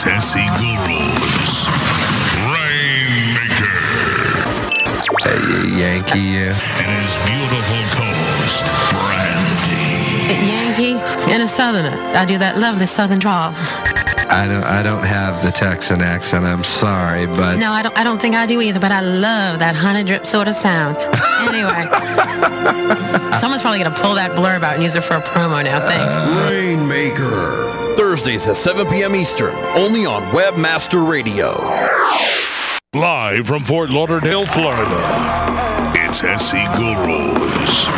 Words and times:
It's 0.00 0.06
SEO 0.06 0.46
Gurus. 0.86 1.66
Rainmaker. 2.54 3.82
Hey, 5.24 5.74
Yankee, 5.74 6.20
you. 6.20 6.54
And 6.78 6.90
his 7.02 7.14
beautiful 7.26 7.82
co-host, 7.98 8.66
Brandy. 8.94 10.46
Yankee 10.46 10.94
and 11.32 11.42
a 11.42 11.48
Southerner. 11.48 11.96
I 12.14 12.24
do 12.26 12.38
that 12.38 12.58
lovely 12.58 12.86
Southern 12.86 13.18
drawl. 13.18 13.52
I 14.30 14.46
don't. 14.46 14.62
I 14.62 14.84
don't 14.84 15.02
have 15.02 15.42
the 15.42 15.50
Texan 15.50 16.00
accent. 16.00 16.44
I'm 16.44 16.62
sorry, 16.62 17.26
but 17.26 17.56
No, 17.56 17.72
I 17.72 17.82
don't. 17.82 17.98
I 17.98 18.04
don't 18.04 18.20
think 18.22 18.36
I 18.36 18.46
do 18.46 18.60
either. 18.60 18.78
But 18.78 18.92
I 18.92 19.00
love 19.00 19.58
that 19.58 19.74
honey 19.74 20.04
drip 20.04 20.26
sort 20.26 20.46
of 20.46 20.54
sound. 20.54 20.96
Anyway, 21.40 21.88
someone's 23.40 23.62
probably 23.62 23.82
gonna 23.82 23.96
pull 23.98 24.14
that 24.14 24.30
blurb 24.36 24.62
out 24.62 24.74
and 24.74 24.82
use 24.84 24.94
it 24.94 25.02
for 25.02 25.14
a 25.14 25.22
promo 25.22 25.64
now. 25.64 25.80
Thanks. 25.80 26.50
Rainmaker. 26.52 27.87
Thursdays 27.98 28.46
at 28.46 28.56
7 28.56 28.86
p.m. 28.86 29.16
Eastern, 29.16 29.52
only 29.74 30.06
on 30.06 30.22
Webmaster 30.30 31.04
Radio. 31.04 31.50
Live 32.94 33.48
from 33.48 33.64
Fort 33.64 33.90
Lauderdale, 33.90 34.46
Florida. 34.46 34.84
It's 35.96 36.22
SEO 36.22 36.76
Gurus. 36.76 37.88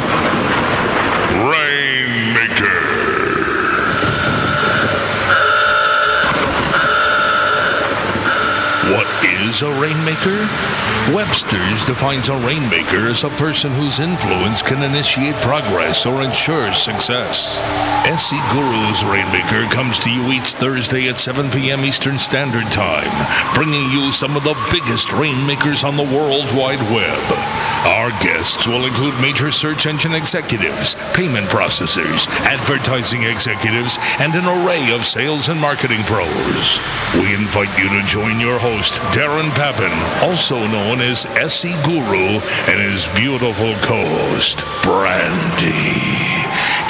Rainmaker. 1.44 2.80
What 8.94 9.06
is 9.22 9.60
a 9.60 9.70
rainmaker? 9.78 10.89
Webster's 11.14 11.84
defines 11.84 12.28
a 12.28 12.36
rainmaker 12.36 13.08
as 13.08 13.24
a 13.24 13.30
person 13.30 13.72
whose 13.72 13.98
influence 13.98 14.62
can 14.62 14.82
initiate 14.82 15.34
progress 15.36 16.06
or 16.06 16.22
ensure 16.22 16.72
success. 16.72 17.56
SEO 18.06 18.40
Guru's 18.50 19.04
Rainmaker 19.04 19.68
comes 19.74 19.98
to 20.00 20.10
you 20.10 20.32
each 20.32 20.54
Thursday 20.54 21.08
at 21.08 21.18
7 21.18 21.50
p.m. 21.50 21.80
Eastern 21.80 22.18
Standard 22.18 22.70
Time, 22.72 23.10
bringing 23.54 23.90
you 23.90 24.12
some 24.12 24.36
of 24.36 24.44
the 24.44 24.56
biggest 24.70 25.12
rainmakers 25.12 25.84
on 25.84 25.96
the 25.96 26.02
World 26.02 26.46
Wide 26.54 26.82
Web. 26.94 27.22
Our 27.86 28.10
guests 28.22 28.66
will 28.66 28.86
include 28.86 29.20
major 29.20 29.50
search 29.50 29.86
engine 29.86 30.14
executives, 30.14 30.94
payment 31.12 31.46
processors, 31.46 32.28
advertising 32.46 33.24
executives, 33.24 33.98
and 34.18 34.34
an 34.34 34.46
array 34.46 34.92
of 34.92 35.04
sales 35.04 35.48
and 35.48 35.60
marketing 35.60 36.02
pros. 36.04 36.78
We 37.14 37.34
invite 37.34 37.76
you 37.78 37.88
to 37.88 38.06
join 38.06 38.38
your 38.38 38.58
host, 38.58 38.94
Darren 39.12 39.50
Babin, 39.56 39.92
also 40.22 40.66
known 40.66 40.99
as 41.00 41.26
SEO 41.26 41.76
Guru, 41.84 42.40
and 42.68 42.80
his 42.80 43.06
beautiful 43.16 43.72
co-host, 43.82 44.64
Brandy. 44.82 46.20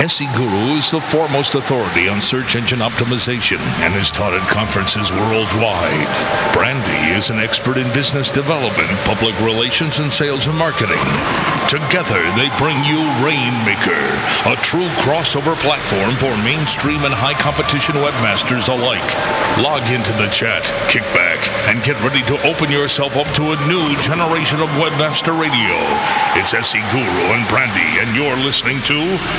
SEO 0.01 0.33
Guru 0.35 0.79
is 0.79 0.91
the 0.91 1.01
foremost 1.01 1.55
authority 1.55 2.09
on 2.09 2.21
search 2.21 2.57
engine 2.57 2.81
optimization 2.81 3.61
and 3.85 3.93
has 3.93 4.11
taught 4.11 4.33
at 4.33 4.49
conferences 4.49 5.13
worldwide. 5.13 6.09
Brandy 6.57 7.13
is 7.13 7.29
an 7.29 7.39
expert 7.39 7.77
in 7.77 7.87
business 7.93 8.31
development, 8.31 8.89
public 9.05 9.37
relations, 9.45 10.01
and 10.01 10.11
sales 10.11 10.47
and 10.47 10.57
marketing. 10.57 11.05
Together, 11.69 12.25
they 12.41 12.49
bring 12.57 12.81
you 12.89 13.05
Rainmaker, 13.21 14.05
a 14.49 14.57
true 14.65 14.89
crossover 15.05 15.55
platform 15.61 16.17
for 16.17 16.33
mainstream 16.43 17.05
and 17.05 17.13
high 17.13 17.37
competition 17.37 18.01
webmasters 18.01 18.73
alike. 18.73 19.05
Log 19.61 19.85
into 19.93 20.13
the 20.17 20.33
chat, 20.33 20.65
kick 20.89 21.05
and 21.69 21.83
get 21.85 22.01
ready 22.03 22.23
to 22.23 22.35
open 22.47 22.71
yourself 22.71 23.17
up 23.17 23.27
to 23.35 23.53
a 23.53 23.57
new 23.67 23.97
generation 24.01 24.61
of 24.61 24.69
webmaster 24.71 25.39
radio. 25.39 25.77
It's 26.39 26.53
SEO 26.53 26.81
Guru 26.93 27.25
and 27.33 27.49
Brandy, 27.49 28.01
and 28.01 28.15
you're 28.17 28.37
listening 28.37 28.81
to 28.83 28.95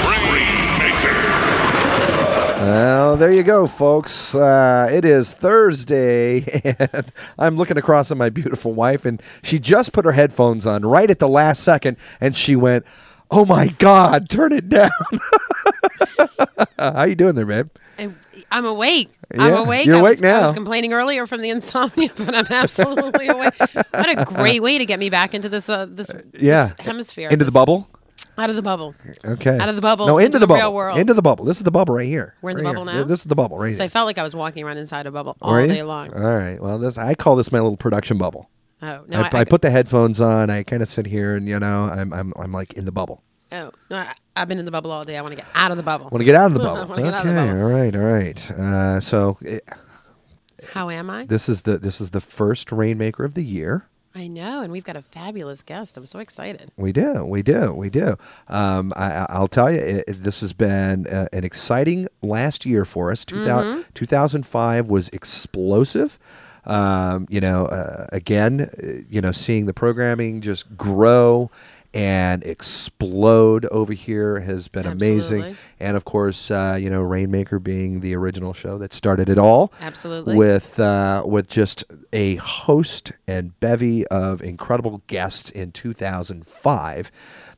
Rainmaker. 0.08 1.32
Well, 2.62 3.18
there 3.18 3.32
you 3.32 3.44
go, 3.44 3.66
folks. 3.66 4.36
Uh, 4.36 4.88
it 4.92 5.04
is 5.04 5.34
Thursday, 5.34 6.62
and 6.94 7.12
I'm 7.40 7.58
looking 7.58 7.78
across 7.78 8.12
at 8.12 8.18
my 8.18 8.30
beautiful 8.30 8.74
wife, 8.74 9.04
and 9.04 9.22
she 9.44 9.58
just 9.58 9.94
put 9.94 10.06
her 10.06 10.12
headphones 10.12 10.68
on 10.68 10.86
right 10.86 11.10
at 11.10 11.20
the 11.20 11.28
last 11.28 11.64
second, 11.64 11.98
and 12.20 12.38
she 12.38 12.56
went, 12.56 12.86
"Oh 13.32 13.46
my 13.46 13.68
God, 13.80 14.30
turn 14.30 14.52
it 14.52 14.70
down." 14.70 14.92
How 16.78 17.04
you 17.04 17.16
doing 17.16 17.36
there, 17.36 17.46
babe? 17.46 17.70
I- 18.00 18.14
I'm 18.54 18.66
awake. 18.66 19.10
I'm 19.38 19.54
awake. 19.54 19.86
you're 19.86 19.96
I 19.96 20.00
awake 20.00 20.22
was, 20.22 20.24
I 20.24 20.42
was 20.42 20.54
complaining 20.54 20.92
earlier 20.94 21.26
from 21.26 21.42
the 21.42 21.50
insomnia, 21.50 22.10
but 22.18 22.36
I'm 22.36 22.48
absolutely 22.50 23.28
awake. 23.30 23.54
What 23.60 24.18
a 24.20 24.26
great 24.26 24.62
way 24.62 24.78
to 24.78 24.86
get 24.86 25.00
me 25.00 25.10
back 25.10 25.34
into 25.34 25.48
this 25.48 25.70
uh, 25.70 25.86
this, 25.90 26.12
Yeah, 26.34 26.64
this 26.64 26.86
hemisphere. 26.86 27.30
into 27.30 27.46
the 27.46 27.52
bubble. 27.52 27.88
Out 28.38 28.50
of 28.50 28.56
the 28.56 28.62
bubble. 28.62 28.96
Okay, 29.26 29.58
Out 29.58 29.70
of 29.70 29.76
the 29.76 29.82
bubble, 29.82 30.08
No, 30.08 30.18
into, 30.18 30.26
into 30.28 30.40
the, 30.40 30.44
the 30.44 30.48
bubble. 30.48 30.60
real 30.62 30.74
world. 30.74 30.98
Into 31.00 31.14
the 31.14 31.22
bubble. 31.22 31.46
This 31.46 31.58
is 31.58 31.64
the 31.64 31.72
bubble 31.72 31.94
right 31.96 32.08
here. 32.08 32.36
We're 32.42 32.52
in 32.52 32.58
the 32.58 32.64
bubble 32.64 32.86
here. 32.86 33.02
now? 33.02 33.04
This 33.04 33.20
is 33.20 33.26
the 33.26 33.36
bubble 33.36 33.58
right 33.58 33.76
So 33.76 33.84
I 33.84 33.88
felt 33.88 34.08
like 34.08 34.18
I 34.18 34.24
was 34.24 34.36
walking 34.36 34.64
around 34.64 34.78
inside 34.78 35.06
a 35.06 35.12
bubble 35.12 35.36
all 35.42 35.56
day 35.68 35.84
long. 35.84 36.14
All 36.14 36.22
right. 36.22 36.60
Well, 36.60 36.78
this, 36.80 36.98
I 36.98 37.14
call 37.14 37.36
this 37.36 37.52
my 37.52 37.60
little 37.60 37.78
production 37.78 38.18
bubble. 38.18 38.50
Oh 38.82 39.04
no! 39.08 39.22
I, 39.22 39.40
I, 39.40 39.44
put 39.44 39.62
the 39.62 39.70
headphones 39.70 40.20
on. 40.20 40.50
I 40.50 40.64
kind 40.64 40.82
of 40.82 40.90
sit 40.90 41.06
here, 41.06 41.36
and 41.36 41.48
you 41.48 41.60
know, 41.60 41.84
I'm 41.84 42.12
I'm 42.14 42.34
I'm 42.36 42.52
like 42.52 42.74
in 42.74 42.86
the 42.86 42.92
bubble. 42.92 43.22
Oh 43.52 43.72
no! 43.90 43.98
I, 43.98 44.14
I've 44.36 44.48
been 44.48 44.58
in 44.60 44.66
the 44.66 44.72
bubble 44.72 44.92
all 44.92 45.06
day. 45.06 45.18
I 45.18 45.22
want 45.22 45.34
to 45.34 45.36
get 45.42 45.46
out 45.54 45.72
of 45.72 45.78
the 45.78 45.84
bubble. 45.84 46.06
Want 46.12 46.22
to 46.22 46.26
get 46.26 46.36
out 46.36 46.52
of 46.52 46.58
the 46.58 46.62
I 46.70 46.74
bubble? 46.74 46.90
wanna 46.90 47.02
get 47.04 47.14
out 47.14 47.26
okay. 47.26 47.30
of 47.30 47.36
the 47.36 47.54
bubble. 47.54 47.62
All 47.62 47.70
right. 47.70 47.96
All 47.96 48.02
right. 48.02 48.52
Uh, 48.52 49.00
so 49.00 49.38
it, 49.42 49.68
How 50.74 50.90
am 50.90 51.10
I? 51.10 51.26
this 51.26 51.48
is 51.48 51.62
the 51.64 51.78
this 51.78 52.02
is 52.02 52.12
the 52.12 52.22
first 52.22 52.72
rainmaker 52.72 53.24
of 53.24 53.34
the 53.36 53.44
year. 53.44 53.88
I 54.14 54.28
know, 54.28 54.62
and 54.62 54.74
we've 54.74 54.84
got 54.84 54.98
a 54.98 55.02
fabulous 55.02 55.64
guest. 55.64 55.96
I'm 55.96 56.06
so 56.06 56.20
excited. 56.20 56.70
We 56.76 56.92
do, 56.92 57.24
we 57.24 57.42
do, 57.42 57.72
we 57.72 57.90
do. 57.90 58.18
Um, 58.50 58.92
I, 58.98 59.12
I- 59.14 59.28
I'll 59.30 59.48
tell 59.48 59.72
you, 59.72 59.80
it, 59.80 60.06
this 60.08 60.42
has 60.42 60.52
been 60.52 61.08
uh, 61.08 61.28
an 61.32 61.46
exciting 61.46 62.10
last 62.22 62.66
year 62.66 62.84
for 62.84 63.10
us. 63.14 63.24
2000, 63.24 63.86
2005 63.96 64.90
was 64.90 65.08
explosive. 65.10 66.20
Um, 66.66 67.28
you 67.30 67.42
know, 67.42 67.66
uh, 67.66 68.08
again, 68.12 68.62
uh, 68.62 69.04
you 69.10 69.22
know, 69.22 69.32
seeing 69.32 69.66
the 69.66 69.74
programming 69.74 70.42
just 70.42 70.78
grow 70.78 71.50
and 71.94 72.44
explode 72.44 73.66
over 73.66 73.92
here 73.92 74.40
has 74.40 74.68
been 74.68 74.86
amazing. 74.86 75.58
And 75.80 75.98
of 75.98 76.06
course, 76.06 76.50
uh, 76.50 76.78
you 76.80 76.90
know, 76.90 77.02
Rainmaker 77.02 77.60
being 77.60 78.00
the 78.00 78.16
original 78.16 78.54
show 78.54 78.78
that 78.78 78.94
started 78.94 79.28
it 79.28 79.38
all 79.38 79.74
Absolutely. 79.82 80.36
with 80.36 80.80
uh, 80.80 81.24
with 81.26 81.50
just 81.50 81.84
a 82.14 82.36
host 82.36 83.12
and 83.28 83.60
bevy 83.60 84.08
of 84.08 84.42
incredible 84.42 85.02
guests 85.08 85.50
in 85.50 85.72
2005. 85.72 87.12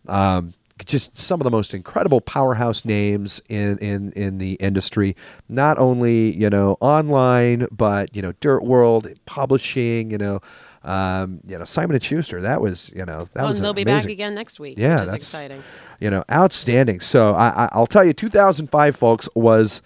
Um, 0.07 0.53
just 0.83 1.17
some 1.17 1.39
of 1.39 1.45
the 1.45 1.51
most 1.51 1.73
incredible 1.73 2.21
powerhouse 2.21 2.85
names 2.85 3.41
in, 3.49 3.77
in, 3.79 4.11
in 4.13 4.37
the 4.37 4.53
industry, 4.53 5.15
not 5.49 5.77
only 5.77 6.35
you 6.35 6.49
know 6.49 6.77
online, 6.81 7.67
but 7.71 8.15
you 8.15 8.21
know 8.21 8.33
Dirt 8.39 8.63
World, 8.63 9.07
publishing, 9.25 10.11
you 10.11 10.17
know, 10.17 10.41
um, 10.83 11.39
you 11.47 11.57
know 11.57 11.65
Simon 11.65 11.95
and 11.95 12.03
Schuster. 12.03 12.41
That 12.41 12.61
was 12.61 12.91
you 12.95 13.05
know 13.05 13.27
that 13.33 13.41
Well, 13.41 13.49
was 13.49 13.59
and 13.59 13.65
they'll 13.65 13.73
be 13.73 13.83
back 13.83 14.05
again 14.05 14.35
next 14.35 14.59
week, 14.59 14.77
Yeah, 14.77 14.95
which 14.95 15.03
is 15.03 15.09
that's- 15.11 15.23
exciting. 15.23 15.63
You 15.99 16.09
know, 16.09 16.25
outstanding. 16.29 16.99
So 16.99 17.33
I, 17.33 17.65
I, 17.65 17.69
I'll 17.71 17.87
tell 17.87 18.03
you, 18.03 18.11
2005, 18.11 18.95
folks, 18.95 19.29
was 19.35 19.81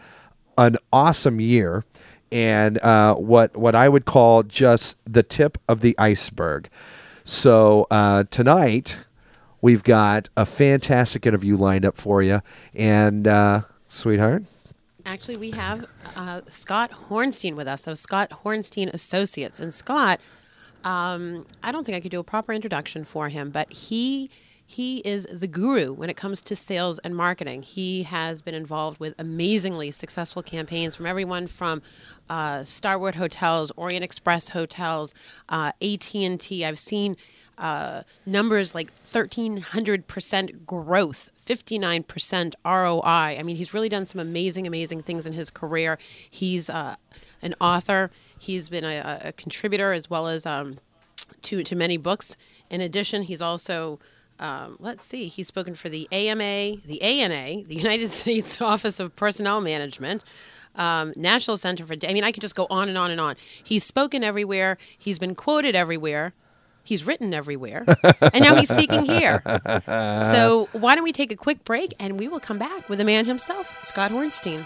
an 0.58 0.78
awesome 0.91 1.40
year, 1.40 1.85
and 2.31 2.79
uh, 2.79 3.14
what 3.16 3.56
what 3.56 3.75
I 3.75 3.88
would 3.88 4.06
call 4.06 4.41
just 4.41 4.96
the 5.06 5.22
tip 5.22 5.59
of 5.69 5.81
the 5.81 5.96
iceberg. 6.00 6.69
So 7.24 7.85
uh, 7.91 8.24
tonight, 8.31 8.97
we've 9.62 9.84
got 9.84 10.29
a 10.38 10.45
fantastic 10.45 11.25
interview 11.25 11.57
lined 11.57 11.85
up 11.85 11.97
for 11.97 12.22
you, 12.22 12.41
and 12.73 13.28
uh, 13.28 13.62
sweetheart, 13.88 14.44
Actually, 15.07 15.38
we 15.38 15.51
have 15.51 15.85
uh, 16.18 16.41
Scott 16.50 16.91
Hornstein 17.09 17.56
with 17.56 17.66
us 17.66 17.88
of 17.88 17.97
Scott 17.97 18.29
Hornstein 18.44 18.94
Associates. 18.94 19.57
And 19.57 19.73
Scott, 19.73 20.19
um, 20.84 21.46
I 21.63 21.72
don't 21.72 21.85
think 21.85 21.96
I 21.96 22.01
could 22.01 22.12
do 22.12 22.19
a 22.19 22.25
proper 22.25 22.51
introduction 22.51 23.06
for 23.06 23.29
him, 23.29 23.50
but 23.50 23.72
he 23.72 24.29
he 24.69 24.97
is 25.00 25.25
the 25.31 25.47
guru 25.47 25.94
when 25.94 26.09
it 26.09 26.17
comes 26.17 26.41
to 26.41 26.56
sales 26.57 27.00
and 27.00 27.16
marketing. 27.16 27.62
He 27.62 28.03
has 28.03 28.41
been 28.41 28.53
involved 28.53 29.00
with 29.00 29.16
amazingly 29.17 29.91
successful 29.91 30.44
campaigns 30.44 30.94
from 30.94 31.06
everyone 31.06 31.47
from 31.47 31.81
uh, 32.29 32.66
Starwood 32.66 33.16
Hotels, 33.16 33.72
Orient 33.78 34.03
Express 34.03 34.49
Hotels, 34.49 35.14
uh, 35.47 35.72
AT 35.82 36.14
and 36.14 36.37
T. 36.37 36.66
I've 36.66 36.79
seen 36.79 37.16
uh, 37.58 38.04
numbers 38.26 38.76
like 38.76 38.92
1300% 39.04 40.66
growth, 40.66 41.30
59% 41.46 42.54
ROI. 42.66 43.02
I 43.06 43.44
mean, 43.44 43.56
he's 43.56 43.74
really 43.74 43.90
done 43.90 44.06
some 44.06 44.20
amazing, 44.20 44.68
amazing 44.68 45.02
things 45.04 45.26
in 45.26 45.34
his 45.34 45.50
career. 45.50 45.98
He's 46.30 46.70
uh, 46.70 46.96
an 47.42 47.56
author, 47.59 48.12
he's 48.38 48.70
been 48.70 48.84
a, 48.84 49.22
a 49.26 49.32
contributor 49.32 49.94
as 49.94 50.09
well 50.09 50.28
as 50.28 50.46
um, 50.46 50.78
to, 51.44 51.64
to 51.64 51.76
many 51.76 51.98
books. 51.98 52.38
In 52.70 52.82
addition, 52.82 53.24
he's 53.24 53.42
also 53.42 54.00
um, 54.40 54.78
let's 54.80 55.04
see, 55.04 55.28
he's 55.28 55.48
spoken 55.48 55.74
for 55.74 55.90
the 55.90 56.08
AMA, 56.12 56.78
the 56.86 57.02
ANA, 57.02 57.64
the 57.64 57.76
United 57.76 58.09
States 58.12 58.62
Office 58.62 59.00
of 59.00 59.16
Personnel 59.16 59.62
Management, 59.62 60.24
um, 60.76 61.12
National 61.16 61.58
Center 61.58 61.86
for. 61.86 61.96
I 62.08 62.14
mean, 62.14 62.24
I 62.24 62.32
could 62.32 62.42
just 62.42 62.56
go 62.56 62.68
on 62.70 62.88
and 62.88 62.98
on 62.98 63.12
and 63.12 63.20
on. 63.20 63.36
He's 63.64 63.84
spoken 63.84 64.24
everywhere. 64.24 64.78
He's 64.98 65.18
been 65.18 65.36
quoted 65.36 65.76
everywhere. 65.76 66.34
He's 66.87 67.05
written 67.05 67.34
everywhere. 67.34 67.84
and 68.22 68.39
now 68.41 68.55
he's 68.55 68.69
speaking 68.69 69.03
here. 69.03 69.43
So 70.37 70.69
why 70.72 70.95
don't 70.95 71.03
we 71.03 71.11
take 71.11 71.31
a 71.31 71.35
quick 71.35 71.63
break 71.63 71.93
and 71.99 72.17
we 72.19 72.28
will 72.28 72.39
come 72.39 72.57
back 72.57 72.87
with 72.87 72.99
the 72.99 73.05
man 73.05 73.25
himself, 73.25 73.75
Scott 73.81 74.11
Hornstein. 74.11 74.66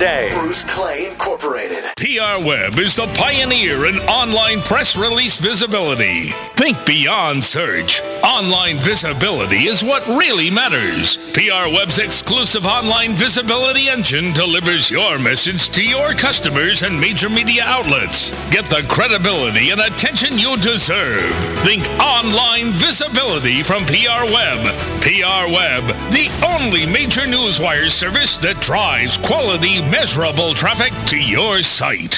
today. 0.01 0.31
Bruce 0.33 0.63
Clay 0.63 1.07
Incorporated. 1.09 1.83
PR 1.95 2.43
Web 2.43 2.79
is 2.79 2.95
the 2.95 3.05
pioneer 3.13 3.85
in 3.85 3.97
online 4.09 4.59
press 4.61 4.95
release 4.95 5.37
visibility. 5.39 6.29
Think 6.55 6.83
beyond 6.87 7.43
search. 7.43 8.01
Online 8.23 8.77
visibility 8.77 9.67
is 9.67 9.83
what 9.83 10.05
really 10.07 10.49
matters. 10.49 11.17
PR 11.33 11.69
Web's 11.69 11.99
exclusive 11.99 12.65
online 12.65 13.11
visibility 13.11 13.89
engine 13.89 14.33
delivers 14.33 14.89
your 14.89 15.19
message 15.19 15.69
to 15.69 15.83
your 15.83 16.13
customers 16.13 16.81
and 16.81 16.99
major 16.99 17.29
media 17.29 17.63
outlets. 17.65 18.31
Get 18.49 18.65
the 18.71 18.83
credibility 18.89 19.69
and 19.69 19.81
attention 19.81 20.39
you 20.39 20.57
deserve. 20.57 21.31
Think 21.59 21.87
online 21.99 22.71
visibility 22.73 23.61
from 23.61 23.85
PR 23.85 24.25
Web. 24.33 24.65
PR 25.01 25.45
Web, 25.53 25.83
the 26.09 26.29
only 26.43 26.87
major 26.91 27.21
newswire 27.21 27.89
service 27.89 28.37
that 28.37 28.59
drives 28.61 29.17
quality 29.17 29.90
measurable 29.91 30.53
traffic 30.53 30.93
to 31.05 31.17
your 31.17 31.61
site. 31.61 32.17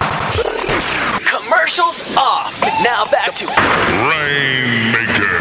Commercials 1.26 2.04
off. 2.16 2.62
Now 2.84 3.06
back 3.06 3.34
to 3.34 3.48
Rainmaker. 4.08 5.34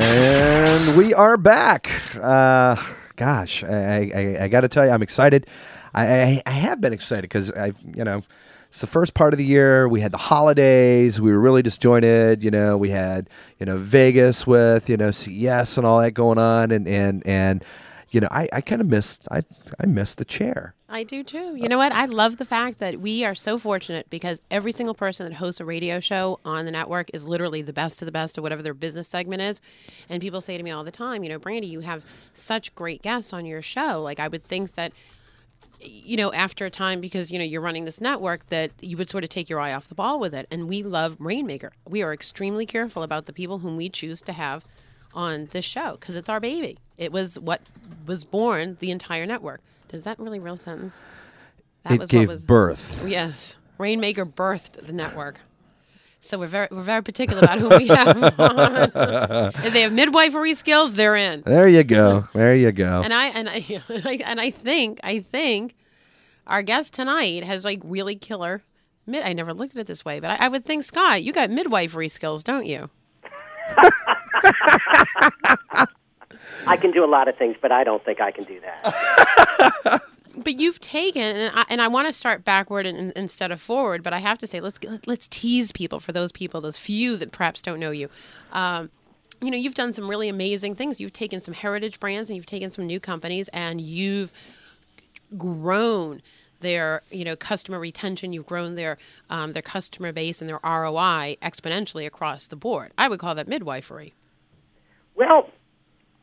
And 0.00 0.96
we 0.96 1.12
are 1.12 1.36
back. 1.36 1.90
Uh, 2.14 2.76
gosh, 3.16 3.64
I, 3.64 4.12
I, 4.14 4.44
I 4.44 4.48
got 4.48 4.60
to 4.60 4.68
tell 4.68 4.86
you, 4.86 4.92
I'm 4.92 5.02
excited. 5.02 5.48
I, 5.92 6.06
I, 6.06 6.42
I 6.46 6.50
have 6.52 6.80
been 6.80 6.92
excited 6.92 7.22
because 7.22 7.50
I, 7.50 7.72
you 7.96 8.04
know, 8.04 8.22
it's 8.70 8.80
the 8.80 8.86
first 8.86 9.14
part 9.14 9.34
of 9.34 9.38
the 9.38 9.44
year. 9.44 9.88
We 9.88 10.00
had 10.00 10.12
the 10.12 10.18
holidays. 10.18 11.20
We 11.20 11.32
were 11.32 11.40
really 11.40 11.62
disjointed. 11.62 12.44
You 12.44 12.52
know, 12.52 12.78
we 12.78 12.90
had 12.90 13.28
you 13.58 13.66
know 13.66 13.76
Vegas 13.76 14.46
with 14.46 14.88
you 14.88 14.96
know 14.96 15.10
CES 15.10 15.78
and 15.78 15.86
all 15.86 16.00
that 16.00 16.12
going 16.12 16.38
on, 16.38 16.70
and 16.70 16.86
and 16.86 17.26
and 17.26 17.64
you 18.10 18.20
know, 18.20 18.28
I, 18.30 18.48
I 18.52 18.60
kind 18.60 18.80
of 18.80 18.86
missed 18.86 19.22
I 19.30 19.42
I 19.78 19.86
missed 19.86 20.18
the 20.18 20.24
chair. 20.24 20.74
I 20.88 21.04
do 21.04 21.22
too. 21.22 21.54
You 21.56 21.68
know 21.68 21.76
what? 21.76 21.92
I 21.92 22.06
love 22.06 22.38
the 22.38 22.46
fact 22.46 22.78
that 22.78 22.98
we 22.98 23.24
are 23.24 23.34
so 23.34 23.58
fortunate 23.58 24.08
because 24.08 24.40
every 24.50 24.72
single 24.72 24.94
person 24.94 25.28
that 25.28 25.36
hosts 25.36 25.60
a 25.60 25.64
radio 25.64 26.00
show 26.00 26.40
on 26.44 26.64
the 26.64 26.70
network 26.70 27.10
is 27.12 27.28
literally 27.28 27.60
the 27.60 27.74
best 27.74 28.00
of 28.00 28.06
the 28.06 28.12
best 28.12 28.38
of 28.38 28.42
whatever 28.42 28.62
their 28.62 28.74
business 28.74 29.08
segment 29.08 29.42
is. 29.42 29.60
And 30.08 30.22
people 30.22 30.40
say 30.40 30.56
to 30.56 30.62
me 30.62 30.70
all 30.70 30.84
the 30.84 30.90
time, 30.90 31.22
you 31.22 31.28
know, 31.28 31.38
Brandy, 31.38 31.66
you 31.66 31.80
have 31.80 32.02
such 32.32 32.74
great 32.74 33.02
guests 33.02 33.34
on 33.34 33.44
your 33.44 33.60
show. 33.60 34.00
Like 34.00 34.18
I 34.18 34.28
would 34.28 34.44
think 34.44 34.74
that 34.74 34.92
you 35.80 36.16
know, 36.16 36.32
after 36.32 36.66
a 36.66 36.70
time, 36.70 37.00
because 37.00 37.30
you 37.30 37.38
know 37.38 37.44
you're 37.44 37.60
running 37.60 37.84
this 37.84 38.00
network, 38.00 38.48
that 38.48 38.72
you 38.80 38.96
would 38.96 39.08
sort 39.08 39.22
of 39.22 39.30
take 39.30 39.48
your 39.48 39.60
eye 39.60 39.72
off 39.72 39.88
the 39.88 39.94
ball 39.94 40.18
with 40.18 40.34
it. 40.34 40.46
And 40.50 40.68
we 40.68 40.82
love 40.82 41.16
Rainmaker. 41.20 41.72
We 41.86 42.02
are 42.02 42.12
extremely 42.12 42.66
careful 42.66 43.02
about 43.02 43.26
the 43.26 43.32
people 43.32 43.58
whom 43.58 43.76
we 43.76 43.88
choose 43.88 44.20
to 44.22 44.32
have 44.32 44.64
on 45.18 45.48
this 45.50 45.64
show 45.64 45.96
because 46.00 46.14
it's 46.14 46.28
our 46.28 46.38
baby. 46.38 46.78
It 46.96 47.10
was 47.10 47.38
what 47.40 47.60
was 48.06 48.22
born 48.22 48.76
the 48.78 48.92
entire 48.92 49.26
network. 49.26 49.60
Does 49.88 50.04
that 50.04 50.18
really 50.18 50.38
real 50.38 50.56
sentence? 50.56 51.02
That 51.82 52.00
it 52.00 52.08
gave 52.08 52.28
was, 52.28 52.46
birth. 52.46 53.04
Yes, 53.06 53.56
Rainmaker 53.78 54.24
birthed 54.24 54.86
the 54.86 54.92
network. 54.92 55.40
So 56.20 56.38
we're 56.38 56.46
very 56.46 56.68
we're 56.70 56.82
very 56.82 57.02
particular 57.02 57.42
about 57.42 57.58
who 57.58 57.68
we 57.68 57.88
have 57.88 58.22
on. 58.40 59.52
if 59.64 59.72
they 59.72 59.82
have 59.82 59.92
midwifery 59.92 60.54
skills, 60.54 60.92
they're 60.92 61.16
in. 61.16 61.42
There 61.44 61.66
you 61.66 61.82
go. 61.82 62.28
There 62.32 62.54
you 62.54 62.70
go. 62.70 63.02
and 63.02 63.12
I 63.12 63.26
and 63.26 63.48
I 63.48 63.82
and 63.88 64.06
I, 64.06 64.20
and 64.24 64.40
I 64.40 64.50
think 64.50 65.00
I 65.02 65.18
think 65.18 65.74
our 66.46 66.62
guest 66.62 66.94
tonight 66.94 67.42
has 67.42 67.64
like 67.64 67.80
really 67.84 68.14
killer 68.14 68.62
mid. 69.04 69.24
I 69.24 69.32
never 69.32 69.52
looked 69.52 69.74
at 69.74 69.80
it 69.80 69.86
this 69.88 70.04
way, 70.04 70.20
but 70.20 70.30
I, 70.30 70.46
I 70.46 70.48
would 70.48 70.64
think 70.64 70.84
Scott, 70.84 71.24
you 71.24 71.32
got 71.32 71.50
midwifery 71.50 72.08
skills, 72.08 72.44
don't 72.44 72.66
you? 72.66 72.88
I 76.66 76.76
can 76.76 76.90
do 76.90 77.04
a 77.04 77.06
lot 77.06 77.28
of 77.28 77.36
things, 77.36 77.56
but 77.60 77.72
I 77.72 77.84
don't 77.84 78.04
think 78.04 78.20
I 78.20 78.30
can 78.30 78.44
do 78.44 78.60
that. 78.60 80.02
but 80.36 80.60
you've 80.60 80.80
taken, 80.80 81.22
and 81.22 81.52
I, 81.54 81.64
and 81.68 81.80
I 81.80 81.88
want 81.88 82.08
to 82.08 82.14
start 82.14 82.44
backward 82.44 82.86
instead 82.86 83.50
of 83.50 83.60
forward. 83.60 84.02
But 84.02 84.12
I 84.12 84.18
have 84.18 84.38
to 84.38 84.46
say, 84.46 84.60
let's 84.60 84.78
let's 85.06 85.28
tease 85.28 85.72
people 85.72 86.00
for 86.00 86.12
those 86.12 86.32
people, 86.32 86.60
those 86.60 86.76
few 86.76 87.16
that 87.16 87.32
perhaps 87.32 87.62
don't 87.62 87.80
know 87.80 87.90
you. 87.90 88.08
Um, 88.52 88.90
you 89.40 89.50
know, 89.50 89.56
you've 89.56 89.74
done 89.74 89.92
some 89.92 90.08
really 90.08 90.28
amazing 90.28 90.74
things. 90.74 91.00
You've 91.00 91.12
taken 91.12 91.38
some 91.40 91.54
heritage 91.54 92.00
brands 92.00 92.28
and 92.28 92.36
you've 92.36 92.46
taken 92.46 92.70
some 92.70 92.86
new 92.86 93.00
companies, 93.00 93.48
and 93.48 93.80
you've 93.80 94.32
grown 95.36 96.22
their 96.60 97.02
you 97.10 97.24
know 97.24 97.36
customer 97.36 97.78
retention 97.78 98.32
you've 98.32 98.46
grown 98.46 98.74
their 98.74 98.98
um, 99.30 99.52
their 99.52 99.62
customer 99.62 100.12
base 100.12 100.40
and 100.40 100.48
their 100.48 100.60
roi 100.62 101.36
exponentially 101.42 102.06
across 102.06 102.46
the 102.46 102.56
board 102.56 102.92
i 102.98 103.08
would 103.08 103.18
call 103.18 103.34
that 103.34 103.48
midwifery 103.48 104.14
well 105.14 105.50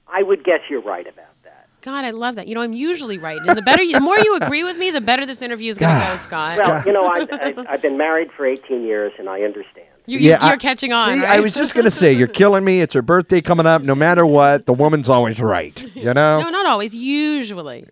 i 0.07 0.21
would 0.21 0.43
guess 0.43 0.59
you're 0.69 0.81
right 0.81 1.07
about 1.07 1.41
that 1.43 1.67
god 1.81 2.05
i 2.05 2.11
love 2.11 2.35
that 2.35 2.47
you 2.47 2.55
know 2.55 2.61
i'm 2.61 2.73
usually 2.73 3.17
right 3.17 3.39
and 3.39 3.57
the 3.57 3.61
better 3.61 3.83
you, 3.83 3.93
the 3.93 4.01
more 4.01 4.17
you 4.19 4.35
agree 4.35 4.63
with 4.63 4.77
me 4.77 4.91
the 4.91 5.01
better 5.01 5.25
this 5.25 5.41
interview 5.41 5.71
is 5.71 5.77
going 5.77 5.93
to 5.99 6.05
go 6.05 6.17
scott 6.17 6.57
well 6.59 6.83
you 6.85 6.93
know 6.93 7.05
I, 7.05 7.27
I, 7.31 7.65
i've 7.69 7.81
been 7.81 7.97
married 7.97 8.31
for 8.31 8.45
18 8.45 8.83
years 8.83 9.13
and 9.17 9.29
i 9.29 9.41
understand 9.41 9.87
you, 10.07 10.19
yeah, 10.19 10.43
you're 10.43 10.53
I, 10.53 10.57
catching 10.57 10.93
on. 10.93 11.13
See, 11.13 11.19
right? 11.19 11.39
I 11.39 11.39
was 11.39 11.55
just 11.55 11.73
going 11.73 11.85
to 11.85 11.91
say, 11.91 12.13
you're 12.13 12.27
killing 12.27 12.63
me. 12.63 12.79
It's 12.79 12.93
her 12.93 13.01
birthday 13.01 13.41
coming 13.41 13.65
up. 13.65 13.81
No 13.81 13.95
matter 13.95 14.25
what, 14.25 14.67
the 14.67 14.73
woman's 14.73 15.09
always 15.09 15.39
right. 15.39 15.81
You 15.95 16.03
know? 16.13 16.41
no, 16.41 16.49
not 16.49 16.67
always. 16.67 16.95
Usually. 16.95 17.87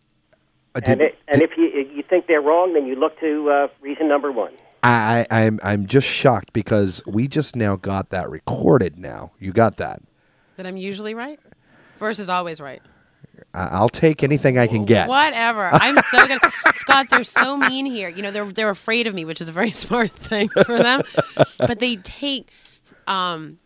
Did, 0.75 0.87
and, 0.87 1.01
it, 1.01 1.19
and 1.27 1.39
did, 1.39 1.51
if 1.51 1.57
you 1.57 1.65
you 1.95 2.03
think 2.03 2.27
they're 2.27 2.41
wrong, 2.41 2.73
then 2.73 2.85
you 2.85 2.95
look 2.95 3.19
to 3.19 3.49
uh, 3.49 3.67
reason 3.81 4.07
number 4.07 4.31
one. 4.31 4.53
I, 4.81 5.25
I 5.29 5.43
I'm 5.45 5.59
I'm 5.63 5.85
just 5.87 6.07
shocked 6.07 6.51
because 6.51 7.01
we 7.05 7.27
just 7.27 7.55
now 7.55 7.75
got 7.75 8.09
that 8.09 8.29
recorded. 8.29 8.97
Now 8.97 9.31
you 9.39 9.53
got 9.53 9.77
that. 9.77 10.01
That 10.57 10.65
I'm 10.65 10.77
usually 10.77 11.13
right, 11.13 11.39
versus 11.99 12.29
always 12.29 12.59
right. 12.59 12.81
I'll 13.53 13.89
take 13.89 14.23
anything 14.23 14.57
I 14.57 14.67
can 14.67 14.85
get. 14.85 15.07
Whatever. 15.07 15.69
I'm 15.73 15.97
so 16.01 16.27
gonna 16.27 16.39
Scott. 16.73 17.07
They're 17.09 17.23
so 17.23 17.57
mean 17.57 17.85
here. 17.85 18.09
You 18.09 18.21
know, 18.23 18.31
they're 18.31 18.45
they're 18.45 18.69
afraid 18.69 19.07
of 19.07 19.13
me, 19.13 19.25
which 19.25 19.41
is 19.41 19.47
a 19.47 19.51
very 19.51 19.71
smart 19.85 20.11
thing 20.11 20.49
for 20.49 20.77
them. 20.79 21.01
but 21.59 21.79
they 21.79 21.97
take, 21.97 22.49
um, 23.07 23.59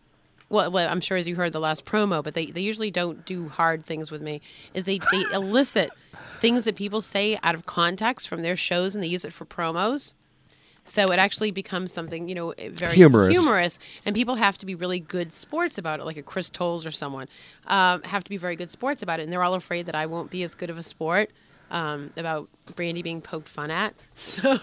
well, 0.48 0.70
well, 0.70 0.88
I'm 0.88 1.00
sure 1.00 1.16
as 1.16 1.26
you 1.26 1.36
heard 1.36 1.52
the 1.52 1.60
last 1.60 1.84
promo, 1.84 2.22
but 2.22 2.34
they 2.34 2.46
they 2.46 2.60
usually 2.60 2.90
don't 2.90 3.24
do 3.24 3.48
hard 3.48 3.84
things 3.84 4.10
with 4.10 4.22
me. 4.22 4.40
Is 4.74 4.84
they 4.84 4.98
they 5.10 5.22
elicit 5.32 5.90
things 6.40 6.64
that 6.64 6.76
people 6.76 7.00
say 7.00 7.38
out 7.42 7.54
of 7.54 7.66
context 7.66 8.28
from 8.28 8.42
their 8.42 8.56
shows 8.56 8.94
and 8.94 9.02
they 9.02 9.08
use 9.08 9.24
it 9.24 9.32
for 9.32 9.44
promos. 9.44 10.12
So 10.84 11.12
it 11.12 11.18
actually 11.18 11.50
becomes 11.50 11.92
something, 11.92 12.28
you 12.28 12.34
know, 12.34 12.54
very 12.70 12.94
humorous. 12.94 13.30
humorous. 13.30 13.78
And 14.06 14.16
people 14.16 14.36
have 14.36 14.56
to 14.58 14.66
be 14.66 14.74
really 14.74 15.00
good 15.00 15.34
sports 15.34 15.76
about 15.76 16.00
it, 16.00 16.06
like 16.06 16.16
a 16.16 16.22
Chris 16.22 16.48
Tolles 16.48 16.86
or 16.86 16.90
someone, 16.90 17.28
um, 17.66 18.02
have 18.04 18.24
to 18.24 18.30
be 18.30 18.38
very 18.38 18.56
good 18.56 18.70
sports 18.70 19.02
about 19.02 19.20
it. 19.20 19.24
And 19.24 19.32
they're 19.32 19.42
all 19.42 19.54
afraid 19.54 19.84
that 19.86 19.94
I 19.94 20.06
won't 20.06 20.30
be 20.30 20.42
as 20.42 20.54
good 20.54 20.70
of 20.70 20.78
a 20.78 20.82
sport 20.82 21.30
um, 21.70 22.10
about 22.16 22.48
Brandy 22.74 23.02
being 23.02 23.20
poked 23.20 23.48
fun 23.48 23.70
at. 23.70 23.94
So, 24.14 24.56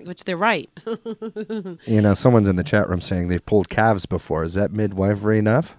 which 0.00 0.24
they're 0.24 0.36
right. 0.36 0.68
you 0.86 2.00
know, 2.00 2.14
someone's 2.14 2.48
in 2.48 2.56
the 2.56 2.64
chat 2.64 2.88
room 2.88 3.00
saying 3.00 3.28
they've 3.28 3.44
pulled 3.44 3.68
calves 3.68 4.06
before. 4.06 4.42
Is 4.44 4.54
that 4.54 4.72
midwifery 4.72 5.38
enough? 5.38 5.76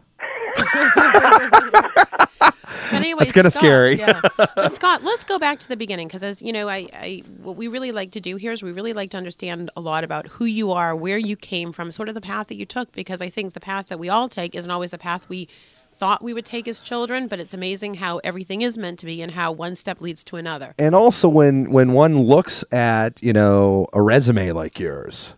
But 2.94 3.02
anyway, 3.02 3.20
That's 3.26 3.32
kinda 3.34 3.52
scary. 3.52 3.98
yeah. 4.00 4.22
But 4.38 4.72
Scott, 4.74 5.04
let's 5.04 5.24
go 5.24 5.38
back 5.40 5.60
to 5.60 5.68
the 5.68 5.78
beginning 5.78 6.08
because, 6.08 6.24
as 6.24 6.42
you 6.42 6.52
know, 6.54 6.68
I, 6.70 6.88
I 6.94 7.24
what 7.42 7.56
we 7.56 7.68
really 7.68 7.92
like 7.92 8.12
to 8.12 8.22
do 8.22 8.36
here 8.38 8.52
is 8.52 8.64
we 8.64 8.72
really 8.72 8.94
like 8.94 9.12
to 9.12 9.18
understand 9.18 9.70
a 9.76 9.82
lot 9.82 10.04
about 10.04 10.28
who 10.28 10.46
you 10.46 10.72
are, 10.72 10.96
where 10.96 11.18
you 11.18 11.36
came 11.36 11.72
from, 11.74 11.92
sort 11.92 12.10
of 12.10 12.16
the 12.16 12.22
path 12.22 12.48
that 12.48 12.56
you 12.56 12.66
took. 12.66 12.92
Because 12.92 13.22
I 13.22 13.30
think 13.30 13.54
the 13.54 13.60
path 13.60 13.88
that 13.88 14.00
we 14.00 14.10
all 14.10 14.30
take 14.30 14.56
isn't 14.56 14.72
always 14.72 14.94
a 14.94 14.98
path 14.98 15.28
we 15.30 15.48
thought 15.96 16.24
we 16.24 16.34
would 16.34 16.46
take 16.46 16.68
as 16.68 16.80
children, 16.80 17.28
but 17.28 17.40
it's 17.40 17.54
amazing 17.54 17.94
how 17.96 18.18
everything 18.24 18.64
is 18.64 18.78
meant 18.80 18.98
to 19.00 19.06
be 19.06 19.22
and 19.22 19.32
how 19.34 19.52
one 19.52 19.76
step 19.76 20.02
leads 20.02 20.24
to 20.24 20.36
another. 20.38 20.74
and 20.80 20.96
also 20.96 21.30
when 21.30 21.70
when 21.72 21.94
one 21.94 22.24
looks 22.24 22.64
at 22.72 23.22
you 23.22 23.32
know 23.32 23.88
a 23.94 24.02
resume 24.02 24.52
like 24.52 24.80
yours 24.80 25.36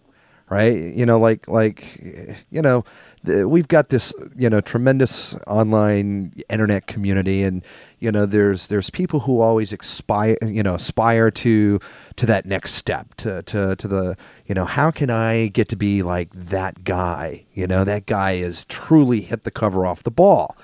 right? 0.49 0.93
You 0.93 1.05
know 1.05 1.19
like 1.19 1.47
like 1.47 1.99
you 2.49 2.61
know 2.61 2.85
the, 3.23 3.47
we've 3.47 3.67
got 3.67 3.89
this 3.89 4.13
you 4.37 4.49
know 4.49 4.61
tremendous 4.61 5.35
online 5.47 6.33
internet 6.49 6.87
community 6.87 7.43
and 7.43 7.63
you 7.99 8.11
know 8.11 8.25
there's 8.25 8.67
there's 8.67 8.89
people 8.89 9.21
who 9.21 9.41
always 9.41 9.73
aspire 9.73 10.37
you 10.43 10.61
know 10.61 10.75
aspire 10.75 11.31
to 11.31 11.79
to 12.15 12.25
that 12.25 12.45
next 12.45 12.73
step 12.73 13.15
to 13.15 13.41
to 13.43 13.75
to 13.77 13.87
the 13.87 14.17
you 14.45 14.53
know 14.53 14.65
how 14.65 14.91
can 14.91 15.09
i 15.09 15.47
get 15.47 15.67
to 15.69 15.75
be 15.75 16.03
like 16.03 16.29
that 16.33 16.83
guy? 16.83 17.45
You 17.53 17.67
know 17.67 17.83
that 17.83 18.05
guy 18.05 18.33
is 18.33 18.65
truly 18.65 19.21
hit 19.21 19.43
the 19.43 19.51
cover 19.51 19.85
off 19.85 20.03
the 20.03 20.11
ball. 20.11 20.55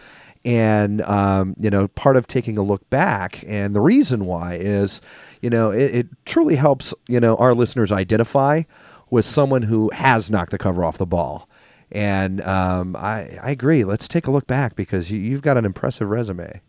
And 0.44 1.02
um, 1.04 1.56
you 1.60 1.70
know 1.70 1.88
part 1.90 2.18
of 2.18 2.26
taking 2.26 2.58
a 2.58 2.64
look 2.64 2.90
back 2.90 3.44
and 3.46 3.76
the 3.76 3.82
reason 3.82 4.26
why 4.26 4.56
is 4.56 5.00
you 5.42 5.52
know 5.52 5.70
it, 5.70 5.96
it 5.96 6.08
truly 6.26 6.56
helps 6.56 6.96
you 7.08 7.20
know 7.20 7.36
our 7.36 7.54
listeners 7.54 7.92
identify 7.92 8.64
with 9.12 9.26
someone 9.26 9.62
who 9.62 9.92
has 9.92 10.32
knocked 10.32 10.52
the 10.52 10.58
cover 10.58 10.84
off 10.84 10.98
the 10.98 11.06
ball 11.06 11.48
and 11.92 12.42
um, 12.42 12.96
I, 12.96 13.38
I 13.44 13.52
agree 13.52 13.84
let's 13.84 14.08
take 14.08 14.26
a 14.26 14.32
look 14.32 14.48
back 14.48 14.76
because 14.76 15.12
you, 15.12 15.20
you've 15.20 15.44
got 15.44 15.58
an 15.58 15.66
impressive 15.66 16.10
resume 16.10 16.62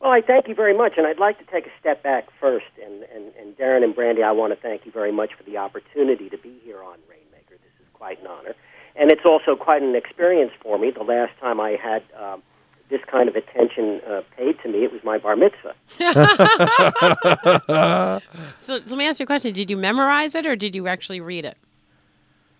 Well, 0.00 0.12
I 0.12 0.22
thank 0.22 0.48
you 0.48 0.54
very 0.54 0.76
much, 0.76 0.94
and 0.96 1.06
I'd 1.06 1.18
like 1.18 1.38
to 1.38 1.44
take 1.52 1.66
a 1.66 1.70
step 1.78 2.02
back 2.02 2.28
first. 2.40 2.72
And, 2.82 3.02
and, 3.14 3.34
and 3.38 3.56
Darren 3.58 3.84
and 3.84 3.94
Brandy, 3.94 4.22
I 4.22 4.32
want 4.32 4.54
to 4.54 4.58
thank 4.58 4.86
you 4.86 4.92
very 4.92 5.12
much 5.12 5.34
for 5.36 5.42
the 5.44 5.58
opportunity 5.58 6.30
to 6.30 6.38
be 6.38 6.54
here 6.64 6.82
on 6.82 6.96
Rainmaker. 7.08 7.50
This 7.60 7.76
is 7.80 7.86
quite 7.92 8.18
an 8.20 8.26
honor. 8.26 8.54
And 8.96 9.12
it's 9.12 9.26
also 9.26 9.56
quite 9.56 9.82
an 9.82 9.94
experience 9.94 10.52
for 10.62 10.78
me. 10.78 10.90
The 10.90 11.02
last 11.04 11.32
time 11.38 11.60
I 11.60 11.72
had 11.72 12.02
um, 12.18 12.42
this 12.90 13.00
kind 13.06 13.28
of 13.28 13.36
attention 13.36 14.00
uh, 14.06 14.22
paid 14.36 14.60
to 14.62 14.68
me, 14.68 14.84
it 14.84 14.92
was 14.92 15.02
my 15.04 15.18
bar 15.18 15.36
mitzvah. 15.36 15.74
So 18.58 18.74
let 18.74 18.90
me 18.90 19.06
ask 19.06 19.20
you 19.20 19.24
a 19.24 19.26
question: 19.26 19.52
Did 19.54 19.70
you 19.70 19.76
memorize 19.76 20.34
it 20.34 20.46
or 20.46 20.56
did 20.56 20.74
you 20.74 20.86
actually 20.86 21.20
read 21.20 21.44
it? 21.44 21.56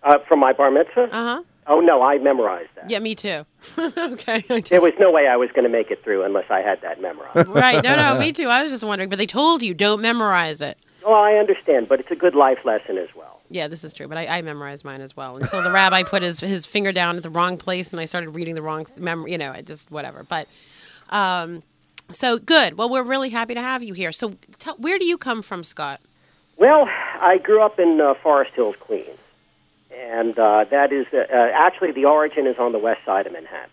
Uh, 0.03 0.17
from 0.27 0.39
my 0.39 0.53
bar 0.53 0.71
mitzvah? 0.71 1.03
Uh 1.03 1.09
huh. 1.35 1.43
Oh, 1.67 1.79
no, 1.79 2.01
I 2.01 2.17
memorized 2.17 2.69
that. 2.75 2.89
Yeah, 2.89 2.97
me 2.99 3.13
too. 3.13 3.45
okay. 3.77 4.41
Just- 4.49 4.69
There 4.71 4.81
was 4.81 4.93
no 4.99 5.11
way 5.11 5.27
I 5.27 5.37
was 5.37 5.51
going 5.51 5.63
to 5.63 5.69
make 5.69 5.91
it 5.91 6.03
through 6.03 6.23
unless 6.23 6.49
I 6.49 6.61
had 6.61 6.81
that 6.81 6.99
memorized. 6.99 7.47
right. 7.49 7.83
No, 7.83 7.95
no, 7.95 8.19
me 8.19 8.33
too. 8.33 8.47
I 8.47 8.63
was 8.63 8.71
just 8.71 8.83
wondering, 8.83 9.09
but 9.09 9.19
they 9.19 9.27
told 9.27 9.61
you 9.61 9.75
don't 9.75 10.01
memorize 10.01 10.63
it. 10.63 10.77
Well, 11.05 11.15
I 11.15 11.33
understand, 11.33 11.87
but 11.87 11.99
it's 11.99 12.11
a 12.11 12.15
good 12.15 12.35
life 12.35 12.59
lesson 12.65 12.97
as 12.97 13.09
well. 13.15 13.39
Yeah, 13.49 13.67
this 13.67 13.83
is 13.83 13.93
true, 13.93 14.07
but 14.07 14.17
I, 14.17 14.27
I 14.27 14.41
memorized 14.41 14.85
mine 14.85 15.01
as 15.01 15.15
well 15.15 15.35
until 15.35 15.61
the 15.61 15.71
rabbi 15.71 16.03
put 16.03 16.21
his 16.21 16.39
his 16.39 16.65
finger 16.65 16.91
down 16.91 17.17
at 17.17 17.23
the 17.23 17.29
wrong 17.29 17.57
place 17.57 17.91
and 17.91 17.99
I 17.99 18.05
started 18.05 18.29
reading 18.29 18.55
the 18.55 18.61
wrong 18.61 18.87
mem. 18.95 19.27
You 19.27 19.37
know, 19.37 19.51
it 19.51 19.65
just 19.65 19.91
whatever. 19.91 20.23
But 20.23 20.47
um, 21.09 21.63
so 22.11 22.37
good. 22.37 22.77
Well, 22.77 22.89
we're 22.89 23.03
really 23.03 23.29
happy 23.29 23.53
to 23.53 23.61
have 23.61 23.83
you 23.83 23.93
here. 23.93 24.11
So, 24.11 24.35
tell, 24.59 24.75
where 24.77 24.97
do 24.97 25.05
you 25.05 25.17
come 25.17 25.41
from, 25.41 25.63
Scott? 25.63 25.99
Well, 26.57 26.87
I 27.19 27.37
grew 27.37 27.61
up 27.61 27.79
in 27.79 27.99
uh, 27.99 28.13
Forest 28.15 28.51
Hills, 28.55 28.75
Queens, 28.79 29.17
and 29.95 30.37
uh, 30.37 30.65
that 30.65 30.91
is 30.91 31.07
uh, 31.13 31.17
uh, 31.17 31.51
actually 31.53 31.91
the 31.91 32.05
origin 32.05 32.47
is 32.47 32.57
on 32.57 32.71
the 32.71 32.79
west 32.79 33.03
side 33.05 33.25
of 33.25 33.33
Manhattan. 33.33 33.69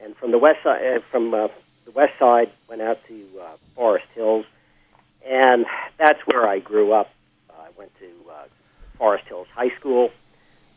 And 0.00 0.16
from 0.16 0.30
the 0.30 0.38
west 0.38 0.62
side, 0.62 0.98
uh, 0.98 1.00
from 1.10 1.34
uh, 1.34 1.48
the 1.84 1.90
west 1.90 2.18
side, 2.18 2.50
went 2.68 2.82
out 2.82 2.98
to 3.08 3.26
uh, 3.40 3.56
Forest 3.74 4.06
Hills, 4.14 4.46
and 5.26 5.66
that's 5.98 6.20
where 6.26 6.46
I 6.46 6.58
grew 6.58 6.92
up. 6.92 7.10
I 7.50 7.68
went 7.76 7.92
to 7.98 8.06
uh, 8.30 8.44
Forest 8.98 9.26
Hills 9.28 9.48
High 9.54 9.74
School. 9.78 10.10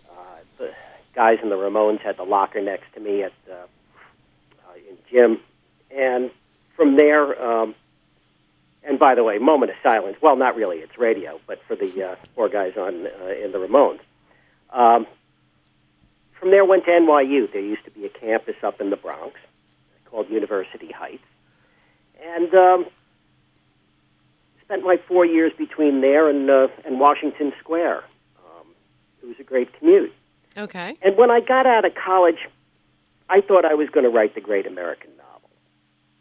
Uh, 0.09 0.37
the 0.57 0.71
guys 1.15 1.39
in 1.41 1.49
the 1.49 1.55
Ramones 1.55 1.99
had 2.01 2.17
the 2.17 2.23
locker 2.23 2.61
next 2.61 2.93
to 2.93 2.99
me 2.99 3.23
at 3.23 3.33
uh, 3.49 3.53
uh, 3.53 4.75
in 4.89 4.97
gym, 5.11 5.39
and 5.91 6.31
from 6.75 6.95
there. 6.97 7.41
Um, 7.41 7.75
and 8.85 8.99
by 8.99 9.15
the 9.15 9.23
way, 9.23 9.37
moment 9.37 9.71
of 9.71 9.77
silence. 9.81 10.17
Well, 10.21 10.35
not 10.35 10.55
really. 10.55 10.79
It's 10.79 10.97
radio, 10.97 11.39
but 11.47 11.61
for 11.67 11.75
the 11.75 12.03
uh, 12.03 12.15
four 12.35 12.49
guys 12.49 12.75
on 12.75 13.07
uh, 13.07 13.27
in 13.27 13.51
the 13.51 13.59
Ramones. 13.59 13.99
Um, 14.71 15.07
from 16.39 16.51
there, 16.51 16.65
went 16.65 16.83
to 16.85 16.91
NYU. 16.91 17.51
There 17.51 17.61
used 17.61 17.85
to 17.85 17.91
be 17.91 18.05
a 18.05 18.09
campus 18.09 18.57
up 18.63 18.81
in 18.81 18.89
the 18.89 18.97
Bronx 18.97 19.39
called 20.05 20.29
University 20.29 20.91
Heights, 20.91 21.23
and 22.21 22.53
um, 22.53 22.85
spent 24.65 24.83
my 24.83 24.97
four 25.07 25.25
years 25.25 25.51
between 25.57 26.01
there 26.01 26.29
and 26.29 26.49
uh, 26.49 26.67
and 26.85 26.99
Washington 26.99 27.53
Square. 27.59 28.03
Um, 28.37 28.67
it 29.21 29.27
was 29.27 29.35
a 29.39 29.43
great 29.43 29.77
commute. 29.77 30.13
Okay. 30.57 30.97
And 31.01 31.17
when 31.17 31.31
I 31.31 31.39
got 31.39 31.65
out 31.65 31.85
of 31.85 31.93
college, 31.95 32.47
I 33.29 33.41
thought 33.41 33.65
I 33.65 33.73
was 33.73 33.89
going 33.89 34.03
to 34.03 34.09
write 34.09 34.35
the 34.35 34.41
great 34.41 34.67
American 34.67 35.11
novel. 35.17 35.49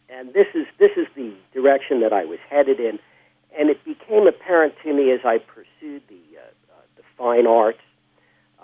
And 0.08 0.32
this 0.32 0.46
is 0.54 0.66
this 0.78 0.92
is 0.96 1.06
the 1.14 1.32
direction 1.52 2.00
that 2.00 2.12
I 2.12 2.24
was 2.24 2.38
headed 2.48 2.80
in, 2.80 2.98
and 3.58 3.70
it 3.70 3.84
became 3.84 4.26
apparent 4.26 4.74
to 4.82 4.92
me 4.92 5.10
as 5.12 5.20
I 5.24 5.38
pursued 5.38 6.02
the 6.08 6.20
uh, 6.38 6.42
uh, 6.72 6.82
the 6.96 7.02
fine 7.16 7.46
arts 7.46 7.80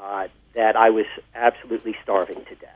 uh, 0.00 0.28
that 0.54 0.76
I 0.76 0.90
was 0.90 1.06
absolutely 1.34 1.96
starving 2.02 2.44
to 2.44 2.54
death. 2.54 2.74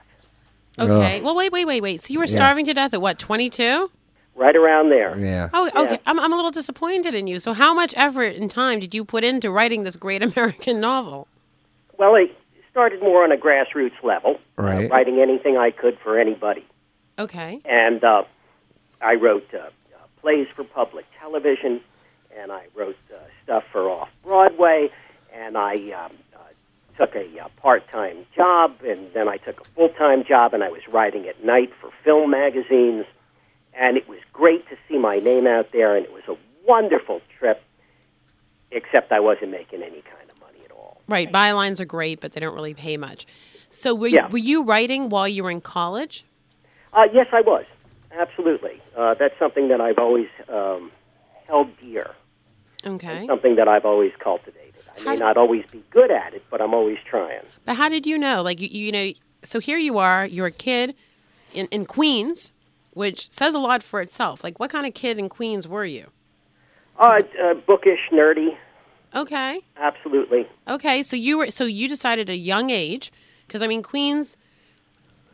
Okay. 0.79 1.21
Well, 1.21 1.37
wait, 1.37 1.53
wait, 1.53 1.67
wait, 1.67 1.83
wait. 1.83 2.03
So 2.03 2.13
you 2.13 2.19
were 2.19 2.27
starving 2.27 2.65
to 2.65 2.73
death 2.73 2.95
at 2.95 3.03
what, 3.03 3.19
22? 3.19 3.91
Right 4.35 4.57
around 4.57 4.89
there. 4.91 5.17
yeah 5.19 5.51
Oh, 5.53 5.69
okay. 5.77 5.93
Yeah. 5.93 5.99
I'm, 6.07 6.19
I'm 6.19 6.33
a 6.33 6.37
little 6.37 6.51
disappointed 6.51 7.15
in 7.15 7.27
you. 7.27 7.39
So, 7.39 7.53
how 7.53 7.75
much 7.75 7.93
effort 7.97 8.35
and 8.37 8.51
time 8.51 8.81
did 8.81 8.95
you 8.95 9.05
put 9.05 9.25
into 9.25 9.51
writing 9.51 9.85
this 9.85 9.95
great 9.97 10.23
American 10.29 10.81
novel? 10.81 11.29
Well, 11.99 12.15
I 12.17 12.31
started 12.71 13.03
more 13.03 13.23
on 13.25 13.31
a 13.33 13.37
grassroots 13.37 14.03
level, 14.03 14.41
uh, 14.59 14.89
writing 14.89 15.21
anything 15.21 15.57
I 15.59 15.71
could 15.71 15.99
for 16.03 16.19
anybody. 16.19 16.65
Okay. 17.19 17.61
and 17.67 18.03
uh, 18.03 18.23
I 19.03 19.15
wrote 19.15 19.47
uh, 19.53 19.59
uh, 19.59 19.71
plays 20.23 20.47
for 20.57 20.65
public 20.65 21.05
television, 21.21 21.81
and 22.37 22.51
I 22.51 22.65
wrote 22.75 22.97
uh, 23.13 23.19
stuff 23.45 23.65
for 23.71 23.91
off 23.91 24.09
Broadway, 24.25 24.89
and 25.35 25.59
I 25.59 25.75
um, 25.93 26.13
uh, 26.35 26.39
took 26.97 27.15
a 27.15 27.27
uh, 27.39 27.49
part-time 27.59 28.25
job, 28.35 28.77
and 28.83 29.13
then 29.13 29.29
I 29.29 29.37
took 29.37 29.61
a 29.61 29.65
full-time 29.77 30.25
job, 30.25 30.55
and 30.55 30.65
I 30.65 30.71
was 30.71 30.81
writing 30.91 31.29
at 31.29 31.45
night 31.45 31.71
for 31.81 31.91
film 32.03 32.31
magazines, 32.31 33.05
and 33.75 33.97
it 33.97 34.09
was 34.09 34.19
great 34.33 34.69
to 34.69 34.77
see 34.89 34.99
my 34.99 35.19
name 35.19 35.47
out 35.47 35.73
there, 35.73 35.97
and 35.97 36.05
it 36.05 36.13
was 36.13 36.23
a 36.29 36.37
wonderful 36.67 37.21
trip. 37.39 37.63
Except 38.71 39.13
I 39.13 39.21
wasn't 39.21 39.51
making 39.51 39.83
any 39.83 40.01
kind 40.03 40.31
of 40.31 40.41
money 40.41 40.59
at 40.65 40.71
all. 40.73 41.03
Right. 41.07 41.31
Bylines 41.31 41.79
are 41.79 41.85
great, 41.85 42.21
but 42.21 42.33
they 42.33 42.41
don't 42.41 42.55
really 42.55 42.73
pay 42.73 42.97
much. 42.97 43.27
So, 43.71 43.95
were, 43.95 44.09
Yeah. 44.09 44.29
were 44.29 44.39
you 44.39 44.63
writing 44.63 45.11
while 45.11 45.29
you 45.29 45.45
were 45.45 45.51
in 45.51 45.61
college? 45.61 46.25
Uh, 46.95 47.03
yes, 47.13 47.27
I 47.33 47.43
was. 47.43 47.67
Absolutely. 48.13 48.81
Uh, 48.97 49.15
that's 49.15 49.39
something 49.39 49.69
that 49.69 49.81
I've 49.83 49.99
always 49.99 50.29
um, 50.49 50.91
held 51.47 51.69
dear. 51.81 52.13
Okay. 52.85 53.27
something 53.27 53.57
that 53.57 53.69
I've 53.69 53.85
always 53.85 54.13
cultivated. 54.19 54.75
I 54.99 55.01
How- 55.03 55.11
may 55.13 55.17
not 55.19 55.37
always 55.37 55.65
be 55.71 55.83
good 55.91 56.11
at 56.11 56.33
it, 56.35 56.43
but 56.51 56.61
I'm 56.63 56.73
always 56.75 56.99
trying. 57.05 57.41
But 57.67 57.77
how 57.77 57.89
did 57.91 58.07
you 58.07 58.17
know? 58.19 58.43
Like, 58.43 58.59
you, 58.61 58.69
you 58.69 58.91
know, 58.93 59.13
so 59.43 59.59
here 59.61 59.79
you 59.79 59.99
are, 59.99 60.27
you're 60.27 60.47
a 60.47 60.51
kid 60.51 60.95
in, 61.55 61.67
in 61.69 61.85
Queens, 61.85 62.53
which 62.93 63.31
says 63.31 63.55
a 63.55 63.59
lot 63.59 63.83
for 63.83 64.01
itself. 64.01 64.45
Like, 64.45 64.61
what 64.61 64.71
kind 64.71 64.87
of 64.87 64.95
kid 64.95 65.19
in 65.19 65.29
Queens 65.29 65.67
were 65.67 65.85
you? 65.85 66.09
Uh, 66.99 67.23
uh, 67.43 67.55
bookish, 67.55 68.01
nerdy, 68.13 68.57
Okay. 69.15 69.61
absolutely. 69.77 70.47
Okay. 70.69 71.03
So 71.03 71.17
you 71.17 71.39
were, 71.39 71.51
so 71.51 71.65
you 71.65 71.89
decided 71.89 72.29
at 72.31 72.35
a 72.35 72.37
young 72.37 72.71
age, 72.71 73.11
because 73.47 73.63
I 73.63 73.67
mean, 73.67 73.83
Queens, 73.83 74.37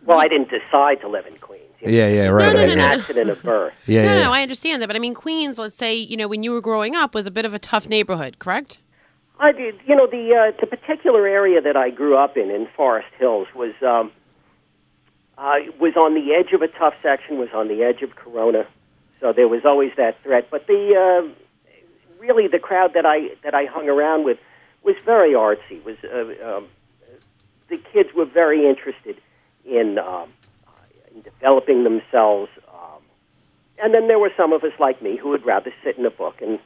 Well, 0.04 0.20
I 0.20 0.28
didn't 0.28 0.50
decide 0.50 1.00
to 1.02 1.08
live 1.08 1.26
in 1.26 1.36
Queens. 1.36 1.62
You 1.80 1.88
know, 1.88 1.92
yeah 1.96 2.08
yeah 2.08 2.26
right, 2.28 2.46
No, 2.46 2.52
no, 2.52 2.58
It 2.58 2.62
right, 2.62 2.64
was 2.64 2.72
an 2.72 2.78
no, 2.78 2.88
no. 2.88 2.94
accident 2.94 3.30
of 3.30 3.42
birth. 3.42 3.72
yeah 3.86 4.04
no, 4.04 4.14
yeah 4.16 4.24
no, 4.24 4.32
I 4.32 4.42
understand 4.42 4.82
that. 4.82 4.86
But 4.88 4.96
I 4.96 4.98
mean, 5.00 5.14
Queens, 5.14 5.58
let's 5.58 5.76
say, 5.76 5.94
you 5.94 6.16
know, 6.16 6.26
when 6.28 6.42
you 6.42 6.52
were 6.52 6.60
growing 6.60 6.94
up 6.96 7.14
was 7.14 7.26
a 7.26 7.30
bit 7.30 7.44
of 7.44 7.54
a 7.54 7.58
tough 7.58 7.88
neighborhood, 7.88 8.38
correct? 8.40 8.78
I 9.40 9.52
did. 9.52 9.78
You 9.86 9.94
know, 9.94 10.08
the 10.08 10.34
uh, 10.34 10.60
the 10.60 10.66
particular 10.66 11.26
area 11.28 11.60
that 11.60 11.76
I 11.76 11.90
grew 11.90 12.16
up 12.16 12.36
in 12.36 12.50
in 12.50 12.66
Forest 12.76 13.08
Hills 13.18 13.46
was 13.54 13.72
um, 13.82 14.10
uh, 15.38 15.58
was 15.78 15.96
on 15.96 16.14
the 16.14 16.34
edge 16.34 16.52
of 16.52 16.62
a 16.62 16.68
tough 16.68 16.94
section. 17.02 17.38
Was 17.38 17.50
on 17.54 17.68
the 17.68 17.82
edge 17.82 18.02
of 18.02 18.16
Corona, 18.16 18.66
so 19.20 19.32
there 19.32 19.48
was 19.48 19.64
always 19.64 19.92
that 19.96 20.20
threat. 20.22 20.48
But 20.50 20.66
the 20.66 20.94
uh, 20.96 21.28
really 22.18 22.48
the 22.48 22.58
crowd 22.58 22.94
that 22.94 23.06
I 23.06 23.30
that 23.44 23.54
I 23.54 23.64
hung 23.66 23.88
around 23.88 24.24
with 24.24 24.38
was 24.82 24.96
very 25.04 25.32
artsy. 25.32 25.82
Was 25.84 25.96
uh, 26.04 26.56
um, 26.56 26.66
the 27.68 27.78
kids 27.92 28.10
were 28.14 28.24
very 28.24 28.68
interested 28.68 29.20
in 29.64 29.98
um, 29.98 30.28
uh, 30.66 31.14
in 31.14 31.22
developing 31.22 31.84
themselves. 31.84 32.50
Um, 32.68 33.02
and 33.80 33.94
then 33.94 34.08
there 34.08 34.18
were 34.18 34.32
some 34.36 34.52
of 34.52 34.64
us 34.64 34.72
like 34.80 35.00
me 35.00 35.16
who 35.16 35.28
would 35.28 35.46
rather 35.46 35.72
sit 35.84 35.96
in 35.98 36.04
a 36.04 36.10
book, 36.10 36.40
and 36.40 36.58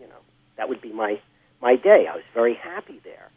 you 0.00 0.06
know 0.06 0.20
that 0.56 0.68
would 0.68 0.80
be 0.80 0.92
my 0.92 1.20
my 1.60 1.74
day. 1.74 2.06
I 2.06 2.14
was 2.14 2.24
very 2.34 2.54
happy 2.54 3.00
there. 3.02 3.30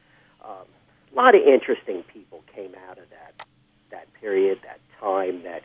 Um, 0.44 0.68
a 1.12 1.16
lot 1.16 1.34
of 1.34 1.42
interesting 1.42 2.04
people 2.04 2.44
came 2.54 2.76
out 2.88 3.00
of 3.00 3.10
that 3.10 3.45
that 3.96 4.12
period, 4.20 4.60
that 4.64 4.80
time, 5.00 5.44
that 5.44 5.64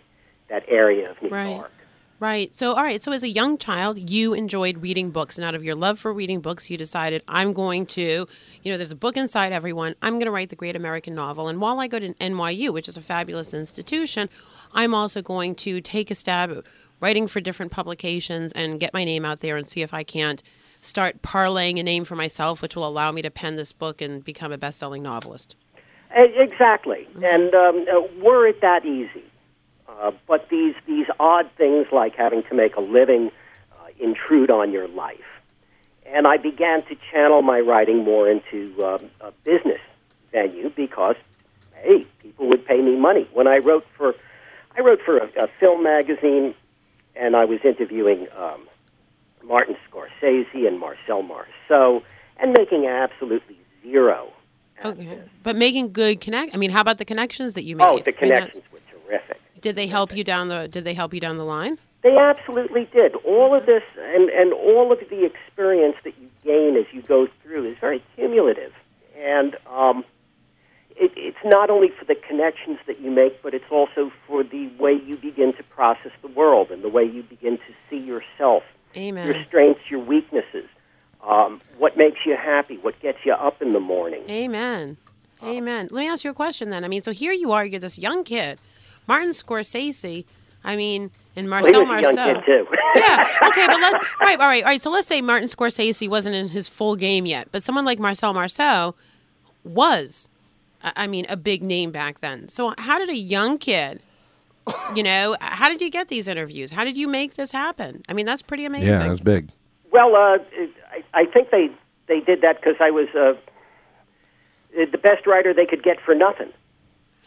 that 0.49 0.65
area 0.69 1.11
of 1.11 1.21
New 1.23 1.29
Right. 1.29 1.57
York. 1.57 1.73
Right. 2.19 2.55
So, 2.55 2.75
all 2.75 2.83
right. 2.83 3.01
So, 3.01 3.13
as 3.13 3.23
a 3.23 3.29
young 3.29 3.57
child, 3.57 4.11
you 4.11 4.35
enjoyed 4.35 4.83
reading 4.83 5.11
books, 5.11 5.39
and 5.39 5.45
out 5.45 5.55
of 5.55 5.65
your 5.65 5.75
love 5.75 5.99
for 5.99 6.13
reading 6.13 6.41
books, 6.41 6.69
you 6.69 6.77
decided, 6.77 7.23
I'm 7.27 7.55
going 7.55 7.87
to, 7.87 8.29
you 8.63 8.71
know, 8.71 8.77
there's 8.77 8.91
a 8.91 8.97
book 8.97 9.17
inside 9.17 9.53
everyone. 9.53 9.95
I'm 10.03 10.15
going 10.15 10.27
to 10.27 10.31
write 10.31 10.51
the 10.51 10.57
great 10.57 10.77
American 10.77 11.15
novel. 11.15 11.49
And 11.49 11.61
while 11.63 11.81
I 11.81 11.89
go 11.89 11.99
to 11.99 12.13
NYU, 12.15 12.75
which 12.75 12.89
is 12.89 12.99
a 12.99 13.01
fabulous 13.01 13.55
institution, 13.55 14.29
I'm 14.75 14.95
also 14.95 15.23
going 15.23 15.55
to 15.57 15.81
take 15.81 16.11
a 16.11 16.15
stab 16.15 16.51
at 16.51 16.65
writing 17.01 17.27
for 17.27 17.41
different 17.41 17.73
publications 17.73 18.53
and 18.53 18.79
get 18.79 18.93
my 18.93 19.05
name 19.05 19.25
out 19.25 19.41
there 19.41 19.57
and 19.57 19.67
see 19.67 19.81
if 19.81 19.95
I 19.95 20.03
can't 20.05 20.43
start 20.83 21.23
parlaying 21.23 21.81
a 21.81 21.83
name 21.83 22.05
for 22.05 22.17
myself, 22.17 22.61
which 22.61 22.77
will 22.77 22.87
allow 22.87 23.13
me 23.13 23.23
to 23.23 23.31
pen 23.31 23.57
this 23.57 23.73
book 23.73 24.03
and 24.03 24.23
become 24.23 24.53
a 24.53 24.59
best 24.59 24.79
selling 24.79 25.03
novelist. 25.03 25.57
Exactly. 26.13 27.07
And 27.23 27.55
um, 27.55 27.87
uh, 27.91 28.01
were 28.23 28.47
it 28.47 28.61
that 28.63 28.85
easy? 28.85 29.25
Uh, 29.89 30.13
but 30.27 30.49
these 30.49 30.75
these 30.87 31.07
odd 31.21 31.51
things 31.57 31.87
like 31.93 32.17
having 32.17 32.43
to 32.45 32.55
make 32.55 32.77
a 32.77 32.81
living 32.81 33.31
uh, 33.73 33.87
intrude 33.99 34.51
on 34.51 34.73
your 34.73 34.89
life, 34.89 35.21
and 36.07 36.27
I 36.27 36.37
began 36.39 36.83
to 36.87 36.97
channel 37.13 37.43
my 37.43 37.61
writing 37.61 37.99
more 38.05 38.29
into 38.29 38.73
um, 38.85 39.11
a 39.21 39.31
business 39.45 39.81
venue 40.33 40.71
because, 40.71 41.17
hey, 41.75 42.07
people 42.21 42.49
would 42.49 42.65
pay 42.65 42.81
me 42.81 42.97
money 42.97 43.29
when 43.33 43.47
I 43.47 43.59
wrote 43.59 43.85
for, 43.97 44.15
I 44.77 44.81
wrote 44.81 45.01
for 45.05 45.19
a, 45.19 45.45
a 45.45 45.49
film 45.59 45.83
magazine, 45.83 46.55
and 47.15 47.37
I 47.37 47.45
was 47.45 47.61
interviewing 47.65 48.27
um, 48.37 48.67
Martin 49.45 49.77
Scorsese 49.91 50.67
and 50.67 50.79
Marcel 50.81 51.23
Marceau, 51.23 52.03
and 52.39 52.53
making 52.57 52.87
absolutely 52.87 53.59
zero. 53.83 54.33
Okay. 54.85 55.21
But 55.43 55.57
making 55.57 55.93
good 55.93 56.21
connect. 56.21 56.55
I 56.55 56.59
mean, 56.59 56.71
how 56.71 56.81
about 56.81 56.99
the 56.99 57.05
connections 57.05 57.55
that 57.55 57.65
you 57.65 57.77
made? 57.77 57.85
Oh, 57.85 57.99
the 57.99 58.03
I 58.03 58.07
mean, 58.07 58.15
connections 58.19 58.65
were 58.73 58.81
terrific. 58.91 59.41
Did 59.61 59.77
they 59.77 59.87
help 59.87 60.17
you 60.17 60.25
down 60.25 60.49
the? 60.49 60.69
Did 60.69 60.85
they 60.85 60.95
help 60.95 61.13
you 61.13 61.21
down 61.21 61.37
the 61.37 61.45
line? 61.45 61.79
They 62.03 62.17
absolutely 62.17 62.89
did. 62.93 63.15
All 63.17 63.55
of 63.55 63.67
this 63.67 63.83
and, 63.99 64.31
and 64.31 64.53
all 64.55 64.91
of 64.91 65.01
the 65.11 65.25
experience 65.25 65.97
that 66.05 66.15
you 66.19 66.31
gain 66.43 66.77
as 66.77 66.87
you 66.93 67.03
go 67.03 67.29
through 67.43 67.71
is 67.71 67.77
very 67.79 68.03
cumulative. 68.17 68.73
And 69.19 69.57
um, 69.67 70.05
it, 70.97 71.13
it's 71.17 71.45
not 71.45 71.69
only 71.69 71.89
for 71.91 72.07
the 72.07 72.15
connections 72.15 72.79
that 72.87 73.01
you 73.01 73.11
make, 73.11 73.43
but 73.43 73.53
it's 73.53 73.71
also 73.71 74.11
for 74.27 74.43
the 74.43 74.69
way 74.79 74.93
you 74.93 75.17
begin 75.17 75.53
to 75.55 75.63
process 75.65 76.13
the 76.23 76.29
world 76.29 76.71
and 76.71 76.83
the 76.83 76.89
way 76.89 77.05
you 77.05 77.23
begin 77.23 77.59
to 77.59 77.75
see 77.91 77.99
yourself, 77.99 78.63
Amen. 78.97 79.27
your 79.27 79.45
strengths, 79.45 79.91
your 79.91 80.01
weaknesses, 80.01 80.69
um, 81.27 81.61
what 81.79 81.97
makes 81.97 82.19
you 82.27 82.37
happy, 82.37 82.77
what 82.79 82.99
gets 83.01 83.19
you 83.25 83.33
up 83.33 83.61
in 83.63 83.73
the 83.73 83.81
morning. 83.81 84.23
Amen. 84.29 84.97
Amen. 85.43 85.89
Let 85.91 86.01
me 86.01 86.09
ask 86.09 86.25
you 86.25 86.31
a 86.31 86.35
question 86.35 86.71
then. 86.71 86.85
I 86.85 86.89
mean, 86.89 87.03
so 87.03 87.13
here 87.13 87.33
you 87.33 87.53
are, 87.53 87.65
you're 87.65 87.81
this 87.81 87.99
young 87.99 88.25
kid. 88.25 88.59
Martin 89.07 89.31
Scorsese, 89.31 90.25
I 90.65 90.77
mean, 90.77 91.11
and 91.37 91.49
Well, 91.49 91.65
he 91.65 91.73
Marcel 91.73 91.87
was 91.87 91.99
a 91.99 92.03
young 92.03 92.15
Marceau. 92.15 92.41
kid, 92.41 92.45
too. 92.47 92.67
yeah. 92.97 93.29
Okay, 93.47 93.67
but 93.67 93.81
let's 93.81 94.05
right, 94.21 94.39
all 94.39 94.47
right, 94.47 94.63
all 94.63 94.69
right. 94.69 94.83
So 94.83 94.91
let's 94.91 95.09
say 95.09 95.21
Martin 95.23 95.49
Scorsese 95.49 96.09
wasn't 96.09 96.35
in 96.37 96.49
his 96.49 96.69
full 96.69 96.97
game 96.97 97.25
yet, 97.27 97.49
but 97.53 97.63
someone 97.63 97.85
like 97.85 97.99
Marcel 97.99 98.35
Marceau 98.35 98.95
was. 99.65 100.29
I 100.83 100.93
I 100.97 101.07
mean, 101.07 101.27
a 101.29 101.37
big 101.37 101.63
name 101.63 101.91
back 101.91 102.21
then. 102.21 102.49
So 102.49 102.75
how 102.79 102.99
did 102.99 103.09
a 103.11 103.17
young 103.17 103.59
kid, 103.59 104.01
you 104.95 105.03
know, 105.03 105.37
how 105.41 105.69
did 105.69 105.81
you 105.81 105.91
get 105.91 106.09
these 106.09 106.27
interviews? 106.29 106.71
How 106.73 106.85
did 106.85 106.97
you 106.97 107.07
make 107.09 107.35
this 107.35 107.51
happen? 107.53 108.03
I 108.09 108.13
mean, 108.15 108.27
that's 108.27 108.43
pretty 108.43 108.65
amazing. 108.65 108.89
Yeah, 108.89 109.09
that's 109.09 109.21
big. 109.21 109.51
Well, 109.93 110.15
uh, 110.17 110.39
I, 111.15 111.25
think 111.27 111.51
they 111.51 111.71
they 112.07 112.21
did 112.21 112.41
that 112.43 112.61
because 112.61 112.77
I 112.81 112.91
was 112.91 113.09
uh, 113.15 113.35
the 114.75 114.99
best 114.99 115.27
writer 115.27 115.53
they 115.55 115.67
could 115.67 115.83
get 115.83 116.01
for 116.01 116.15
nothing. 116.15 116.51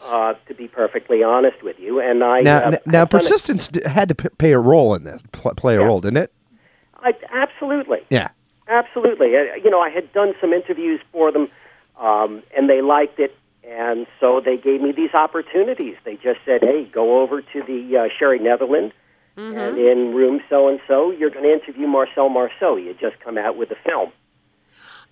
Uh, 0.02 0.34
to 0.48 0.54
be 0.54 0.66
perfectly 0.68 1.22
honest 1.22 1.62
with 1.62 1.78
you, 1.78 1.98
and 2.00 2.22
I 2.22 2.40
Now, 2.40 2.58
uh, 2.58 2.70
now 2.84 3.04
done 3.04 3.04
it- 3.04 3.10
persistence 3.10 3.70
had 3.86 4.08
to 4.10 4.14
p- 4.14 4.28
play 4.38 4.52
a 4.52 4.58
role 4.58 4.94
in 4.94 5.04
this. 5.04 5.22
Pl- 5.32 5.54
play 5.54 5.76
a 5.76 5.80
Yeah. 5.80 5.86
role, 5.86 6.00
didn't 6.00 6.18
it? 6.18 6.32
I, 7.02 7.14
absolutely, 7.32 8.00
Yeah. 8.10 8.28
absolutely. 8.68 9.34
Uh, 9.36 9.54
you 9.62 9.70
know, 9.70 9.80
I 9.80 9.88
had 9.90 10.12
done 10.12 10.34
some 10.40 10.52
interviews 10.52 11.00
for 11.12 11.30
them, 11.32 11.48
um, 11.98 12.42
and 12.56 12.68
they 12.68 12.82
liked 12.82 13.18
it, 13.20 13.34
and 13.62 14.06
so 14.20 14.40
they 14.40 14.56
gave 14.58 14.82
me 14.82 14.92
these 14.92 15.14
opportunities. 15.14 15.96
They 16.04 16.16
just 16.16 16.40
said, 16.44 16.62
"Hey, 16.62 16.84
go 16.84 17.20
over 17.22 17.40
to 17.40 17.62
the 17.62 17.96
uh, 17.96 18.08
Sherry 18.18 18.40
Netherland." 18.40 18.92
And 19.36 19.78
in 19.78 20.14
room 20.14 20.40
so 20.48 20.68
and 20.68 20.80
so, 20.86 21.10
you're 21.10 21.30
going 21.30 21.44
to 21.44 21.52
interview 21.52 21.86
Marcel 21.86 22.28
Marceau. 22.28 22.76
You 22.76 22.94
just 22.94 23.18
come 23.20 23.36
out 23.36 23.56
with 23.56 23.70
a 23.72 23.76
film. 23.84 24.12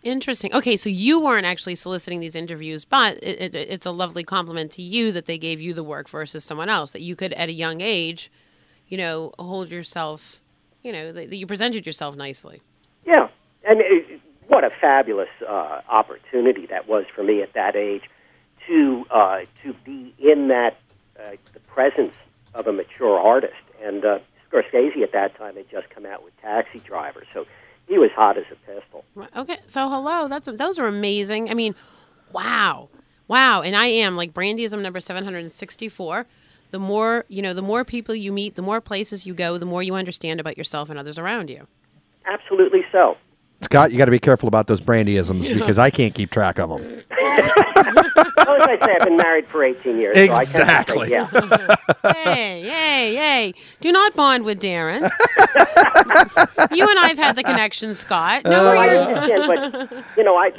Interesting. 0.03 0.53
Okay, 0.53 0.77
so 0.77 0.89
you 0.89 1.21
weren't 1.21 1.47
actually 1.47 1.77
soliciting 1.77 2.21
these 2.21 2.35
interviews, 2.35 2.85
but 2.85 3.23
it, 3.23 3.55
it, 3.55 3.55
it's 3.55 3.87
a 3.87 3.93
lovely 3.93 4.25
compliment 4.25 4.73
to 4.73 4.83
you 4.83 5.13
that 5.13 5.27
they 5.27 5.39
gave 5.39 5.61
you 5.61 5.75
the 5.75 5.85
work 5.85 6.09
versus 6.09 6.45
someone 6.45 6.69
else. 6.69 6.91
That 6.91 7.03
you 7.03 7.15
could, 7.15 7.33
at 7.35 7.49
a 7.49 7.53
young 7.53 7.81
age, 7.81 8.31
you 8.89 8.99
know, 8.99 9.33
hold 9.39 9.71
yourself, 9.71 10.41
you 10.83 10.93
know, 10.93 11.13
that 11.13 11.31
that 11.31 11.37
you 11.37 11.47
presented 11.47 11.87
yourself 11.87 12.17
nicely. 12.17 12.63
Yeah, 13.07 13.29
and 13.65 13.81
it, 13.81 14.21
what 14.49 14.65
a 14.65 14.71
fabulous 14.71 15.31
uh, 15.49 15.81
opportunity 15.89 16.67
that 16.67 16.89
was 16.89 17.05
for 17.15 17.23
me 17.23 17.41
at 17.41 17.53
that 17.53 17.77
age 17.77 18.03
to 18.67 19.07
uh, 19.11 19.41
to 19.63 19.73
be 19.85 20.13
in 20.19 20.49
that 20.49 20.79
uh, 21.19 21.37
the 21.53 21.61
presence 21.61 22.15
of 22.55 22.67
a 22.67 22.73
mature 22.73 23.19
artist. 23.19 23.55
And 23.83 24.05
uh, 24.05 24.19
Scorsese 24.51 25.03
at 25.03 25.13
that 25.13 25.37
time 25.37 25.57
had 25.57 25.71
just 25.71 25.91
come 25.91 26.07
out 26.07 26.25
with 26.25 26.39
Taxi 26.41 26.79
Driver, 26.81 27.25
so 27.33 27.47
he 27.89 27.99
was 27.99 28.11
hot 28.15 28.39
as 28.39 28.45
a 28.53 28.57
pistol. 28.71 29.05
Okay, 29.37 29.59
so 29.67 29.89
hello, 29.89 30.29
that's 30.29 30.47
those 30.47 30.79
are 30.79 30.87
amazing. 30.87 31.51
I 31.51 31.55
mean, 31.55 31.75
wow, 32.33 32.89
wow, 33.29 33.63
and 33.63 33.75
I 33.75 33.87
am 33.87 34.17
like 34.17 34.33
Brandyism 34.33 34.81
number 34.81 35.01
seven 35.01 35.25
hundred 35.25 35.41
and 35.41 35.53
sixty-four. 35.53 36.27
The 36.71 36.79
more 36.79 37.25
you 37.29 37.43
know, 37.43 37.55
the 37.55 37.63
more 37.63 37.85
people 37.85 38.15
you 38.15 38.33
meet, 38.33 38.55
the 38.55 38.63
more 38.63 38.81
places 38.81 39.27
you 39.27 39.35
go, 39.35 39.59
the 39.59 39.67
more 39.67 39.83
you 39.83 39.95
understand 39.95 40.41
about 40.41 40.57
yourself 40.57 40.91
and 40.91 40.99
others 40.99 41.19
around 41.19 41.51
you. 41.51 41.67
Absolutely 42.25 42.85
so. 42.93 43.17
Scott, 43.63 43.93
you 43.93 43.99
got 43.99 44.07
to 44.07 44.11
be 44.11 44.19
careful 44.19 44.49
about 44.49 44.67
those 44.67 44.81
brandyisms 44.81 45.53
because 45.55 45.79
I 45.79 45.91
can't 45.91 46.15
keep 46.15 46.31
track 46.31 46.59
of 46.59 46.71
them. 46.71 47.03
Well, 48.37 48.63
as 48.63 48.63
I 48.63 48.79
say, 48.87 48.93
I've 48.99 49.07
been 49.07 49.17
married 49.17 49.47
for 49.49 49.65
18 49.65 49.99
years. 49.99 50.17
So 50.17 50.23
I 50.33 50.43
Exactly. 50.43 51.09
say, 51.09 51.13
yeah. 51.13 51.27
hey, 52.13 52.63
hey, 52.63 53.15
hey! 53.15 53.55
Do 53.81 53.93
not 53.93 54.15
bond 54.17 54.45
with 54.45 54.61
Darren. 54.61 55.03
you 56.71 56.89
and 56.89 56.99
I 56.99 57.09
have 57.09 57.19
had 57.19 57.37
the 57.37 57.43
connection, 57.43 57.95
Scott. 57.95 58.45
No, 58.45 58.67
I 58.69 58.89
understand, 58.97 59.81
but 59.81 60.05
you 60.17 60.25
know, 60.25 60.37
I 60.37 60.51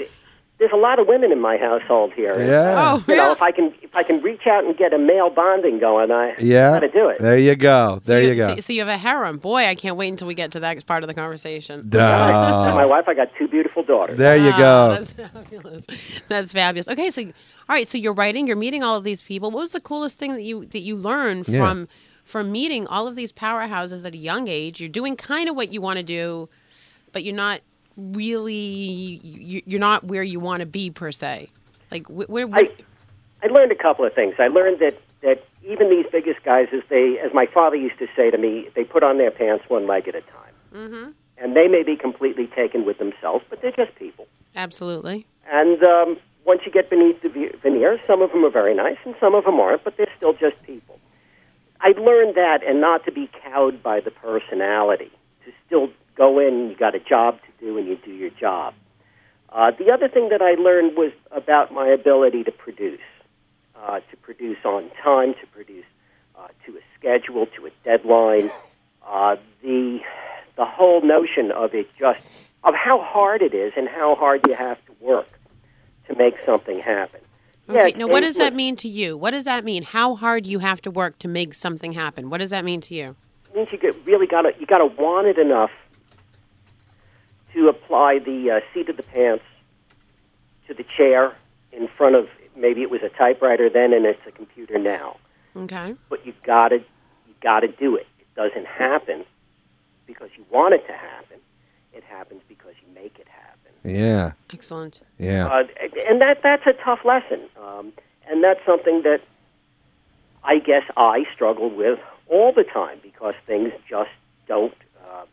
there's 0.63 0.71
a 0.73 0.77
lot 0.77 0.97
of 0.97 1.07
women 1.07 1.31
in 1.33 1.41
my 1.41 1.57
household 1.57 2.13
here. 2.13 2.37
Yeah. 2.41 2.75
Oh, 2.77 3.03
You 3.07 3.15
know, 3.17 3.23
oh, 3.23 3.27
yeah. 3.27 3.31
if 3.33 3.41
I 3.41 3.51
can 3.51 3.73
if 3.81 3.93
I 3.95 4.03
can 4.03 4.21
reach 4.21 4.47
out 4.47 4.63
and 4.63 4.77
get 4.77 4.93
a 4.93 4.97
male 4.97 5.29
bonding 5.29 5.77
going, 5.79 6.09
I 6.09 6.35
Yeah. 6.39 6.71
got 6.71 6.79
to 6.79 6.89
do 6.89 7.09
it. 7.09 7.19
There 7.19 7.37
you 7.37 7.55
go. 7.55 7.99
There 8.03 8.23
so 8.23 8.27
you 8.29 8.35
go. 8.35 8.55
So, 8.55 8.61
so 8.61 8.73
you 8.73 8.79
have 8.79 8.87
a 8.87 8.97
harem. 8.97 9.37
Boy, 9.39 9.65
I 9.67 9.75
can't 9.75 9.97
wait 9.97 10.07
until 10.07 10.27
we 10.27 10.35
get 10.35 10.51
to 10.53 10.61
that 10.61 10.85
part 10.85 11.03
of 11.03 11.07
the 11.09 11.13
conversation. 11.13 11.89
My 11.93 12.85
wife, 12.85 13.09
I 13.09 13.13
got 13.13 13.29
two 13.37 13.47
beautiful 13.49 13.83
daughters. 13.83 14.17
There 14.17 14.37
you 14.37 14.51
Oh, 14.53 14.57
go. 14.57 14.89
That's 14.95 15.11
fabulous. 15.13 15.87
That's 16.29 16.53
fabulous. 16.53 16.87
Okay, 16.87 17.11
so 17.11 17.21
all 17.23 17.29
right, 17.75 17.87
so 17.87 17.97
you're 17.97 18.13
writing, 18.13 18.47
you're 18.47 18.55
meeting 18.55 18.83
all 18.83 18.95
of 18.97 19.03
these 19.03 19.21
people. 19.21 19.51
What 19.51 19.59
was 19.61 19.71
the 19.73 19.81
coolest 19.81 20.17
thing 20.17 20.31
that 20.33 20.43
you 20.43 20.65
that 20.67 20.81
you 20.81 20.95
learned 20.95 21.47
Yeah. 21.49 21.59
from 21.59 21.87
from 22.23 22.51
meeting 22.53 22.87
all 22.87 23.05
of 23.05 23.15
these 23.17 23.31
powerhouses 23.33 24.05
at 24.05 24.13
a 24.13 24.17
young 24.17 24.47
age? 24.47 24.79
You're 24.79 24.89
doing 24.89 25.17
kind 25.17 25.49
of 25.49 25.55
what 25.57 25.73
you 25.73 25.81
want 25.81 25.97
to 25.97 26.03
do, 26.03 26.47
but 27.11 27.23
you're 27.23 27.35
not 27.35 27.59
really 27.97 29.19
you- 29.23 29.61
you're 29.65 29.79
not 29.79 30.03
where 30.03 30.23
you 30.23 30.39
want 30.39 30.61
to 30.61 30.65
be 30.65 30.89
per 30.89 31.11
se. 31.11 31.49
Like 31.91 32.07
wh- 32.07 32.29
where, 32.29 32.47
where 32.47 32.65
I 32.65 32.71
I 33.43 33.47
learned 33.47 33.71
a 33.71 33.75
couple 33.75 34.05
of 34.05 34.13
things. 34.13 34.35
I 34.39 34.47
learned 34.47 34.79
that 34.79 34.97
that 35.21 35.43
even 35.65 35.89
these 35.89 36.05
biggest 36.11 36.43
guys, 36.43 36.67
as 36.73 36.81
they 36.89 37.19
as 37.19 37.33
my 37.33 37.45
father 37.45 37.75
used 37.75 37.99
to 37.99 38.07
say 38.15 38.29
to 38.31 38.37
me, 38.37 38.69
they 38.75 38.83
put 38.83 39.03
on 39.03 39.17
their 39.17 39.31
pants 39.31 39.63
one 39.69 39.87
leg 39.87 40.07
at 40.07 40.15
a 40.15 40.21
time, 40.21 40.53
mm-hmm. 40.73 41.09
and 41.37 41.55
they 41.55 41.67
may 41.67 41.83
be 41.83 41.95
completely 41.95 42.47
taken 42.47 42.85
with 42.85 42.97
themselves, 42.97 43.45
but 43.49 43.61
they're 43.61 43.71
just 43.71 43.95
people. 43.95 44.27
absolutely. 44.55 45.25
And 45.51 45.83
um, 45.83 46.17
once 46.45 46.61
you 46.65 46.71
get 46.71 46.89
beneath 46.89 47.21
the 47.21 47.29
ve- 47.29 47.51
veneer, 47.61 47.99
some 48.07 48.21
of 48.21 48.31
them 48.31 48.43
are 48.45 48.49
very 48.49 48.73
nice 48.73 48.97
and 49.05 49.13
some 49.19 49.35
of 49.35 49.43
them 49.45 49.59
aren't, 49.59 49.83
but 49.83 49.97
they're 49.97 50.11
still 50.17 50.33
just 50.33 50.61
people. 50.63 50.99
I 51.81 51.89
learned 51.97 52.35
that 52.35 52.63
and 52.65 52.79
not 52.79 53.03
to 53.05 53.11
be 53.11 53.29
cowed 53.43 53.83
by 53.83 53.99
the 53.99 54.11
personality, 54.11 55.11
to 55.45 55.51
still 55.65 55.89
go 56.15 56.39
in, 56.39 56.69
you 56.69 56.75
got 56.75 56.95
a 56.95 56.99
job 56.99 57.39
to 57.41 57.65
do, 57.65 57.77
and 57.77 57.87
you 57.87 57.97
do 57.97 58.11
your 58.11 58.29
job. 58.29 58.73
Uh, 59.49 59.71
the 59.71 59.91
other 59.91 60.07
thing 60.07 60.29
that 60.29 60.41
I 60.41 60.53
learned 60.55 60.97
was 60.97 61.11
about 61.31 61.71
my 61.71 61.87
ability 61.87 62.43
to 62.45 62.51
produce, 62.51 62.99
uh, 63.75 63.99
to 63.99 64.17
produce 64.17 64.57
on 64.65 64.89
time, 65.03 65.33
to 65.35 65.47
produce 65.47 65.85
uh, 66.37 66.47
to 66.65 66.77
a 66.77 66.81
schedule, 66.97 67.45
to 67.57 67.67
a 67.67 67.69
deadline. 67.83 68.51
Uh, 69.05 69.35
the 69.61 69.99
the 70.55 70.65
whole 70.65 71.01
notion 71.01 71.51
of 71.51 71.73
it 71.73 71.87
just 71.99 72.19
of 72.63 72.73
how 72.75 73.01
hard 73.01 73.41
it 73.41 73.53
is 73.53 73.73
and 73.75 73.87
how 73.87 74.15
hard 74.15 74.41
you 74.47 74.55
have 74.55 74.83
to 74.85 74.91
work 74.99 75.27
to 76.07 76.15
make 76.15 76.35
something 76.45 76.79
happen. 76.79 77.19
Okay, 77.69 77.89
Yeah, 77.89 77.97
now 77.97 78.07
what 78.07 78.21
does 78.21 78.37
that 78.37 78.53
mean 78.53 78.75
to 78.77 78.87
you? 78.87 79.17
What 79.17 79.31
does 79.31 79.45
that 79.45 79.63
mean? 79.63 79.83
How 79.83 80.15
hard 80.15 80.45
you 80.45 80.59
have 80.59 80.81
to 80.81 80.91
work 80.91 81.19
to 81.19 81.27
make 81.27 81.53
something 81.53 81.93
happen? 81.93 82.29
What 82.29 82.39
does 82.39 82.49
that 82.51 82.65
mean 82.65 82.81
to 82.81 82.95
you? 82.95 83.15
It 83.49 83.55
means 83.55 83.69
you 83.71 83.77
get, 83.77 83.95
really 84.05 84.27
got 84.27 84.43
to 84.43 84.53
you 84.59 84.65
got 84.65 84.79
to 84.79 84.87
want 84.87 85.27
it 85.27 85.37
enough 85.37 85.71
to 87.53 87.67
apply 87.67 88.19
the 88.19 88.51
uh, 88.51 88.59
seat 88.73 88.89
of 88.89 88.97
the 88.97 89.03
pants 89.03 89.43
to 90.67 90.73
the 90.73 90.83
chair 90.83 91.35
in 91.71 91.87
front 91.87 92.15
of 92.15 92.27
maybe 92.55 92.81
it 92.81 92.89
was 92.89 93.01
a 93.01 93.09
typewriter 93.09 93.69
then 93.69 93.93
and 93.93 94.05
it's 94.05 94.21
a 94.27 94.31
computer 94.31 94.77
now. 94.77 95.17
Okay. 95.55 95.95
But 96.09 96.25
you 96.25 96.33
got 96.43 96.69
to 96.69 96.77
you 96.77 97.33
got 97.41 97.61
to 97.61 97.67
do 97.67 97.95
it. 97.95 98.07
It 98.19 98.27
doesn't 98.35 98.65
happen 98.65 99.25
because 100.05 100.29
you 100.37 100.45
want 100.51 100.73
it 100.73 100.85
to 100.87 100.93
happen. 100.93 101.37
It 101.93 102.03
happens 102.03 102.41
because 102.47 102.73
you 102.81 102.93
make 102.93 103.19
it 103.19 103.27
happen. 103.27 103.71
Yeah. 103.83 104.31
Excellent. 104.53 105.01
Yeah. 105.19 105.47
Uh, 105.47 105.63
and 106.09 106.21
that 106.21 106.41
that's 106.41 106.65
a 106.65 106.73
tough 106.73 106.99
lesson, 107.05 107.41
um, 107.61 107.93
and 108.29 108.43
that's 108.43 108.65
something 108.65 109.03
that 109.03 109.21
I 110.43 110.59
guess 110.59 110.83
I 110.97 111.25
struggle 111.33 111.69
with 111.69 111.99
all 112.27 112.51
the 112.51 112.63
time 112.63 112.99
because 113.01 113.35
things 113.45 113.71
just 113.87 114.09
don't, 114.47 114.73
uh, 115.05 115.25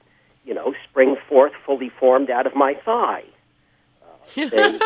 you 0.45 0.55
know, 0.55 0.75
spring 0.89 1.17
forth 1.29 1.53
fully 1.67 1.91
formed 2.01 2.31
out 2.31 2.47
of 2.47 2.55
my 2.55 2.75
thigh. 2.75 3.25
Uh, 4.37 4.47
they, 4.49 4.79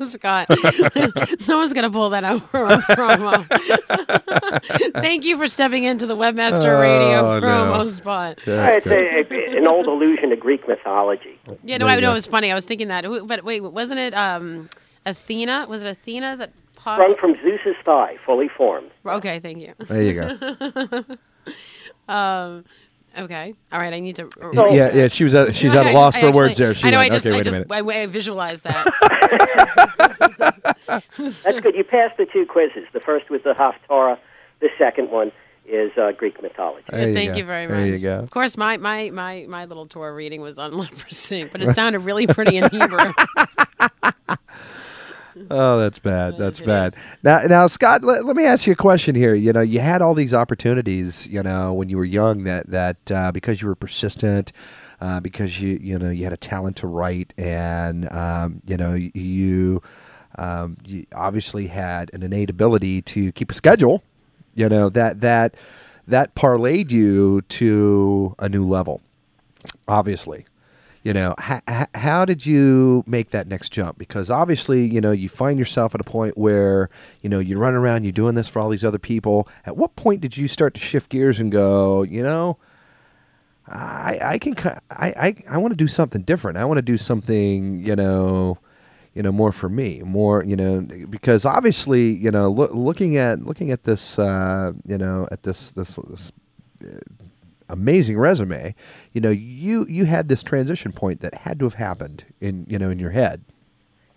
Scott, 0.06 0.46
someone's 1.38 1.72
going 1.72 1.84
to 1.84 1.90
pull 1.90 2.10
that 2.10 2.24
out 2.24 2.40
from 2.50 2.70
a 2.70 2.78
promo. 2.78 4.92
Thank 4.94 5.24
you 5.24 5.36
for 5.36 5.48
stepping 5.48 5.84
into 5.84 6.06
the 6.06 6.16
Webmaster 6.16 6.80
Radio 6.80 7.36
Oh, 7.36 7.40
no. 7.40 7.46
promo 7.46 7.90
spot. 7.90 8.38
That's 8.46 8.86
it's 8.86 9.30
a, 9.30 9.34
a, 9.34 9.58
an 9.58 9.66
old 9.66 9.86
allusion 9.86 10.30
to 10.30 10.36
Greek 10.36 10.66
mythology. 10.68 11.38
Yeah, 11.64 11.78
no, 11.78 11.86
I 11.86 11.98
know 12.00 12.10
it 12.12 12.14
was 12.14 12.26
funny. 12.26 12.50
I 12.50 12.54
was 12.54 12.64
thinking 12.64 12.88
that, 12.88 13.04
but 13.26 13.44
wait, 13.44 13.60
wasn't 13.60 14.00
it 14.00 14.14
um, 14.14 14.70
Athena? 15.04 15.66
Was 15.68 15.82
it 15.82 15.88
Athena 15.88 16.36
that 16.38 16.52
popped? 16.74 17.02
Sprung 17.02 17.16
from 17.16 17.34
Zeus's 17.42 17.76
thigh, 17.84 18.16
fully 18.24 18.48
formed. 18.48 18.90
Okay, 19.04 19.40
thank 19.40 19.58
you. 19.58 19.74
There 19.78 20.02
you 20.02 20.14
go. 20.14 21.04
Um, 22.08 22.64
okay, 23.18 23.54
all 23.72 23.78
right. 23.80 23.92
I 23.92 24.00
need 24.00 24.16
to. 24.16 24.28
So- 24.54 24.70
yeah, 24.70 24.94
yeah. 24.94 25.08
She 25.08 25.24
was 25.24 25.34
at 25.34 25.54
she's 25.54 25.72
No, 25.74 25.80
at 25.80 25.86
I 25.86 25.90
a 25.90 25.92
just- 25.92 25.94
loss 25.94 26.14
I 26.16 26.20
for 26.20 26.26
actually- 26.26 26.38
words 26.42 26.56
there. 26.56 26.74
She 26.74 26.86
I 26.86 26.90
know. 26.90 26.98
went, 26.98 27.12
I 27.12 27.14
just, 27.14 27.26
okay, 27.26 27.34
I 27.34 27.38
wait 27.38 27.44
just, 27.44 27.56
a 27.56 27.60
minute. 27.60 27.72
I, 27.96 28.02
I 28.02 28.06
visualized 28.06 28.64
that. 28.64 28.86
That's 30.86 31.44
good. 31.60 31.74
You 31.74 31.84
passed 31.84 32.16
the 32.16 32.26
two 32.26 32.46
quizzes. 32.46 32.84
The 32.92 33.00
first 33.00 33.30
was 33.30 33.42
the 33.42 33.54
Haftarah. 33.54 34.18
The 34.60 34.68
second 34.78 35.10
one 35.10 35.32
is 35.68 35.90
uh, 35.98 36.12
Greek 36.12 36.40
mythology. 36.42 36.84
There 36.90 37.12
Thank 37.12 37.32
go. 37.32 37.38
you 37.38 37.44
very 37.44 37.66
much. 37.66 37.76
There 37.76 37.86
you 37.86 37.98
go. 37.98 38.18
Of 38.20 38.30
course, 38.30 38.56
my 38.56 38.76
my 38.76 39.10
my 39.10 39.44
my 39.48 39.64
little 39.64 39.86
Torah 39.86 40.14
reading 40.14 40.40
was 40.40 40.58
on 40.58 40.72
leprosy, 40.78 41.44
but 41.44 41.62
it 41.62 41.74
sounded 41.74 42.00
really 42.00 42.26
pretty 42.26 42.56
in 42.56 42.68
Hebrew. 42.70 43.12
Oh, 45.50 45.78
that's 45.78 45.98
bad. 45.98 46.38
That's 46.38 46.60
bad. 46.60 46.88
is. 46.88 46.98
Now, 47.22 47.40
now, 47.42 47.66
Scott, 47.66 48.02
let, 48.02 48.24
let 48.24 48.36
me 48.36 48.44
ask 48.44 48.66
you 48.66 48.72
a 48.72 48.76
question 48.76 49.14
here. 49.14 49.34
You 49.34 49.52
know, 49.52 49.60
you 49.60 49.80
had 49.80 50.00
all 50.02 50.14
these 50.14 50.32
opportunities. 50.32 51.26
You 51.26 51.42
know, 51.42 51.72
when 51.72 51.88
you 51.88 51.96
were 51.96 52.04
young, 52.04 52.44
that 52.44 52.68
that 52.70 53.10
uh, 53.10 53.32
because 53.32 53.60
you 53.60 53.68
were 53.68 53.74
persistent, 53.74 54.52
uh, 55.00 55.20
because 55.20 55.60
you 55.60 55.78
you 55.82 55.98
know 55.98 56.10
you 56.10 56.24
had 56.24 56.32
a 56.32 56.38
talent 56.38 56.76
to 56.78 56.86
write, 56.86 57.34
and 57.36 58.10
um, 58.12 58.62
you 58.66 58.76
know 58.76 58.94
you, 58.94 59.82
um, 60.38 60.78
you 60.84 61.06
obviously 61.14 61.66
had 61.66 62.10
an 62.14 62.22
innate 62.22 62.50
ability 62.50 63.02
to 63.02 63.32
keep 63.32 63.50
a 63.50 63.54
schedule. 63.54 64.02
You 64.54 64.68
know 64.68 64.88
that 64.90 65.20
that 65.20 65.54
that 66.06 66.34
parlayed 66.34 66.90
you 66.90 67.42
to 67.42 68.34
a 68.38 68.48
new 68.48 68.66
level. 68.66 69.02
Obviously 69.86 70.46
you 71.06 71.12
know 71.12 71.36
how 71.94 72.24
did 72.24 72.44
you 72.44 73.04
make 73.06 73.30
that 73.30 73.46
next 73.46 73.68
jump? 73.68 73.96
Because 73.96 74.28
obviously 74.28 74.84
you 74.84 75.00
know 75.00 75.12
you 75.12 75.28
find 75.28 75.56
yourself 75.56 75.94
at 75.94 76.00
a 76.00 76.04
point 76.04 76.36
where 76.36 76.90
you 77.22 77.30
know 77.30 77.38
you 77.38 77.58
run 77.58 77.74
around 77.74 78.02
you're 78.02 78.10
doing 78.10 78.34
this 78.34 78.48
for 78.48 78.58
all 78.58 78.70
these 78.70 78.82
other 78.82 78.98
people. 78.98 79.46
At 79.64 79.76
what 79.76 79.94
point 79.94 80.20
did 80.20 80.36
you 80.36 80.48
start 80.48 80.74
to 80.74 80.80
shift 80.80 81.08
gears 81.08 81.38
and 81.38 81.52
go 81.52 82.02
you 82.02 82.24
know 82.24 82.58
i 83.68 84.18
i 84.20 84.38
can 84.38 84.56
i 84.90 85.08
i, 85.16 85.34
I 85.48 85.58
want 85.58 85.70
to 85.70 85.76
do 85.76 85.86
something 85.86 86.22
different. 86.22 86.58
I 86.58 86.64
want 86.64 86.78
to 86.78 86.82
do 86.82 86.98
something 86.98 87.86
you 87.86 87.94
know 87.94 88.58
you 89.14 89.22
know 89.22 89.30
more 89.30 89.52
for 89.52 89.68
me 89.68 90.02
more 90.04 90.42
you 90.42 90.56
know 90.56 90.80
because 91.08 91.44
obviously 91.44 92.16
you 92.16 92.32
know 92.32 92.50
loo- 92.50 92.74
looking 92.74 93.16
at 93.16 93.44
looking 93.44 93.70
at 93.70 93.84
this 93.84 94.18
uh 94.18 94.72
you 94.84 94.98
know 94.98 95.28
at 95.30 95.44
this 95.44 95.70
this, 95.70 95.96
this 96.08 96.32
amazing 97.68 98.18
resume, 98.18 98.74
you 99.12 99.20
know, 99.20 99.30
you 99.30 99.86
you 99.88 100.04
had 100.04 100.28
this 100.28 100.42
transition 100.42 100.92
point 100.92 101.20
that 101.20 101.34
had 101.34 101.58
to 101.58 101.64
have 101.66 101.74
happened 101.74 102.24
in 102.40 102.64
you 102.68 102.78
know 102.78 102.90
in 102.90 102.98
your 102.98 103.10
head. 103.10 103.42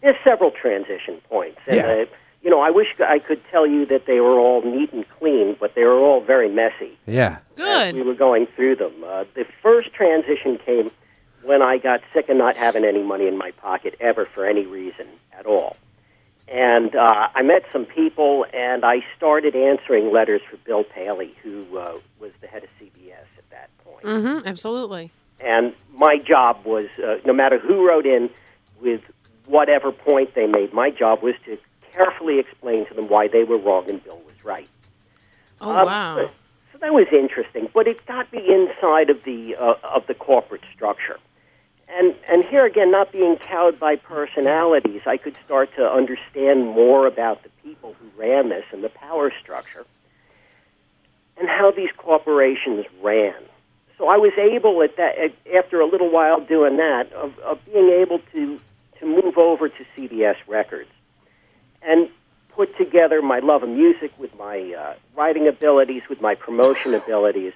There's 0.02 0.16
several 0.26 0.52
transition 0.52 1.20
points. 1.30 1.60
And, 1.68 1.76
Yeah. 1.76 1.88
uh, 1.88 2.06
you 2.42 2.50
know, 2.50 2.62
I 2.62 2.70
wish 2.70 2.88
I 3.00 3.20
could 3.20 3.42
tell 3.52 3.68
you 3.68 3.86
that 3.88 4.06
they 4.06 4.22
were 4.22 4.40
all 4.40 4.62
neat 4.62 4.94
and 4.94 5.04
clean, 5.20 5.58
but 5.60 5.76
they 5.76 5.84
were 5.84 5.98
all 6.00 6.22
very 6.22 6.48
messy. 6.50 6.98
Yeah. 7.06 7.40
good. 7.58 7.96
we 7.96 8.02
were 8.02 8.14
going 8.14 8.48
through 8.56 8.78
them. 8.78 8.94
Uh, 9.06 9.26
the 9.36 9.46
first 9.62 9.94
transition 9.94 10.58
came 10.66 10.90
when 11.44 11.62
I 11.62 11.78
got 11.80 12.00
sick 12.14 12.30
of 12.30 12.38
not 12.38 12.56
having 12.56 12.86
any 12.86 13.04
money 13.04 13.28
in 13.28 13.38
my 13.38 13.52
pocket 13.52 13.96
ever 14.00 14.26
for 14.26 14.46
any 14.46 14.66
reason 14.66 15.08
at 15.38 15.46
all. 15.46 15.76
And 16.52 16.96
uh, 16.96 17.28
I 17.36 17.42
met 17.44 17.64
some 17.72 17.86
people, 17.86 18.46
and 18.54 18.84
I 18.84 19.04
started 19.16 19.56
answering 19.56 20.12
letters 20.12 20.42
for 20.50 20.58
Bill 20.58 20.84
Paley, 20.84 21.34
who 21.44 21.78
uh, 21.78 22.00
was 22.20 22.32
the 22.42 22.48
head 22.48 22.64
of 22.64 22.70
CBS 22.82 23.26
at 23.38 23.50
that 23.52 23.70
point. 23.86 24.04
Mm-hmm, 24.04 24.48
absolutely. 24.48 25.12
And 25.40 25.74
my 25.94 26.18
job 26.18 26.66
was, 26.66 26.88
uh, 27.04 27.18
no 27.26 27.34
matter 27.34 27.60
who 27.60 27.88
wrote 27.88 28.06
in 28.08 28.30
with 28.82 29.02
whatever 29.46 29.92
point 29.92 30.34
they 30.34 30.48
made, 30.48 30.74
my 30.74 30.90
job 30.90 31.22
was 31.22 31.36
to 31.46 31.58
carefully 31.94 32.40
explain 32.40 32.86
to 32.88 32.94
them 32.94 33.10
why 33.10 33.28
they 33.28 33.44
were 33.44 33.58
wrong 33.58 33.90
and 33.90 34.04
Bill 34.04 34.22
was 34.26 34.44
right. 34.44 34.68
Oh 35.62 35.72
Um, 35.72 35.86
wow. 35.86 36.32
So 36.72 36.78
that 36.80 36.94
was 36.94 37.08
interesting, 37.12 37.68
but 37.74 37.88
it 37.88 38.06
got 38.06 38.32
me 38.32 38.40
inside 38.48 39.10
of 39.10 39.24
the 39.24 39.56
uh, 39.56 39.74
of 39.84 40.08
the 40.08 40.14
corporate 40.14 40.62
structure, 40.74 41.18
and 41.98 42.16
and 42.28 42.44
here 42.46 42.66
again, 42.66 42.92
not 42.92 43.12
being 43.12 43.38
cowed 43.38 43.80
by 43.80 43.96
personalities, 43.96 45.02
I 45.06 45.18
could 45.18 45.36
start 45.46 45.70
to 45.76 45.90
understand 45.90 46.68
more 46.68 47.08
about 47.08 47.44
the 47.44 47.50
people 47.64 47.96
who 48.00 48.22
ran 48.22 48.50
this 48.50 48.66
and 48.72 48.84
the 48.84 48.90
power 48.90 49.32
structure, 49.42 49.86
and 51.38 51.48
how 51.48 51.72
these 51.72 51.90
corporations 51.98 52.86
ran. 53.02 53.36
So 53.98 54.08
I 54.08 54.18
was 54.18 54.34
able 54.38 54.82
at 54.82 54.96
that 54.98 55.18
at, 55.18 55.34
after 55.56 55.82
a 55.82 55.86
little 55.86 56.12
while 56.12 56.40
doing 56.40 56.78
that 56.78 57.12
of, 57.14 57.38
of 57.40 57.64
being 57.66 57.90
able 57.90 58.20
to 58.34 58.60
to 59.00 59.06
move 59.06 59.38
over 59.38 59.70
to 59.70 59.86
CBS 59.98 60.36
Records, 60.48 60.90
and 61.82 62.10
put 62.50 62.78
together 62.78 63.22
my 63.22 63.40
love 63.40 63.64
of 63.64 63.70
music 63.70 64.12
with 64.20 64.38
my 64.38 64.74
uh, 64.78 64.94
writing 65.16 65.48
abilities, 65.48 66.04
with 66.10 66.22
my 66.22 66.36
promotion 66.36 66.94
abilities, 66.94 67.54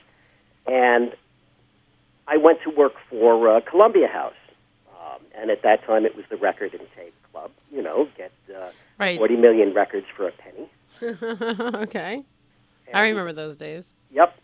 and 0.65 1.13
I 2.27 2.37
went 2.37 2.61
to 2.63 2.69
work 2.69 2.93
for 3.09 3.49
uh, 3.49 3.61
Columbia 3.61 4.07
House. 4.07 4.33
Um, 4.91 5.19
and 5.35 5.49
at 5.51 5.61
that 5.63 5.83
time, 5.85 6.05
it 6.05 6.15
was 6.15 6.25
the 6.29 6.37
Record 6.37 6.73
and 6.73 6.87
Tape 6.95 7.13
Club. 7.31 7.51
You 7.71 7.81
know, 7.81 8.07
get 8.17 8.31
uh, 8.55 8.69
Right. 8.99 9.17
40 9.17 9.35
million 9.37 9.73
records 9.73 10.05
for 10.15 10.27
a 10.27 10.31
penny. 10.31 10.69
okay. 11.83 12.23
I 12.93 13.07
remember 13.09 13.33
those 13.33 13.55
days. 13.55 13.93
Yep. 14.11 14.37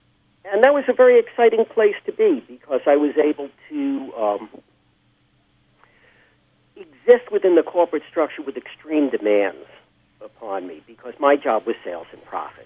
And 0.51 0.63
that 0.63 0.73
was 0.73 0.83
a 0.87 0.93
very 0.93 1.19
exciting 1.19 1.65
place 1.65 1.95
to 2.05 2.11
be 2.11 2.43
because 2.47 2.81
I 2.87 2.95
was 2.95 3.15
able 3.17 3.49
to 3.69 4.13
um, 4.17 4.49
exist 6.75 7.31
within 7.31 7.55
the 7.55 7.63
corporate 7.63 8.03
structure 8.09 8.41
with 8.41 8.57
extreme 8.57 9.09
demands 9.09 9.67
upon 10.21 10.67
me 10.67 10.81
because 10.87 11.13
my 11.19 11.35
job 11.35 11.65
was 11.67 11.75
sales 11.83 12.07
and 12.11 12.23
profits. 12.25 12.65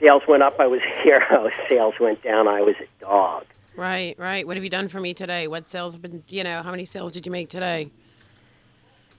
Sales 0.00 0.22
went 0.28 0.42
up, 0.42 0.58
I 0.58 0.66
was 0.66 0.80
a 0.96 1.02
hero. 1.02 1.50
Sales 1.68 1.94
went 2.00 2.22
down, 2.22 2.48
I 2.48 2.60
was 2.60 2.74
a 2.80 3.00
dog. 3.04 3.44
Right, 3.78 4.18
right. 4.18 4.44
What 4.44 4.56
have 4.56 4.64
you 4.64 4.70
done 4.70 4.88
for 4.88 4.98
me 4.98 5.14
today? 5.14 5.46
What 5.46 5.64
sales 5.68 5.92
have 5.92 6.02
been? 6.02 6.24
You 6.26 6.42
know, 6.42 6.64
how 6.64 6.72
many 6.72 6.84
sales 6.84 7.12
did 7.12 7.24
you 7.24 7.30
make 7.30 7.48
today? 7.48 7.92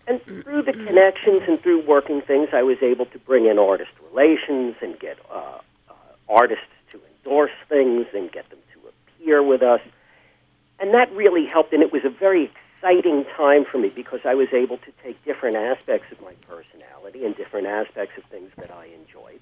And 0.05 0.21
through 0.21 0.63
the 0.63 0.73
connections 0.73 1.43
and 1.47 1.61
through 1.61 1.87
working 1.87 2.21
things, 2.21 2.49
I 2.51 2.61
was 2.63 2.75
able 2.81 3.05
to 3.05 3.19
bring 3.19 3.45
in 3.45 3.57
artist 3.57 3.91
relations 4.11 4.75
and 4.81 4.99
get 4.99 5.17
uh, 5.31 5.59
uh, 5.89 5.93
artists 6.27 6.65
to 6.91 6.99
endorse 7.07 7.53
things 7.69 8.07
and 8.13 8.29
get 8.33 8.49
them 8.49 8.59
to 8.73 8.89
appear 8.89 9.41
with 9.41 9.61
us. 9.61 9.79
And 10.81 10.93
that 10.93 11.09
really 11.13 11.45
helped, 11.45 11.71
and 11.71 11.81
it 11.81 11.93
was 11.93 12.03
a 12.03 12.09
very 12.09 12.51
exciting 12.75 13.23
time 13.37 13.63
for 13.63 13.77
me 13.77 13.87
because 13.87 14.19
I 14.25 14.35
was 14.35 14.49
able 14.51 14.77
to 14.79 14.91
take 15.01 15.23
different 15.23 15.55
aspects 15.55 16.11
of 16.11 16.19
my 16.21 16.33
personality 16.49 17.23
and 17.23 17.33
different 17.37 17.67
aspects 17.67 18.17
of 18.17 18.25
things 18.25 18.51
that 18.57 18.71
I 18.71 18.87
enjoyed 18.87 19.39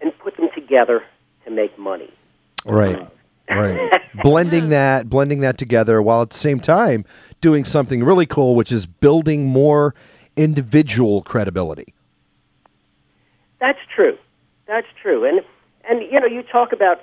and 0.00 0.18
put 0.18 0.38
them 0.38 0.48
together 0.54 1.04
to 1.44 1.50
make 1.50 1.78
money. 1.78 2.10
Right. 2.64 3.06
Right. 3.50 3.90
blending 4.22 4.68
that, 4.70 5.08
blending 5.08 5.40
that 5.40 5.58
together, 5.58 6.00
while 6.02 6.22
at 6.22 6.30
the 6.30 6.38
same 6.38 6.60
time 6.60 7.04
doing 7.40 7.64
something 7.64 8.02
really 8.04 8.26
cool, 8.26 8.54
which 8.56 8.72
is 8.72 8.84
building 8.86 9.46
more 9.46 9.94
individual 10.36 11.22
credibility. 11.22 11.94
That's 13.60 13.78
true. 13.94 14.16
That's 14.66 14.86
true. 15.00 15.24
And 15.24 15.40
and 15.88 16.02
you 16.12 16.20
know, 16.20 16.26
you 16.26 16.42
talk 16.42 16.72
about 16.72 17.00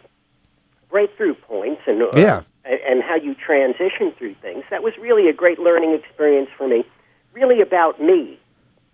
breakthrough 0.90 1.34
points 1.34 1.82
and 1.88 2.02
uh, 2.04 2.12
Yeah. 2.16 2.42
and, 2.64 2.80
and 2.88 3.04
how 3.04 3.16
you 3.16 3.34
transition 3.36 4.12
through 4.18 4.36
things. 4.36 4.64
That 4.70 4.84
was 4.84 4.98
really 4.98 5.28
a 5.28 5.34
great 5.34 5.60
learning 5.60 5.94
experience 5.94 6.50
for 6.58 6.68
me. 6.68 6.86
Really 7.34 7.60
about 7.62 8.02
me, 8.02 8.40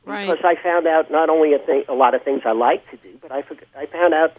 Right. 0.06 0.28
because 0.28 0.44
I 0.44 0.56
found 0.64 0.88
out 0.88 1.12
not 1.12 1.30
only 1.30 1.54
a, 1.54 1.60
thing, 1.60 1.84
a 1.88 1.94
lot 1.94 2.16
of 2.16 2.24
things 2.24 2.42
I 2.46 2.54
like 2.54 2.90
to 2.90 2.98
do, 2.98 3.10
but 3.22 3.32
I 3.32 3.44
forg 3.44 3.60
I 3.78 3.86
found 3.86 4.14
out 4.14 4.36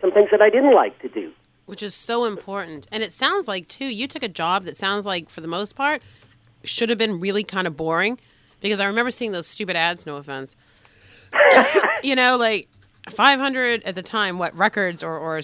some 0.00 0.12
things 0.12 0.30
that 0.30 0.40
I 0.40 0.48
didn't 0.48 0.74
like 0.74 0.98
to 1.02 1.08
do. 1.08 1.30
Which 1.66 1.82
is 1.82 1.94
so 1.94 2.24
important. 2.24 2.86
And 2.92 3.02
it 3.02 3.12
sounds 3.12 3.48
like 3.48 3.68
too, 3.68 3.86
you 3.86 4.06
took 4.06 4.22
a 4.22 4.28
job 4.28 4.64
that 4.64 4.76
sounds 4.76 5.06
like 5.06 5.30
for 5.30 5.40
the 5.40 5.48
most 5.48 5.74
part 5.74 6.02
should 6.62 6.88
have 6.88 6.98
been 6.98 7.20
really 7.20 7.44
kind 7.44 7.66
of 7.66 7.76
boring 7.76 8.18
because 8.60 8.80
I 8.80 8.86
remember 8.86 9.10
seeing 9.10 9.32
those 9.32 9.46
stupid 9.46 9.76
ads, 9.76 10.06
no 10.06 10.16
offense. 10.16 10.56
you 12.02 12.14
know, 12.14 12.36
like 12.36 12.68
500 13.10 13.82
at 13.84 13.94
the 13.94 14.02
time 14.02 14.38
what 14.38 14.56
records 14.56 15.02
or 15.02 15.18
or 15.18 15.40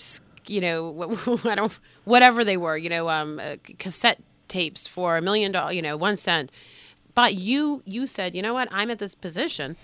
you 0.47 0.61
know, 0.61 1.39
I 1.45 1.55
don't, 1.55 1.79
whatever 2.05 2.45
they 2.45 2.57
were, 2.57 2.77
you 2.77 2.89
know, 2.89 3.09
um, 3.09 3.39
uh, 3.39 3.57
cassette 3.79 4.21
tapes 4.49 4.87
for 4.87 5.17
a 5.17 5.23
million 5.23 5.53
dollars, 5.53 5.77
you 5.77 5.83
know, 5.83 5.97
one 5.97 6.17
cent. 6.17 6.51
But 7.15 7.35
you, 7.35 7.83
you 7.85 8.07
said, 8.07 8.35
you 8.35 8.43
know 8.43 8.55
what? 8.55 8.69
I'm 8.71 8.91
at 8.91 8.99
this 8.99 9.15
position. 9.15 9.77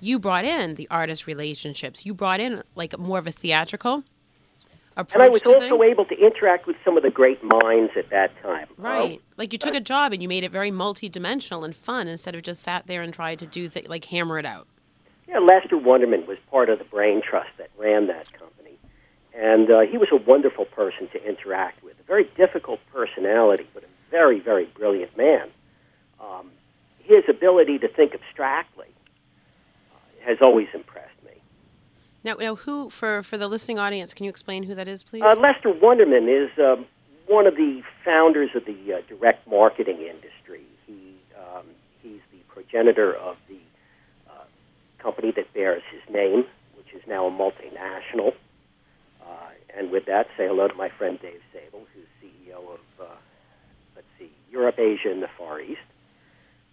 You 0.00 0.18
brought 0.18 0.44
in 0.44 0.74
the 0.74 0.88
artist 0.90 1.26
relationships. 1.26 2.06
You 2.06 2.14
brought 2.14 2.40
in 2.40 2.62
like 2.74 2.98
more 2.98 3.18
of 3.18 3.26
a 3.26 3.32
theatrical 3.32 4.04
approach. 5.00 5.14
And 5.14 5.22
I 5.22 5.28
was 5.28 5.42
to 5.42 5.54
also 5.54 5.78
things. 5.78 5.90
able 5.90 6.04
to 6.06 6.18
interact 6.18 6.66
with 6.66 6.76
some 6.84 6.96
of 6.96 7.02
the 7.02 7.10
great 7.10 7.42
minds 7.42 7.92
at 7.96 8.10
that 8.10 8.30
time. 8.42 8.66
Right. 8.76 9.18
Uh, 9.18 9.22
like 9.36 9.52
you 9.52 9.58
took 9.58 9.74
a 9.74 9.80
job 9.80 10.12
and 10.12 10.22
you 10.22 10.28
made 10.28 10.44
it 10.44 10.50
very 10.50 10.70
multi-dimensional 10.70 11.64
and 11.64 11.74
fun 11.74 12.08
instead 12.08 12.34
of 12.34 12.42
just 12.42 12.62
sat 12.62 12.86
there 12.86 13.02
and 13.02 13.12
tried 13.12 13.38
to 13.40 13.46
do 13.46 13.68
th- 13.68 13.88
like 13.88 14.04
hammer 14.06 14.38
it 14.38 14.46
out. 14.46 14.66
Yeah, 15.28 15.38
Lester 15.38 15.76
Wunderman 15.76 16.26
was 16.26 16.38
part 16.50 16.68
of 16.68 16.78
the 16.78 16.84
brain 16.84 17.22
trust 17.22 17.50
that 17.58 17.70
ran 17.78 18.08
that 18.08 18.32
company. 18.32 18.78
And 19.34 19.70
uh, 19.70 19.80
he 19.80 19.96
was 19.96 20.08
a 20.12 20.16
wonderful 20.16 20.64
person 20.64 21.08
to 21.12 21.24
interact 21.24 21.82
with, 21.84 21.98
a 22.00 22.02
very 22.02 22.24
difficult 22.36 22.80
personality, 22.92 23.66
but 23.72 23.84
a 23.84 23.86
very, 24.10 24.40
very 24.40 24.66
brilliant 24.66 25.16
man. 25.16 25.48
Um, 26.20 26.50
his 26.98 27.24
ability 27.28 27.78
to 27.78 27.88
think 27.88 28.14
abstractly 28.14 28.88
uh, 29.94 30.26
has 30.26 30.38
always 30.42 30.68
impressed 30.74 31.06
me. 31.08 31.09
Now, 32.22 32.34
now, 32.34 32.54
who 32.54 32.90
for 32.90 33.22
for 33.22 33.38
the 33.38 33.48
listening 33.48 33.78
audience? 33.78 34.12
Can 34.12 34.24
you 34.24 34.30
explain 34.30 34.64
who 34.64 34.74
that 34.74 34.88
is, 34.88 35.02
please? 35.02 35.22
Uh, 35.22 35.36
Lester 35.40 35.72
Wunderman 35.72 36.28
is 36.28 36.50
um, 36.58 36.86
one 37.26 37.46
of 37.46 37.56
the 37.56 37.82
founders 38.04 38.50
of 38.54 38.64
the 38.66 38.94
uh, 38.94 39.00
direct 39.08 39.46
marketing 39.48 40.00
industry. 40.00 40.62
He 40.86 41.16
um, 41.38 41.64
he's 42.02 42.20
the 42.30 42.38
progenitor 42.48 43.14
of 43.14 43.36
the 43.48 43.58
uh, 44.28 44.44
company 44.98 45.32
that 45.36 45.52
bears 45.54 45.82
his 45.90 46.14
name, 46.14 46.44
which 46.76 46.92
is 46.94 47.02
now 47.08 47.26
a 47.26 47.30
multinational. 47.30 48.34
Uh, 49.22 49.78
and 49.78 49.90
with 49.90 50.04
that, 50.06 50.26
say 50.36 50.46
hello 50.46 50.68
to 50.68 50.74
my 50.74 50.90
friend 50.90 51.18
Dave 51.22 51.40
Sable, 51.54 51.86
who's 51.94 52.06
CEO 52.22 52.74
of 52.74 52.80
uh, 53.00 53.04
let's 53.96 54.08
see, 54.18 54.30
Europe, 54.50 54.78
Asia, 54.78 55.10
and 55.10 55.22
the 55.22 55.30
Far 55.38 55.58
East. 55.58 55.80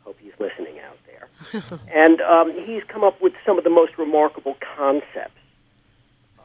Hope 0.08 0.18
he's 0.22 0.32
listening 0.40 0.80
out 0.80 0.98
there. 1.06 1.80
and 1.94 2.22
um, 2.22 2.66
he's 2.66 2.82
come 2.88 3.04
up 3.04 3.22
with 3.22 3.34
some 3.46 3.58
of 3.58 3.66
the 3.66 3.70
most 3.70 3.98
remarkable 3.98 4.56
concepts 4.78 5.38
uh, 6.40 6.44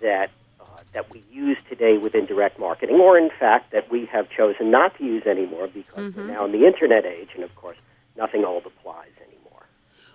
that 0.00 0.30
uh, 0.58 0.64
that 0.94 1.12
we 1.12 1.22
use 1.30 1.58
today 1.68 1.98
within 1.98 2.24
direct 2.24 2.58
marketing, 2.58 2.96
or 2.96 3.18
in 3.18 3.28
fact 3.38 3.72
that 3.72 3.90
we 3.90 4.06
have 4.06 4.30
chosen 4.30 4.70
not 4.70 4.96
to 4.96 5.04
use 5.04 5.26
anymore 5.26 5.66
because 5.66 6.14
we're 6.14 6.28
now 6.28 6.46
in 6.46 6.52
the 6.52 6.66
internet 6.66 7.04
age, 7.04 7.28
and 7.34 7.44
of 7.44 7.54
course, 7.56 7.76
nothing 8.16 8.42
old 8.42 8.64
applies 8.64 9.12
anymore. 9.20 9.66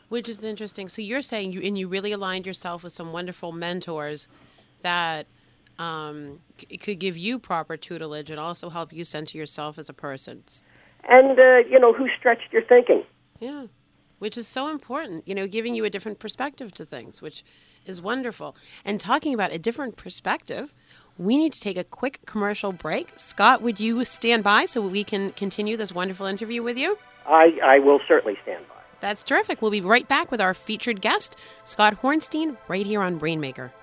Which 0.09 0.27
is 0.27 0.43
interesting. 0.43 0.89
So 0.89 1.03
you're 1.03 1.21
saying 1.21 1.51
you 1.51 1.61
and 1.61 1.77
you 1.77 1.87
really 1.87 2.11
aligned 2.11 2.47
yourself 2.47 2.83
with 2.83 2.93
some 2.93 3.11
wonderful 3.11 3.51
mentors 3.51 4.27
that 4.81 5.27
um, 5.77 6.39
c- 6.57 6.75
could 6.77 6.97
give 6.97 7.17
you 7.17 7.37
proper 7.37 7.77
tutelage 7.77 8.31
and 8.31 8.39
also 8.39 8.71
help 8.71 8.91
you 8.91 9.03
center 9.03 9.37
yourself 9.37 9.77
as 9.77 9.89
a 9.89 9.93
person. 9.93 10.43
And 11.07 11.37
uh, 11.39 11.57
you 11.69 11.79
know, 11.79 11.93
who 11.93 12.07
stretched 12.17 12.51
your 12.51 12.63
thinking? 12.63 13.03
Yeah, 13.39 13.67
which 14.19 14.37
is 14.37 14.47
so 14.47 14.69
important. 14.69 15.27
You 15.27 15.35
know, 15.35 15.47
giving 15.47 15.75
you 15.75 15.85
a 15.85 15.89
different 15.89 16.19
perspective 16.19 16.73
to 16.75 16.85
things, 16.85 17.21
which 17.21 17.43
is 17.85 18.01
wonderful. 18.01 18.55
And 18.85 18.99
talking 18.99 19.33
about 19.33 19.51
a 19.51 19.59
different 19.59 19.97
perspective, 19.97 20.73
we 21.17 21.37
need 21.37 21.53
to 21.53 21.59
take 21.59 21.77
a 21.77 21.83
quick 21.83 22.19
commercial 22.25 22.71
break. 22.71 23.11
Scott, 23.17 23.61
would 23.61 23.79
you 23.79 24.03
stand 24.05 24.43
by 24.43 24.65
so 24.65 24.81
we 24.81 25.03
can 25.03 25.31
continue 25.31 25.77
this 25.77 25.91
wonderful 25.91 26.25
interview 26.25 26.63
with 26.63 26.77
you? 26.77 26.97
I, 27.27 27.59
I 27.63 27.79
will 27.79 27.99
certainly 28.07 28.37
stand 28.43 28.65
by. 28.67 28.75
That's 28.99 29.23
terrific. 29.23 29.61
We'll 29.61 29.71
be 29.71 29.81
right 29.81 30.07
back 30.07 30.31
with 30.31 30.39
our 30.39 30.53
featured 30.53 31.01
guest, 31.01 31.37
Scott 31.65 32.01
Hornstein, 32.01 32.57
right 32.67 32.85
here 32.85 33.01
on 33.01 33.19
Rainmaker. 33.19 33.73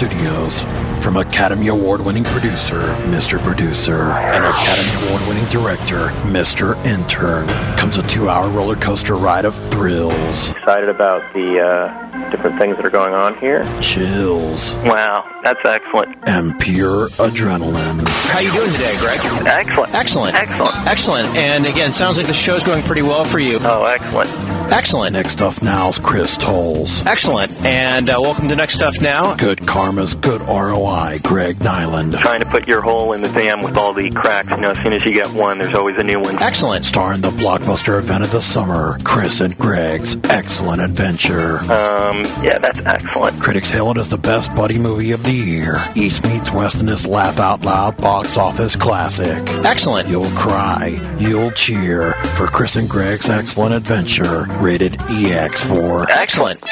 Studios, 0.00 0.64
from 1.00 1.16
Academy 1.16 1.68
Award 1.68 2.00
winning 2.02 2.24
producer, 2.24 2.80
Mr. 3.08 3.38
Producer, 3.42 4.02
and 4.12 4.44
Academy 4.44 5.06
Award 5.08 5.26
winning 5.28 5.44
director, 5.46 6.08
Mr. 6.28 6.76
Intern, 6.84 7.46
comes 7.78 7.96
a 7.96 8.02
two 8.02 8.28
hour 8.28 8.48
roller 8.50 8.76
coaster 8.76 9.14
ride 9.14 9.44
of 9.44 9.54
thrills, 9.70 10.50
excited 10.50 10.88
about 10.88 11.32
the 11.32 11.58
uh, 11.60 12.30
different 12.30 12.58
things 12.58 12.76
that 12.76 12.84
are 12.84 12.90
going 12.90 13.14
on 13.14 13.36
here. 13.38 13.64
chills, 13.80 14.74
Wow, 14.84 15.24
that's 15.42 15.60
excellent. 15.64 16.16
and 16.28 16.58
pure 16.60 17.08
adrenaline. 17.10 18.06
How 18.30 18.40
you 18.40 18.52
doing 18.52 18.70
today, 18.72 18.96
Greg? 18.98 19.18
Excellent. 19.46 19.94
Excellent. 19.94 20.34
Excellent. 20.34 20.76
Excellent. 20.86 21.28
And 21.36 21.66
again, 21.66 21.92
sounds 21.92 22.16
like 22.18 22.26
the 22.26 22.32
show's 22.34 22.62
going 22.62 22.82
pretty 22.84 23.02
well 23.02 23.24
for 23.24 23.38
you. 23.38 23.58
Oh, 23.62 23.84
excellent. 23.86 24.30
Excellent. 24.70 25.12
Next 25.14 25.32
Stuff 25.32 25.62
Now's 25.62 25.98
Chris 25.98 26.36
Tolles. 26.36 27.04
Excellent. 27.04 27.50
And 27.64 28.08
uh, 28.08 28.18
welcome 28.22 28.46
to 28.48 28.54
Next 28.54 28.74
Stuff 28.76 29.00
Now. 29.00 29.34
Good 29.34 29.66
Karma's 29.66 30.14
Good 30.14 30.40
ROI, 30.42 30.89
Greg 31.22 31.56
Niland. 31.56 32.18
Trying 32.20 32.40
to 32.40 32.46
put 32.46 32.66
your 32.66 32.80
hole 32.80 33.12
in 33.12 33.22
the 33.22 33.28
dam 33.28 33.62
with 33.62 33.76
all 33.76 33.92
the 33.92 34.10
cracks. 34.10 34.50
You 34.50 34.56
know, 34.58 34.70
as 34.70 34.78
soon 34.78 34.92
as 34.92 35.04
you 35.04 35.12
get 35.12 35.28
one, 35.28 35.58
there's 35.58 35.74
always 35.74 35.96
a 35.98 36.02
new 36.02 36.20
one. 36.20 36.36
Excellent. 36.42 36.84
Star 36.84 37.12
in 37.14 37.20
the 37.20 37.30
blockbuster 37.30 37.98
event 37.98 38.24
of 38.24 38.30
the 38.32 38.42
summer, 38.42 38.98
Chris 39.04 39.40
and 39.40 39.56
Greg's 39.56 40.16
Excellent 40.24 40.82
Adventure. 40.82 41.58
Um, 41.60 42.24
yeah, 42.42 42.58
that's 42.58 42.80
excellent. 42.80 43.40
Critics 43.40 43.70
hail 43.70 43.90
it 43.90 43.98
as 43.98 44.08
the 44.08 44.18
best 44.18 44.54
buddy 44.54 44.78
movie 44.78 45.12
of 45.12 45.22
the 45.22 45.32
year. 45.32 45.76
East 45.94 46.24
meets 46.24 46.50
West 46.52 46.80
in 46.80 46.86
this 46.86 47.06
laugh 47.06 47.38
out 47.38 47.62
loud 47.62 47.96
box 47.96 48.36
office 48.36 48.74
classic. 48.76 49.38
Excellent. 49.64 50.08
You'll 50.08 50.30
cry, 50.30 50.98
you'll 51.18 51.50
cheer 51.52 52.14
for 52.36 52.46
Chris 52.46 52.76
and 52.76 52.88
Greg's 52.88 53.28
Excellent 53.28 53.74
Adventure, 53.74 54.46
rated 54.60 54.92
EX4. 54.94 56.06
Excellent. 56.10 56.64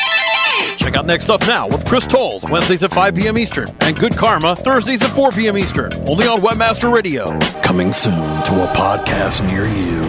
Check 0.79 0.97
out 0.97 1.07
Next 1.07 1.25
Stuff 1.25 1.47
Now 1.47 1.67
with 1.67 1.85
Chris 1.85 2.07
Tolles, 2.07 2.45
Wednesdays 2.51 2.83
at 2.85 2.93
5 2.93 3.14
p.m. 3.17 3.37
Eastern, 3.37 3.67
and 3.81 3.99
Good 3.99 4.17
Karma, 4.17 4.55
Thursdays 4.57 5.03
at 5.03 5.11
4 5.11 5.33
p.m. 5.33 5.59
Eastern, 5.59 5.93
only 6.09 6.27
on 6.27 6.38
Webmaster 6.38 6.91
Radio. 6.93 7.37
Coming 7.62 7.93
soon 7.93 8.14
to 8.45 8.62
a 8.71 8.73
podcast 8.75 9.45
near 9.47 9.67
you. 9.67 10.05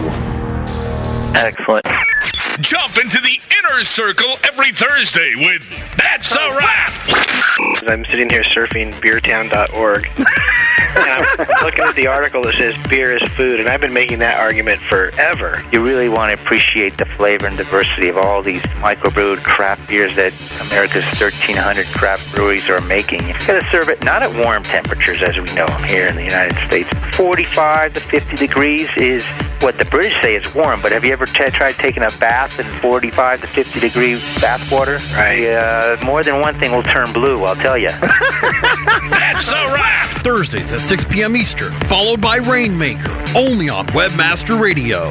Excellent. 1.34 1.86
Jump 2.58 2.98
into 2.98 3.20
the 3.20 3.40
inner 3.58 3.84
circle 3.84 4.34
every 4.44 4.72
Thursday 4.72 5.34
with 5.36 5.96
That's 5.96 6.32
a 6.32 6.48
Wrap. 6.56 6.92
I'm 7.88 8.04
sitting 8.06 8.28
here 8.28 8.42
surfing 8.42 8.92
beertown.org. 8.94 10.08
and 10.16 10.98
I'm 10.98 11.64
looking 11.64 11.84
at 11.84 11.94
the 11.94 12.06
article 12.08 12.42
that 12.42 12.54
says 12.56 12.74
beer 12.88 13.16
is 13.16 13.22
food, 13.32 13.60
and 13.60 13.68
I've 13.68 13.80
been 13.80 13.92
making 13.92 14.18
that 14.18 14.38
argument 14.38 14.80
forever. 14.82 15.64
You 15.72 15.84
really 15.84 16.08
want 16.08 16.36
to 16.36 16.42
appreciate 16.42 16.98
the 16.98 17.04
flavor 17.04 17.46
and 17.46 17.56
diversity 17.56 18.08
of 18.08 18.18
all 18.18 18.42
these 18.42 18.62
microbrewed 18.82 19.42
craft 19.42 19.88
beers 19.88 20.16
that 20.16 20.32
America's 20.68 21.04
1,300 21.04 21.86
craft 21.86 22.34
breweries 22.34 22.68
are 22.68 22.80
making. 22.82 23.26
You've 23.28 23.46
got 23.46 23.62
to 23.62 23.70
serve 23.70 23.88
it 23.88 24.02
not 24.04 24.22
at 24.22 24.34
warm 24.44 24.62
temperatures, 24.62 25.22
as 25.22 25.38
we 25.38 25.52
know 25.54 25.68
here 25.86 26.08
in 26.08 26.16
the 26.16 26.24
United 26.24 26.56
States. 26.66 26.90
45 27.16 27.94
to 27.94 28.00
50 28.00 28.36
degrees 28.36 28.88
is 28.96 29.24
what 29.62 29.78
the 29.78 29.84
British 29.84 30.20
say 30.22 30.36
is 30.36 30.54
warm, 30.54 30.80
but 30.80 30.92
have 30.92 31.04
you 31.04 31.12
ever 31.12 31.26
t- 31.26 31.50
tried 31.50 31.74
taking 31.74 32.02
a 32.02 32.10
bath 32.18 32.58
in 32.58 32.66
45 32.80 33.42
to 33.42 33.46
50 33.46 33.80
degree 33.80 34.14
bath 34.40 34.70
water? 34.72 34.98
Right. 35.12 35.46
Uh, 35.46 35.96
more 36.04 36.22
than 36.22 36.40
one 36.40 36.58
thing 36.58 36.72
will 36.72 36.82
turn 36.82 37.12
blue, 37.12 37.44
I'll 37.44 37.56
tell 37.56 37.76
you. 37.76 37.88
That's 39.10 39.48
a 39.48 39.64
Wrap. 39.72 40.08
Thursdays 40.22 40.72
at 40.72 40.80
6 40.80 41.04
p.m. 41.04 41.36
Eastern, 41.36 41.72
followed 41.80 42.20
by 42.20 42.36
Rainmaker, 42.36 43.10
only 43.36 43.68
on 43.68 43.86
Webmaster 43.88 44.58
Radio. 44.58 45.10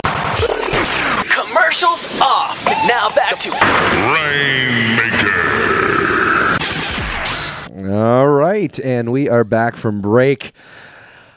Commercials 1.71 2.05
off. 2.21 2.65
Now 2.85 3.09
back 3.15 3.39
to 3.39 3.49
Rainmaker. 7.79 7.93
All 7.95 8.27
right, 8.27 8.77
and 8.81 9.09
we 9.09 9.29
are 9.29 9.45
back 9.45 9.77
from 9.77 10.01
break. 10.01 10.51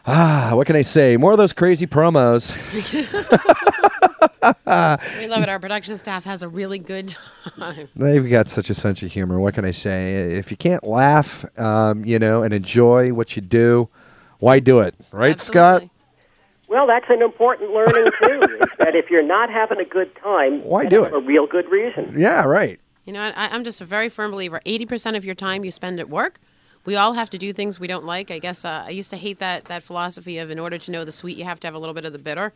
Ah, 0.08 0.50
what 0.54 0.66
can 0.66 0.74
I 0.74 0.82
say? 0.82 1.16
More 1.16 1.30
of 1.30 1.38
those 1.38 1.52
crazy 1.52 1.86
promos. 1.86 2.52
We 4.44 5.26
love 5.28 5.42
it. 5.42 5.48
Our 5.48 5.58
production 5.58 5.96
staff 5.96 6.24
has 6.24 6.42
a 6.42 6.48
really 6.48 6.78
good 6.78 7.16
time. 7.58 7.88
They've 7.96 8.28
got 8.28 8.50
such 8.50 8.68
a 8.68 8.74
sense 8.74 9.02
of 9.02 9.10
humor. 9.10 9.40
What 9.40 9.54
can 9.54 9.64
I 9.64 9.70
say? 9.70 10.34
If 10.34 10.50
you 10.50 10.58
can't 10.58 10.84
laugh, 10.84 11.46
um, 11.58 12.04
you 12.04 12.18
know, 12.18 12.42
and 12.42 12.52
enjoy 12.52 13.14
what 13.14 13.36
you 13.36 13.42
do, 13.42 13.88
why 14.40 14.58
do 14.58 14.80
it? 14.80 14.94
Right, 15.12 15.40
Scott? 15.40 15.84
Well, 16.74 16.88
that's 16.88 17.06
an 17.08 17.22
important 17.22 17.70
learning 17.72 18.10
too. 18.20 18.40
is 18.56 18.68
that 18.78 18.96
if 18.96 19.08
you're 19.08 19.22
not 19.22 19.48
having 19.48 19.78
a 19.78 19.84
good 19.84 20.12
time, 20.16 20.60
Why 20.64 20.84
do 20.86 21.04
have 21.04 21.12
it? 21.12 21.16
A 21.16 21.20
real 21.20 21.46
good 21.46 21.70
reason. 21.70 22.16
Yeah, 22.18 22.42
right. 22.42 22.80
You 23.04 23.12
know. 23.12 23.20
I, 23.20 23.48
I'm 23.54 23.62
just 23.62 23.80
a 23.80 23.84
very 23.84 24.08
firm 24.08 24.32
believer. 24.32 24.60
Eighty 24.66 24.84
percent 24.84 25.16
of 25.16 25.24
your 25.24 25.36
time 25.36 25.64
you 25.64 25.70
spend 25.70 26.00
at 26.00 26.08
work. 26.10 26.40
We 26.84 26.96
all 26.96 27.12
have 27.12 27.30
to 27.30 27.38
do 27.38 27.52
things 27.52 27.78
we 27.78 27.86
don't 27.86 28.04
like. 28.04 28.32
I 28.32 28.40
guess 28.40 28.64
uh, 28.64 28.82
I 28.86 28.90
used 28.90 29.10
to 29.10 29.16
hate 29.16 29.38
that 29.38 29.66
that 29.66 29.84
philosophy 29.84 30.36
of 30.38 30.50
in 30.50 30.58
order 30.58 30.76
to 30.76 30.90
know 30.90 31.04
the 31.04 31.12
sweet, 31.12 31.38
you 31.38 31.44
have 31.44 31.60
to 31.60 31.68
have 31.68 31.74
a 31.74 31.78
little 31.78 31.94
bit 31.94 32.04
of 32.04 32.12
the 32.12 32.18
bitter. 32.18 32.52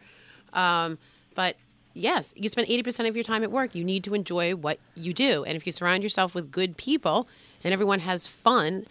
Um, 0.53 0.99
but 1.37 1.55
yes, 1.95 2.35
you 2.37 2.49
spend 2.49 2.67
eighty 2.69 2.83
percent 2.83 3.09
of 3.09 3.15
your 3.15 3.23
time 3.23 3.45
at 3.45 3.53
work. 3.53 3.77
You 3.77 3.85
need 3.85 4.03
to 4.03 4.15
enjoy 4.15 4.57
what 4.57 4.81
you 4.97 5.15
do, 5.15 5.45
and 5.45 5.55
if 5.55 5.65
you 5.65 5.71
surround 5.71 6.03
yourself 6.03 6.35
with 6.35 6.51
good 6.51 6.77
people 6.77 7.29
and 7.63 7.73
everyone 7.73 8.01
has 8.01 8.27
fun, 8.27 8.85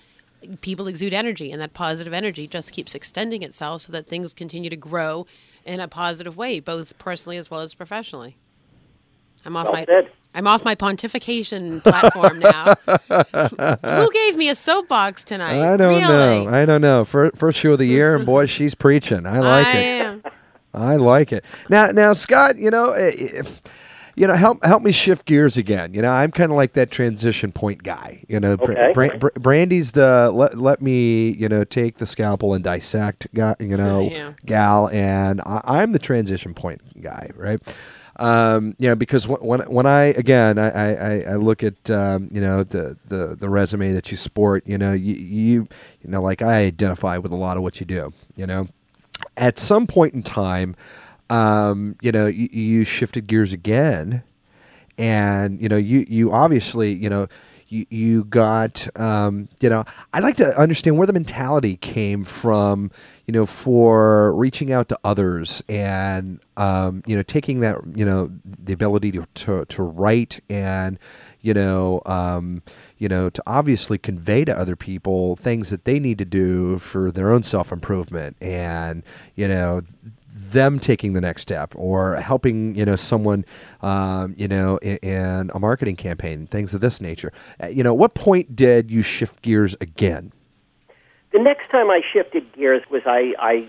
people 0.61 0.87
exude 0.87 1.13
energy, 1.13 1.51
and 1.51 1.61
that 1.61 1.73
positive 1.73 2.13
energy 2.13 2.47
just 2.47 2.71
keeps 2.71 2.95
extending 2.95 3.43
itself 3.43 3.81
so 3.83 3.91
that 3.91 4.07
things 4.07 4.33
continue 4.33 4.69
to 4.69 4.75
grow 4.75 5.25
in 5.65 5.79
a 5.79 5.87
positive 5.87 6.37
way, 6.37 6.59
both 6.59 6.97
personally 6.97 7.37
as 7.37 7.51
well 7.51 7.61
as 7.61 7.73
professionally. 7.73 8.37
I'm 9.45 9.55
off 9.55 9.65
Well 9.65 9.73
my 9.73 9.85
said. 9.85 10.11
I'm 10.35 10.45
off 10.45 10.63
my 10.63 10.75
pontification 10.75 11.81
platform 11.83 12.39
now. 12.39 12.75
Who 14.03 14.11
gave 14.11 14.35
me 14.37 14.49
a 14.49 14.55
soapbox 14.55 15.23
tonight? 15.23 15.59
I 15.59 15.77
don't 15.77 15.95
really? 15.97 16.45
know. 16.45 16.49
I 16.53 16.65
don't 16.65 16.81
know. 16.81 17.05
Fir- 17.05 17.31
First 17.31 17.57
show 17.59 17.71
of 17.71 17.79
the 17.79 17.85
year, 17.85 18.15
and 18.15 18.25
boy, 18.25 18.45
she's 18.45 18.75
preaching. 18.75 19.25
I 19.25 19.39
like 19.39 19.67
I 19.67 19.71
it. 19.79 20.01
am. 20.05 20.23
I 20.73 20.95
like 20.97 21.31
it. 21.31 21.43
Now, 21.69 21.87
now, 21.87 22.13
Scott, 22.13 22.57
you 22.57 22.69
know, 22.69 22.91
eh, 22.91 23.11
eh, 23.37 23.43
you 24.17 24.27
know, 24.27 24.33
help 24.33 24.63
help 24.65 24.81
me 24.83 24.91
shift 24.91 25.25
gears 25.25 25.55
again. 25.57 25.93
You 25.93 26.01
know, 26.01 26.11
I'm 26.11 26.31
kind 26.31 26.51
of 26.51 26.57
like 26.57 26.73
that 26.73 26.91
transition 26.91 27.51
point 27.51 27.83
guy. 27.83 28.23
You 28.27 28.39
know, 28.39 28.53
Okay. 28.59 28.91
Bra- 28.93 29.15
Br- 29.17 29.39
Brandy's 29.39 29.93
the 29.93 30.31
let, 30.33 30.57
let 30.57 30.81
me 30.81 31.29
you 31.29 31.47
know 31.47 31.63
take 31.63 31.97
the 31.99 32.07
scalpel 32.07 32.53
and 32.53 32.63
dissect 32.63 33.27
guy. 33.33 33.55
You 33.59 33.77
know, 33.77 34.01
Yeah. 34.11 34.33
gal, 34.45 34.89
and 34.89 35.39
I, 35.41 35.61
I'm 35.63 35.91
the 35.91 35.99
transition 35.99 36.53
point 36.53 36.81
guy, 37.01 37.29
right? 37.35 37.59
Um, 38.19 38.75
yeah, 38.79 38.95
because 38.95 39.27
when, 39.27 39.39
when 39.41 39.59
when 39.71 39.85
I 39.85 40.05
again 40.05 40.57
I, 40.57 40.69
I, 40.71 40.93
I- 41.13 41.23
I 41.33 41.35
look 41.35 41.61
at 41.63 41.87
um, 41.91 42.29
you 42.31 42.41
know 42.41 42.63
the, 42.63 42.97
the 43.07 43.35
the 43.35 43.47
resume 43.49 43.91
that 43.91 44.09
you 44.09 44.17
sport, 44.17 44.63
you 44.65 44.77
know 44.79 44.93
you, 44.93 45.13
you 45.13 45.67
you 46.01 46.09
know 46.09 46.21
like 46.23 46.41
I 46.41 46.65
identify 46.65 47.19
with 47.19 47.31
a 47.31 47.35
lot 47.35 47.57
of 47.57 47.63
what 47.63 47.79
you 47.79 47.85
do, 47.85 48.13
you 48.35 48.47
know. 48.47 48.67
At 49.35 49.59
some 49.59 49.85
point 49.87 50.13
in 50.15 50.23
time, 50.23 50.75
um, 51.29 51.95
you 52.01 52.11
know 52.11 52.27
you, 52.27 52.49
you 52.51 52.85
shifted 52.85 53.27
gears 53.27 53.53
again, 53.53 54.23
and 54.97 55.61
you 55.61 55.69
know 55.69 55.77
you 55.77 56.05
you 56.09 56.31
obviously 56.31 56.93
you 56.93 57.09
know 57.09 57.27
you 57.69 57.85
you 57.89 58.23
got 58.25 58.87
um, 58.99 59.49
you 59.59 59.69
know 59.69 59.83
I'd 60.13 60.23
like 60.23 60.37
to 60.37 60.57
understand 60.57 60.97
where 60.97 61.07
the 61.07 61.13
mentality 61.13 61.77
came 61.77 62.23
from 62.23 62.91
you 63.25 63.33
know 63.33 63.45
for 63.45 64.33
reaching 64.33 64.71
out 64.71 64.89
to 64.89 64.99
others 65.03 65.61
and 65.67 66.39
um, 66.55 67.03
you 67.05 67.15
know 67.15 67.23
taking 67.23 67.59
that 67.59 67.77
you 67.95 68.05
know 68.05 68.31
the 68.45 68.73
ability 68.73 69.11
to 69.13 69.25
to, 69.35 69.65
to 69.65 69.83
write 69.83 70.39
and 70.49 70.97
you 71.41 71.53
know 71.53 72.01
um, 72.05 72.61
you 72.97 73.09
know 73.09 73.29
to 73.29 73.43
obviously 73.45 73.97
convey 73.97 74.45
to 74.45 74.57
other 74.57 74.75
people 74.75 75.35
things 75.35 75.69
that 75.69 75.85
they 75.85 75.99
need 75.99 76.17
to 76.17 76.25
do 76.25 76.79
for 76.79 77.11
their 77.11 77.31
own 77.31 77.43
self 77.43 77.71
improvement 77.71 78.37
and 78.41 79.03
you 79.35 79.47
know 79.47 79.81
them 80.37 80.79
taking 80.79 81.13
the 81.13 81.21
next 81.21 81.41
step 81.41 81.73
or 81.75 82.15
helping 82.15 82.75
you 82.75 82.85
know 82.85 82.95
someone 82.95 83.43
um, 83.81 84.35
you 84.37 84.47
know 84.47 84.77
in, 84.77 84.97
in 84.97 85.51
a 85.53 85.59
marketing 85.59 85.95
campaign 85.95 86.47
things 86.47 86.73
of 86.73 86.81
this 86.81 87.01
nature 87.01 87.31
Uh, 87.61 87.67
you 87.67 87.83
know 87.83 87.93
what 87.93 88.13
point 88.13 88.55
did 88.55 88.91
you 88.91 89.01
shift 89.01 89.41
gears 89.41 89.75
again 89.81 90.31
The 91.31 91.39
next 91.39 91.69
time 91.69 91.89
I 91.89 92.01
shifted 92.13 92.51
gears 92.53 92.83
was 92.89 93.01
I, 93.05 93.33
I 93.37 93.67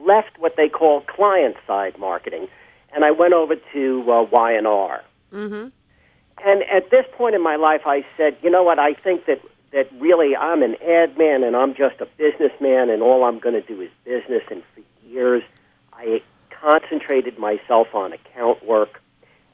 left 0.00 0.38
what 0.38 0.56
they 0.56 0.68
call 0.68 1.00
client 1.02 1.56
side 1.66 1.98
marketing, 1.98 2.48
and 2.94 3.04
I 3.04 3.10
went 3.10 3.32
over 3.32 3.56
to 3.72 4.12
uh, 4.12 4.22
Y&R. 4.24 5.02
Mm-hmm. 5.32 5.68
And 6.44 6.62
at 6.64 6.90
this 6.90 7.06
point 7.12 7.34
in 7.34 7.42
my 7.42 7.56
life, 7.56 7.82
I 7.86 8.04
said, 8.16 8.36
you 8.42 8.50
know 8.50 8.62
what? 8.62 8.78
I 8.78 8.92
think 8.92 9.26
that 9.26 9.40
that 9.72 9.90
really 9.98 10.36
I'm 10.36 10.62
an 10.62 10.76
ad 10.86 11.18
man 11.18 11.42
and 11.42 11.56
I'm 11.56 11.74
just 11.74 12.00
a 12.00 12.06
businessman, 12.16 12.90
and 12.90 13.02
all 13.02 13.24
I'm 13.24 13.38
going 13.38 13.54
to 13.54 13.66
do 13.66 13.80
is 13.80 13.90
business. 14.04 14.42
And 14.50 14.62
for 14.74 14.82
years, 15.08 15.42
I 15.96 16.22
concentrated 16.50 17.38
myself 17.38 17.94
on 17.94 18.12
account 18.12 18.64
work, 18.64 19.00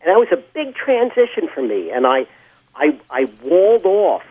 and 0.01 0.11
that 0.11 0.19
was 0.19 0.29
a 0.33 0.43
big 0.55 0.75
transition 0.75 1.49
for 1.53 1.63
me. 1.63 1.91
And 1.91 2.07
I, 2.07 2.27
I, 2.75 2.99
I 3.11 3.25
walled 3.43 3.87
off 3.87 4.23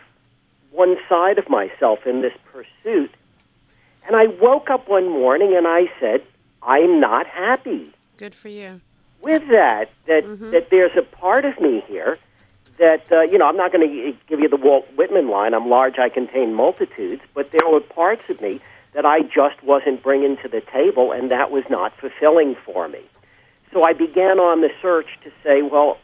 one 0.71 0.97
side 1.07 1.37
of 1.37 1.49
myself 1.49 2.05
in 2.05 2.21
this 2.21 2.33
pursuit. 2.51 3.11
And 4.05 4.15
I 4.15 4.27
woke 4.27 4.69
up 4.69 4.89
one 4.89 5.09
morning 5.09 5.55
and 5.55 5.67
I 5.67 5.91
said, 5.99 6.23
I'm 6.63 6.99
not 6.99 7.27
happy 7.27 7.93
Good 8.17 8.33
for 8.35 8.49
you. 8.49 8.81
with 9.21 9.47
that. 9.49 9.89
That 10.07 10.23
that 10.51 10.69
there's 10.69 10.95
a 10.95 11.01
part 11.01 11.45
of 11.45 11.59
me 11.59 11.83
here 11.87 12.17
that 12.77 13.09
uh, 13.11 13.21
you 13.21 13.37
know 13.37 13.47
I'm 13.47 13.57
not 13.57 13.71
going 13.71 13.87
to 13.87 14.17
give 14.27 14.39
you 14.39 14.49
the 14.49 14.57
Walt 14.57 14.87
Whitman 14.95 15.29
line. 15.29 15.53
I'm 15.53 15.69
large, 15.69 15.99
I 15.99 16.09
contain 16.09 16.53
multitudes. 16.53 17.21
But 17.33 17.51
there 17.51 17.67
were 17.69 17.79
parts 17.79 18.29
of 18.29 18.41
me 18.41 18.59
that 18.93 19.05
I 19.05 19.21
just 19.21 19.63
wasn't 19.63 20.03
bringing 20.03 20.37
to 20.37 20.47
the 20.47 20.61
table, 20.61 21.11
and 21.11 21.31
that 21.31 21.51
was 21.51 21.63
not 21.69 21.95
fulfilling 21.97 22.55
for 22.65 22.87
me. 22.87 23.01
So 23.71 23.83
I 23.83 23.93
began 23.93 24.39
on 24.39 24.61
the 24.61 24.69
search 24.81 25.07
to 25.23 25.31
say, 25.43 25.61
well, 25.61 25.97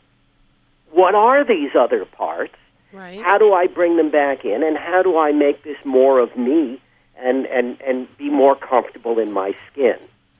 what 0.91 1.15
are 1.15 1.43
these 1.43 1.71
other 1.75 2.05
parts? 2.05 2.55
Right. 2.93 3.21
How 3.21 3.37
do 3.37 3.53
I 3.53 3.67
bring 3.67 3.97
them 3.97 4.09
back 4.09 4.45
in, 4.45 4.63
and 4.63 4.77
how 4.77 5.03
do 5.03 5.17
I 5.17 5.31
make 5.31 5.63
this 5.63 5.77
more 5.83 6.19
of 6.19 6.35
me 6.37 6.81
and 7.17 7.45
and 7.47 7.79
and 7.81 8.17
be 8.17 8.29
more 8.29 8.55
comfortable 8.55 9.19
in 9.19 9.31
my 9.31 9.55
skin? 9.69 9.97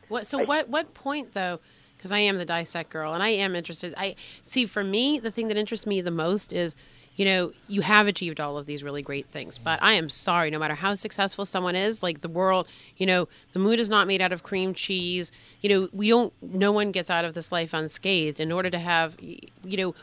What? 0.08 0.26
So 0.26 0.44
what? 0.46 0.70
What 0.70 0.94
point 0.94 1.34
though? 1.34 1.60
Because 1.98 2.12
I 2.14 2.20
am 2.20 2.38
the 2.38 2.46
dissect 2.46 2.90
girl, 2.90 3.14
and 3.14 3.22
I 3.22 3.30
am 3.30 3.56
interested. 3.56 3.94
I 3.98 4.16
see. 4.44 4.66
For 4.66 4.84
me, 4.84 5.20
the 5.20 5.32
thing 5.32 5.50
that 5.50 5.58
interests 5.58 5.86
me 5.86 6.00
the 6.00 6.12
most 6.12 6.54
is, 6.54 6.76
you 7.18 7.26
know, 7.26 7.52
you 7.68 7.82
have 7.82 8.08
achieved 8.08 8.40
all 8.40 8.60
of 8.60 8.68
these 8.68 8.84
really 8.84 9.02
great 9.02 9.26
things, 9.26 9.58
but 9.58 9.82
I 9.82 9.94
am 9.94 10.08
sorry. 10.08 10.52
No 10.52 10.60
matter 10.60 10.76
how 10.76 10.94
successful 10.94 11.46
someone 11.46 11.76
is, 11.76 12.04
like 12.04 12.22
the 12.22 12.30
world, 12.30 12.68
you 12.96 13.08
know, 13.08 13.28
the 13.54 13.60
moon 13.60 13.80
is 13.80 13.90
not 13.90 14.06
made 14.06 14.22
out 14.22 14.32
of 14.32 14.44
cream 14.44 14.74
cheese. 14.76 15.32
You 15.60 15.70
know, 15.70 15.90
we 15.92 16.10
don't. 16.10 16.32
No 16.42 16.72
one 16.72 16.92
gets 16.92 17.10
out 17.10 17.26
of 17.26 17.34
this 17.34 17.52
life 17.52 17.74
unscathed. 17.74 18.40
In 18.40 18.52
order 18.52 18.70
to 18.70 18.78
have, 18.78 19.18
you 19.20 19.50
know, 19.64 19.96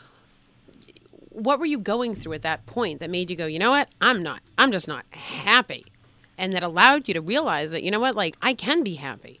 what 1.29 1.57
were 1.57 1.65
you 1.65 1.79
going 1.79 2.15
through 2.15 2.33
at 2.33 2.41
that 2.41 2.65
point 2.65 2.99
that 2.99 3.09
made 3.09 3.29
you 3.29 3.37
go, 3.37 3.45
you 3.45 3.59
know 3.59 3.71
what? 3.71 3.87
I'm 4.01 4.21
not. 4.21 4.41
I'm 4.57 4.73
just 4.73 4.87
not 4.87 5.05
happy, 5.11 5.85
and 6.37 6.51
that 6.51 6.63
allowed 6.63 7.07
you 7.07 7.13
to 7.13 7.21
realize 7.21 7.71
that, 7.71 7.81
you 7.81 7.91
know 7.91 7.99
what? 8.01 8.15
Like 8.15 8.35
I 8.41 8.53
can 8.53 8.83
be 8.83 8.95
happy 8.95 9.39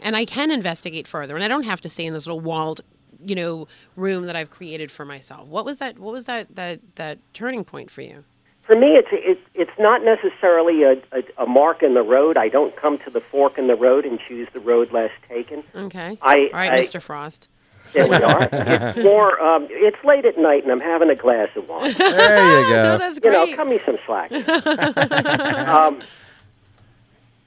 and 0.00 0.16
I 0.16 0.24
can 0.24 0.52
investigate 0.52 1.08
further, 1.08 1.34
and 1.34 1.44
I 1.44 1.48
don't 1.48 1.64
have 1.64 1.80
to 1.80 1.90
stay 1.90 2.06
in 2.06 2.14
this 2.14 2.26
little 2.26 2.40
walled, 2.40 2.82
you 3.24 3.34
know, 3.34 3.68
room 3.96 4.24
that 4.24 4.36
I've 4.36 4.50
created 4.50 4.90
for 4.90 5.04
myself. 5.04 5.46
What 5.48 5.64
was 5.64 5.78
that? 5.78 5.98
What 5.98 6.12
was 6.12 6.24
that? 6.26 6.54
That 6.56 6.80
that 6.96 7.18
turning 7.34 7.64
point 7.64 7.90
for 7.90 8.02
you? 8.02 8.24
For 8.62 8.76
me, 8.76 8.88
it's 8.96 9.08
it's 9.10 9.40
it's 9.54 9.78
not 9.78 10.04
necessarily 10.04 10.82
a, 10.84 10.92
a, 11.12 11.22
a 11.44 11.46
mark 11.46 11.82
in 11.82 11.94
the 11.94 12.02
road. 12.02 12.36
I 12.36 12.48
don't 12.48 12.76
come 12.76 12.98
to 12.98 13.10
the 13.10 13.20
fork 13.20 13.58
in 13.58 13.66
the 13.66 13.74
road 13.74 14.04
and 14.04 14.20
choose 14.20 14.48
the 14.52 14.60
road 14.60 14.92
less 14.92 15.10
taken. 15.28 15.64
Okay. 15.74 16.18
I- 16.22 16.36
All 16.36 16.48
right, 16.52 16.72
I- 16.72 16.80
Mr. 16.80 17.00
Frost. 17.02 17.48
There 17.92 18.06
we 18.06 18.14
are. 18.16 18.48
it's 18.52 18.98
more. 19.02 19.40
Um, 19.42 19.66
it's 19.70 19.96
late 20.04 20.24
at 20.24 20.38
night, 20.38 20.62
and 20.62 20.70
I'm 20.70 20.78
having 20.80 21.10
a 21.10 21.16
glass 21.16 21.48
of 21.56 21.68
wine. 21.68 21.92
there 21.98 22.60
you 22.60 22.68
go 22.76 22.82
No, 22.82 22.98
that's 22.98 23.18
You 23.20 23.30
know, 23.32 23.44
great. 23.46 23.56
cut 23.56 23.66
me 23.66 23.80
some 23.84 23.98
slack. 24.06 24.30
um, 25.68 26.00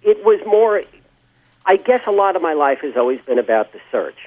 it 0.02 0.24
was 0.26 0.42
more. 0.46 0.84
I 1.66 1.78
guess 1.78 2.02
a 2.08 2.12
lot 2.12 2.36
of 2.36 2.42
my 2.42 2.52
life 2.54 2.80
has 2.82 2.98
always 2.98 3.22
been 3.22 3.40
about 3.40 3.72
the 3.72 3.80
search, 3.90 4.18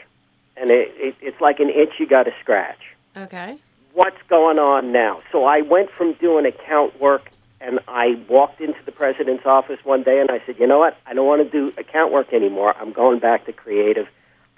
and 0.57 0.71
it, 0.71 0.93
it, 0.97 1.15
it's 1.21 1.41
like 1.41 1.61
an 1.61 1.71
itch 1.71 1.95
you 1.99 2.07
got 2.07 2.25
to 2.25 2.33
scratch. 2.41 2.79
Okay. 3.17 3.59
What's 3.93 4.21
going 4.29 4.59
on 4.59 4.93
now? 4.93 5.23
So 5.33 5.45
I 5.45 5.63
went 5.63 5.91
from 5.91 6.15
doing 6.15 6.45
account 6.45 7.01
work, 7.01 7.31
and 7.61 7.81
I 7.89 8.21
walked 8.29 8.61
into 8.61 8.79
the 8.85 8.93
president's 8.93 9.47
office 9.47 9.79
one 9.85 10.03
day, 10.03 10.21
and 10.21 10.31
I 10.31 10.43
said, 10.45 10.59
"You 10.59 10.67
know 10.67 10.79
what? 10.79 10.97
I 11.07 11.15
don't 11.15 11.27
want 11.27 11.43
to 11.43 11.51
do 11.51 11.73
account 11.79 12.13
work 12.13 12.33
anymore. 12.33 12.75
I'm 12.79 12.93
going 12.93 13.19
back 13.19 13.47
to 13.47 13.53
creative. 13.53 14.09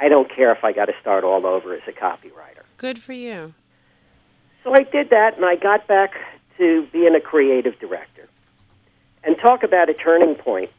I 0.01 0.09
don't 0.09 0.29
care 0.35 0.53
if 0.53 0.65
I 0.65 0.73
got 0.73 0.87
to 0.87 0.95
start 1.01 1.25
all 1.25 1.47
over 1.47 1.75
as 1.75 1.83
a 1.87 1.93
copywriter." 1.93 2.63
Good 2.79 2.99
for 2.99 3.13
you. 3.13 3.55
So 4.65 4.75
I 4.75 4.83
did 4.83 5.11
that, 5.11 5.37
and 5.37 5.45
I 5.45 5.57
got 5.57 5.87
back 5.87 6.15
to 6.59 6.87
being 6.93 7.15
a 7.15 7.21
creative 7.21 7.79
director. 7.79 8.29
And 9.25 9.39
talk 9.39 9.63
about 9.63 9.89
a 9.89 9.95
turning 9.95 10.35
point. 10.35 10.71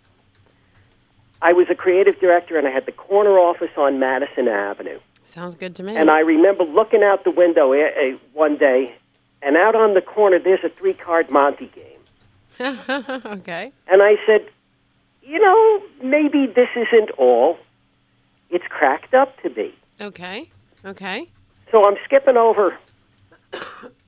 I 1.41 1.53
was 1.53 1.67
a 1.69 1.75
creative 1.75 2.19
director, 2.19 2.57
and 2.57 2.67
I 2.67 2.71
had 2.71 2.85
the 2.85 2.91
corner 2.91 3.39
office 3.39 3.71
on 3.77 3.99
Madison 3.99 4.47
Avenue. 4.47 4.99
Sounds 5.29 5.53
good 5.53 5.75
to 5.75 5.83
me. 5.83 5.95
And 5.95 6.09
I 6.09 6.19
remember 6.19 6.63
looking 6.63 7.03
out 7.03 7.23
the 7.23 7.31
window 7.31 7.71
eh, 7.71 7.89
eh, 7.95 8.17
one 8.33 8.57
day, 8.57 8.95
and 9.41 9.55
out 9.55 9.75
on 9.75 9.93
the 9.93 10.01
corner, 10.01 10.39
there's 10.39 10.63
a 10.63 10.69
three 10.69 10.93
card 10.93 11.29
Monte 11.29 11.71
game. 11.75 11.85
okay. 13.25 13.71
And 13.87 14.01
I 14.01 14.15
said, 14.25 14.49
you 15.21 15.39
know, 15.39 15.83
maybe 16.03 16.47
this 16.47 16.69
isn't 16.75 17.11
all 17.11 17.57
it's 18.49 18.65
cracked 18.69 19.13
up 19.13 19.39
to 19.43 19.49
be. 19.49 19.73
Okay. 20.01 20.49
Okay. 20.83 21.27
So 21.71 21.85
I'm 21.85 21.97
skipping 22.03 22.37
over 22.37 22.75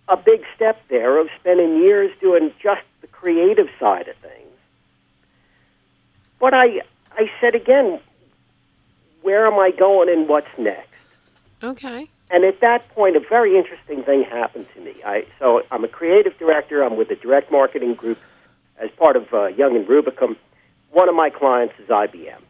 a 0.07 0.17
big 0.17 0.41
step 0.55 0.81
there 0.89 1.19
of 1.19 1.27
spending 1.39 1.77
years 1.77 2.11
doing 2.19 2.51
just 2.61 2.81
the 3.01 3.07
creative 3.07 3.67
side 3.79 4.07
of 4.07 4.15
things. 4.17 4.57
But 6.39 6.55
I, 6.55 6.81
I 7.11 7.29
said 7.39 7.53
again, 7.53 7.99
where 9.21 9.45
am 9.45 9.59
I 9.59 9.69
going 9.69 10.09
and 10.09 10.27
what's 10.27 10.47
next? 10.57 10.90
Okay. 11.63 12.09
And 12.29 12.45
at 12.45 12.61
that 12.61 12.87
point, 12.89 13.15
a 13.15 13.19
very 13.19 13.57
interesting 13.57 14.03
thing 14.03 14.23
happened 14.23 14.67
to 14.75 14.81
me. 14.81 14.95
I, 15.05 15.25
so 15.37 15.63
I'm 15.69 15.83
a 15.83 15.87
creative 15.87 16.37
director. 16.37 16.83
I'm 16.83 16.95
with 16.95 17.09
a 17.11 17.15
direct 17.15 17.51
marketing 17.51 17.95
group 17.95 18.17
as 18.79 18.89
part 18.91 19.15
of 19.15 19.33
uh, 19.33 19.47
Young 19.47 19.75
and 19.75 19.85
Rubicam. 19.87 20.37
One 20.91 21.09
of 21.09 21.15
my 21.15 21.29
clients 21.29 21.73
is 21.77 21.89
IBM. 21.89 22.41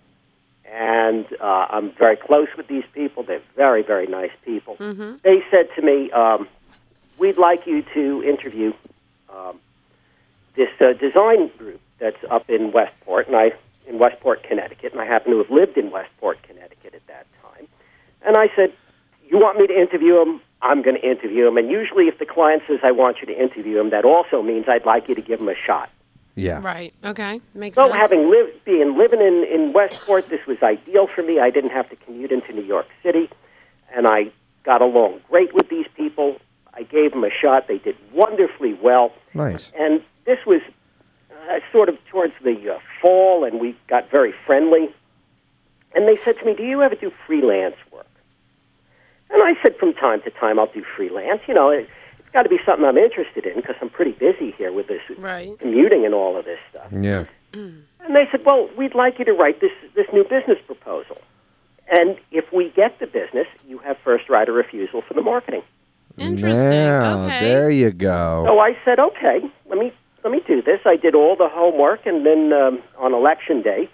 And 0.65 1.25
uh, 1.41 1.65
I'm 1.69 1.91
very 1.91 2.15
close 2.15 2.47
with 2.55 2.67
these 2.67 2.85
people. 2.93 3.23
They're 3.23 3.41
very, 3.55 3.81
very 3.83 4.07
nice 4.07 4.31
people. 4.45 4.77
Mm-hmm. 4.77 5.15
They 5.23 5.43
said 5.51 5.67
to 5.75 5.81
me, 5.81 6.11
um, 6.11 6.47
We'd 7.21 7.37
like 7.37 7.67
you 7.67 7.83
to 7.93 8.23
interview 8.23 8.73
um, 9.29 9.59
this 10.55 10.69
uh, 10.79 10.93
design 10.93 11.51
group 11.55 11.79
that's 11.99 12.17
up 12.31 12.49
in 12.49 12.71
Westport, 12.71 13.27
and 13.27 13.35
I 13.35 13.51
in 13.87 13.99
Westport, 13.99 14.41
Connecticut, 14.41 14.91
and 14.91 14.99
I 14.99 15.05
happen 15.05 15.31
to 15.31 15.37
have 15.37 15.51
lived 15.51 15.77
in 15.77 15.91
Westport, 15.91 16.41
Connecticut 16.41 16.95
at 16.95 17.05
that 17.05 17.27
time. 17.43 17.67
And 18.23 18.37
I 18.37 18.49
said, 18.55 18.73
"You 19.31 19.37
want 19.39 19.57
me 19.57 19.65
to 19.67 19.73
interview 19.85 20.15
him? 20.21 20.41
I'm 20.61 20.81
going 20.83 20.97
to 21.01 21.05
interview 21.13 21.47
him." 21.47 21.57
And 21.57 21.69
usually, 21.71 22.05
if 22.07 22.17
the 22.19 22.25
client 22.25 22.61
says, 22.67 22.79
"I 22.83 22.91
want 22.91 23.17
you 23.21 23.25
to 23.27 23.37
interview 23.45 23.79
him," 23.79 23.89
that 23.89 24.05
also 24.05 24.41
means 24.43 24.65
I'd 24.67 24.85
like 24.85 25.07
you 25.09 25.15
to 25.15 25.21
give 25.29 25.39
him 25.39 25.49
a 25.49 25.55
shot. 25.67 25.89
Yeah. 26.35 26.59
Right. 26.61 26.93
Okay. 27.03 27.41
Makes 27.53 27.77
So, 27.77 27.89
sense. 27.89 27.95
having 28.03 28.29
lived, 28.29 28.63
being 28.65 28.97
living 28.97 29.21
in 29.21 29.43
in 29.55 29.73
Westport, 29.73 30.27
this 30.29 30.45
was 30.47 30.57
ideal 30.63 31.07
for 31.07 31.23
me. 31.23 31.39
I 31.39 31.49
didn't 31.49 31.71
have 31.71 31.89
to 31.89 31.95
commute 31.97 32.31
into 32.31 32.53
New 32.53 32.63
York 32.75 32.87
City, 33.03 33.29
and 33.95 34.07
I 34.07 34.31
got 34.63 34.81
along 34.81 35.21
great 35.29 35.53
with 35.53 35.67
these 35.69 35.87
people. 35.95 36.37
I 36.73 36.83
gave 36.83 37.11
them 37.11 37.23
a 37.25 37.29
shot. 37.41 37.67
They 37.67 37.79
did 37.79 37.97
wonderfully 38.13 38.73
well. 38.81 39.11
Nice. 39.33 39.71
And 39.77 40.01
this 40.25 40.39
was 40.45 40.61
uh, 41.49 41.59
sort 41.71 41.89
of 41.89 41.97
towards 42.09 42.33
the 42.43 42.75
uh, 42.75 42.79
fall, 43.01 43.43
and 43.43 43.59
we 43.59 43.75
got 43.87 44.09
very 44.09 44.33
friendly. 44.45 44.89
And 45.93 46.07
they 46.07 46.17
said 46.23 46.35
to 46.39 46.45
me, 46.45 46.53
"Do 46.53 46.63
you 46.63 46.81
ever 46.81 46.95
do 46.95 47.11
freelance 47.27 47.75
work?" 47.91 48.05
And 49.33 49.41
I 49.43 49.53
said, 49.61 49.75
"From 49.77 49.93
time 49.93 50.21
to 50.23 50.29
time, 50.31 50.59
I'll 50.59 50.71
do 50.71 50.83
freelance. 50.95 51.41
You 51.47 51.53
know, 51.53 51.69
it, 51.69 51.87
it's 52.19 52.29
got 52.33 52.43
to 52.43 52.49
be 52.49 52.59
something 52.65 52.85
I'm 52.85 52.97
interested 52.97 53.45
in 53.45 53.55
because 53.55 53.75
I'm 53.81 53.89
pretty 53.89 54.11
busy 54.11 54.51
here 54.57 54.71
with 54.71 54.87
this 54.87 55.01
Right. 55.17 55.57
commuting 55.59 56.05
and 56.05 56.13
all 56.13 56.37
of 56.37 56.45
this 56.45 56.59
stuff." 56.69 56.91
Yeah. 56.91 57.25
And 57.53 58.15
they 58.15 58.27
said, 58.31 58.41
"Well, 58.45 58.69
we'd 58.77 58.95
like 58.95 59.19
you 59.19 59.25
to 59.25 59.33
write 59.33 59.61
this 59.61 59.71
this 59.95 60.07
new 60.13 60.23
business 60.23 60.57
proposal, 60.65 61.17
and 61.89 62.17
if 62.31 62.51
we 62.51 62.69
get 62.69 62.99
the 62.99 63.07
business, 63.07 63.47
you 63.67 63.77
have 63.79 63.97
first 64.03 64.29
right 64.29 64.47
of 64.47 64.55
refusal 64.55 65.01
for 65.01 65.13
the 65.13 65.21
marketing." 65.21 65.63
Interesting. 66.17 66.69
Now, 66.69 67.25
okay. 67.25 67.39
there 67.39 67.69
you 67.69 67.91
go. 67.91 68.43
So 68.45 68.59
I 68.59 68.77
said, 68.83 68.99
"Okay, 68.99 69.41
let 69.69 69.77
me 69.77 69.93
let 70.23 70.31
me 70.31 70.41
do 70.45 70.61
this." 70.61 70.81
I 70.85 70.97
did 70.97 71.15
all 71.15 71.35
the 71.35 71.47
homework, 71.49 72.05
and 72.05 72.25
then 72.25 72.51
um, 72.53 72.81
on 72.97 73.13
election 73.13 73.61
day 73.61 73.89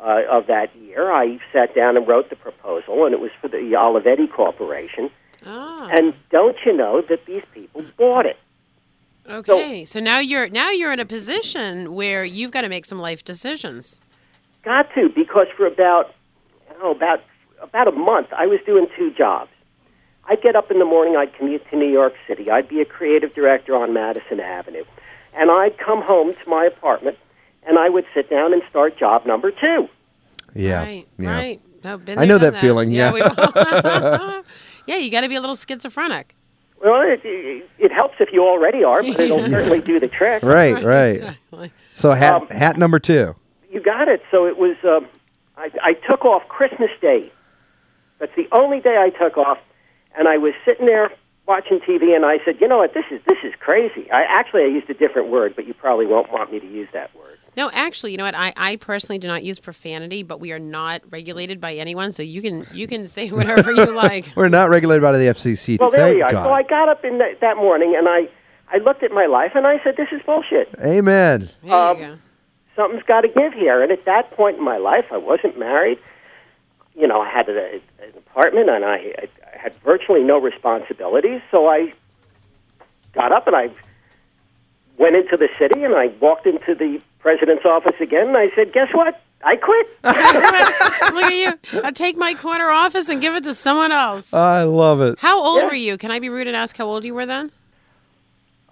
uh, 0.00 0.22
of 0.30 0.46
that 0.46 0.74
year, 0.76 1.12
I 1.12 1.38
sat 1.52 1.74
down 1.74 1.96
and 1.96 2.06
wrote 2.06 2.30
the 2.30 2.36
proposal, 2.36 3.04
and 3.04 3.14
it 3.14 3.20
was 3.20 3.30
for 3.40 3.48
the 3.48 3.56
Olivetti 3.56 4.30
Corporation. 4.30 5.10
Ah. 5.46 5.88
And 5.92 6.14
don't 6.30 6.56
you 6.64 6.76
know 6.76 7.02
that 7.08 7.26
these 7.26 7.42
people 7.52 7.84
bought 7.96 8.26
it? 8.26 8.38
Okay. 9.28 9.84
So, 9.84 10.00
now 10.00 10.18
you're 10.18 10.48
now 10.48 10.70
you're 10.70 10.92
in 10.92 11.00
a 11.00 11.06
position 11.06 11.94
where 11.94 12.24
you've 12.24 12.50
got 12.50 12.60
to 12.60 12.68
make 12.68 12.84
some 12.84 12.98
life 12.98 13.24
decisions. 13.24 13.98
Got 14.62 14.92
to 14.94 15.08
because 15.08 15.46
for 15.56 15.66
about 15.66 16.14
oh 16.82 16.90
about 16.90 17.22
about 17.62 17.88
a 17.88 17.92
month, 17.92 18.28
I 18.36 18.46
was 18.46 18.60
doing 18.66 18.86
two 18.96 19.12
jobs. 19.12 19.50
I'd 20.26 20.42
get 20.42 20.56
up 20.56 20.70
in 20.70 20.78
the 20.78 20.84
morning, 20.84 21.16
I'd 21.16 21.34
commute 21.34 21.62
to 21.70 21.76
New 21.76 21.90
York 21.90 22.14
City. 22.26 22.50
I'd 22.50 22.68
be 22.68 22.80
a 22.80 22.84
creative 22.84 23.34
director 23.34 23.76
on 23.76 23.92
Madison 23.92 24.40
Avenue. 24.40 24.84
And 25.34 25.50
I'd 25.50 25.76
come 25.78 26.00
home 26.00 26.32
to 26.32 26.50
my 26.50 26.64
apartment 26.64 27.18
and 27.66 27.78
I 27.78 27.88
would 27.88 28.04
sit 28.14 28.28
down 28.30 28.52
and 28.52 28.62
start 28.70 28.98
job 28.98 29.26
number 29.26 29.50
two. 29.50 29.88
Yeah. 30.54 30.80
Right. 30.82 31.08
yeah. 31.18 31.30
Right. 31.30 31.60
No, 31.82 31.98
been 31.98 32.18
I 32.18 32.24
know 32.24 32.38
done 32.38 32.52
that 32.52 32.60
feeling, 32.60 32.90
yeah. 32.90 33.12
we- 33.12 33.20
yeah. 34.86 34.96
You 34.96 35.10
got 35.10 35.20
to 35.22 35.28
be 35.28 35.36
a 35.36 35.40
little 35.40 35.56
schizophrenic. 35.56 36.34
Well, 36.82 37.00
it, 37.02 37.20
it, 37.24 37.68
it 37.78 37.92
helps 37.92 38.16
if 38.20 38.28
you 38.32 38.42
already 38.46 38.84
are, 38.84 39.02
but 39.02 39.18
it'll 39.20 39.38
certainly 39.48 39.80
do 39.80 39.98
the 40.00 40.08
trick. 40.08 40.42
Right, 40.42 40.82
right. 40.82 41.16
Exactly. 41.16 41.72
So 41.94 42.10
hat 42.12 42.42
Um, 42.42 42.48
hat 42.48 42.76
number 42.76 42.98
two. 42.98 43.34
You 43.70 43.80
got 43.80 44.08
it. 44.08 44.22
So 44.30 44.46
it 44.46 44.58
was, 44.58 44.76
um, 44.84 45.06
I, 45.56 45.70
I 45.82 45.92
took 46.08 46.24
off 46.24 46.46
Christmas 46.48 46.90
Day. 47.00 47.32
That's 48.18 48.34
the 48.36 48.46
only 48.52 48.80
day 48.80 48.96
I 48.98 49.10
took 49.10 49.36
off. 49.38 49.58
And 50.16 50.28
I 50.28 50.36
was 50.38 50.52
sitting 50.64 50.86
there 50.86 51.10
watching 51.46 51.80
TV, 51.80 52.14
and 52.14 52.24
I 52.24 52.38
said, 52.44 52.60
you 52.60 52.68
know 52.68 52.78
what, 52.78 52.94
this 52.94 53.04
is, 53.10 53.20
this 53.26 53.38
is 53.44 53.52
crazy. 53.60 54.10
I 54.10 54.22
Actually, 54.22 54.62
I 54.62 54.66
used 54.68 54.88
a 54.88 54.94
different 54.94 55.28
word, 55.28 55.54
but 55.56 55.66
you 55.66 55.74
probably 55.74 56.06
won't 56.06 56.30
want 56.32 56.52
me 56.52 56.60
to 56.60 56.66
use 56.66 56.88
that 56.92 57.14
word. 57.16 57.38
No, 57.56 57.70
actually, 57.72 58.12
you 58.12 58.18
know 58.18 58.24
what? 58.24 58.34
I, 58.34 58.52
I 58.56 58.76
personally 58.76 59.18
do 59.18 59.28
not 59.28 59.44
use 59.44 59.58
profanity, 59.58 60.22
but 60.22 60.40
we 60.40 60.52
are 60.52 60.58
not 60.58 61.02
regulated 61.10 61.60
by 61.60 61.74
anyone, 61.74 62.10
so 62.12 62.22
you 62.22 62.42
can 62.42 62.66
you 62.72 62.86
can 62.88 63.06
say 63.08 63.28
whatever 63.30 63.70
you 63.72 63.94
like. 63.94 64.32
We're 64.34 64.48
not 64.48 64.70
regulated 64.70 65.02
by 65.02 65.12
the 65.12 65.18
FCC. 65.26 65.78
Well, 65.78 65.90
there 65.90 66.00
Thank 66.06 66.16
we 66.16 66.22
are. 66.22 66.32
God. 66.32 66.44
So 66.44 66.52
I 66.52 66.62
got 66.64 66.88
up 66.88 67.04
in 67.04 67.18
that, 67.18 67.40
that 67.40 67.56
morning, 67.56 67.94
and 67.96 68.08
I, 68.08 68.28
I 68.72 68.78
looked 68.78 69.02
at 69.02 69.12
my 69.12 69.26
life, 69.26 69.52
and 69.54 69.66
I 69.66 69.82
said, 69.84 69.96
this 69.96 70.08
is 70.12 70.20
bullshit. 70.26 70.68
Amen. 70.84 71.48
There 71.62 71.72
Um, 71.74 71.98
you 71.98 72.04
go. 72.06 72.18
something's 72.74 73.04
got 73.04 73.20
to 73.20 73.28
give 73.28 73.52
here. 73.52 73.82
And 73.82 73.92
at 73.92 74.04
that 74.06 74.32
point 74.32 74.58
in 74.58 74.64
my 74.64 74.78
life, 74.78 75.06
I 75.12 75.16
wasn't 75.16 75.58
married. 75.58 75.98
You 76.96 77.06
know, 77.06 77.20
I 77.20 77.28
had 77.28 77.48
a, 77.48 77.74
an 78.02 78.12
apartment, 78.16 78.68
and 78.70 78.84
I, 78.84 78.96
I 78.96 79.28
had 79.58 79.72
virtually 79.84 80.22
no 80.22 80.38
responsibilities. 80.38 81.40
So 81.50 81.68
I 81.68 81.92
got 83.14 83.30
up 83.32 83.46
and 83.46 83.54
I 83.54 83.70
went 84.98 85.14
into 85.16 85.36
the 85.36 85.48
city, 85.58 85.84
and 85.84 85.94
I 85.94 86.08
walked 86.20 86.46
into 86.46 86.74
the 86.74 87.00
president's 87.24 87.64
office 87.64 87.96
again, 88.00 88.28
and 88.28 88.36
I 88.36 88.50
said, 88.54 88.72
"Guess 88.72 88.92
what? 88.92 89.20
I 89.42 89.56
quit." 89.56 89.86
Look 90.04 91.24
at 91.24 91.34
you. 91.72 91.80
I'll 91.82 91.92
take 91.92 92.16
my 92.16 92.34
corner 92.34 92.68
office 92.68 93.08
and 93.08 93.20
give 93.20 93.34
it 93.34 93.44
to 93.44 93.54
someone 93.54 93.90
else. 93.90 94.34
I 94.34 94.62
love 94.64 95.00
it. 95.00 95.18
how 95.18 95.42
old 95.42 95.62
yeah. 95.62 95.66
were 95.66 95.74
you? 95.74 95.96
Can 95.96 96.10
I 96.10 96.18
be 96.18 96.28
rude 96.28 96.46
and 96.46 96.54
ask 96.54 96.76
how 96.76 96.84
old 96.84 97.04
you 97.04 97.14
were 97.14 97.26
then? 97.26 97.50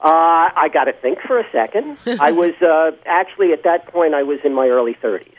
Uh, 0.00 0.50
I 0.54 0.68
got 0.72 0.84
to 0.84 0.92
think 0.92 1.20
for 1.26 1.38
a 1.38 1.50
second. 1.50 1.96
I 2.20 2.30
was 2.30 2.54
uh, 2.60 2.90
actually 3.06 3.52
at 3.52 3.64
that 3.64 3.86
point 3.86 4.14
I 4.14 4.22
was 4.22 4.38
in 4.44 4.52
my 4.52 4.68
early 4.68 4.94
thirties. 5.00 5.32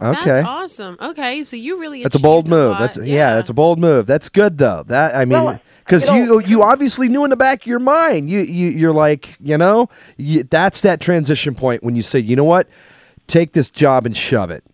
Okay. 0.00 0.24
That's 0.24 0.46
awesome. 0.46 0.96
Okay, 1.00 1.42
so 1.44 1.56
you 1.56 1.80
really 1.80 2.02
That's 2.02 2.16
a 2.16 2.18
bold 2.18 2.44
achieved 2.46 2.50
move. 2.50 2.70
lot. 2.72 2.80
That's 2.80 2.98
yeah. 2.98 3.34
that's 3.34 3.50
a 3.50 3.54
bold 3.54 3.78
move. 3.78 4.06
That's 4.06 4.28
good 4.28 4.58
though. 4.58 4.82
That 4.86 5.14
I 5.14 5.24
mean, 5.24 5.42
Well, 5.44 5.60
because 5.84 6.04
you 6.06 6.26
know- 6.26 6.38
you 6.40 6.46
you 6.46 6.62
obviously 6.62 7.08
knew 7.08 7.24
in 7.24 7.30
the 7.30 7.36
back 7.36 7.62
of 7.62 7.66
your 7.66 7.78
mind, 7.78 8.28
you 8.28 8.40
you 8.40 8.68
you're 8.68 8.92
like, 8.92 9.36
you 9.40 9.56
know, 9.56 9.88
you, 10.16 10.42
that's 10.42 10.82
that 10.82 11.00
transition 11.00 11.54
point 11.54 11.82
when 11.82 11.96
you 11.96 12.02
say, 12.02 12.18
you 12.18 12.36
know 12.36 12.44
what, 12.44 12.68
take 13.26 13.52
this 13.52 13.70
job 13.70 14.04
and 14.04 14.16
shove 14.16 14.50
it. 14.50 14.64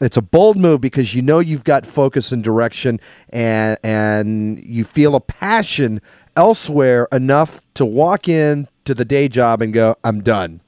It's 0.00 0.16
a 0.16 0.22
bold 0.22 0.56
move 0.58 0.80
because 0.82 1.14
you 1.14 1.22
know 1.22 1.38
you've 1.38 1.64
got 1.64 1.86
focus 1.86 2.30
and 2.32 2.44
direction, 2.44 3.00
and 3.30 3.78
and 3.82 4.62
you 4.62 4.84
feel 4.84 5.14
a 5.14 5.20
passion 5.20 6.00
elsewhere 6.36 7.08
enough 7.12 7.60
to 7.74 7.84
walk 7.86 8.28
in 8.28 8.68
to 8.84 8.94
the 8.94 9.04
day 9.06 9.26
job 9.28 9.62
and 9.62 9.72
go, 9.72 9.96
I'm 10.04 10.22
done. 10.22 10.60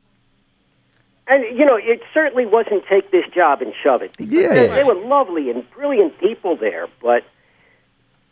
And 1.28 1.44
you 1.58 1.64
know, 1.64 1.76
it 1.76 2.00
certainly 2.14 2.46
wasn't 2.46 2.84
take 2.88 3.10
this 3.10 3.24
job 3.34 3.60
and 3.62 3.72
shove 3.82 4.02
it. 4.02 4.16
Because 4.16 4.32
Yeah. 4.32 4.54
they, 4.54 4.66
they 4.68 4.84
were 4.84 4.94
lovely 4.94 5.50
and 5.50 5.68
brilliant 5.70 6.18
people 6.18 6.56
there, 6.56 6.86
but 7.02 7.24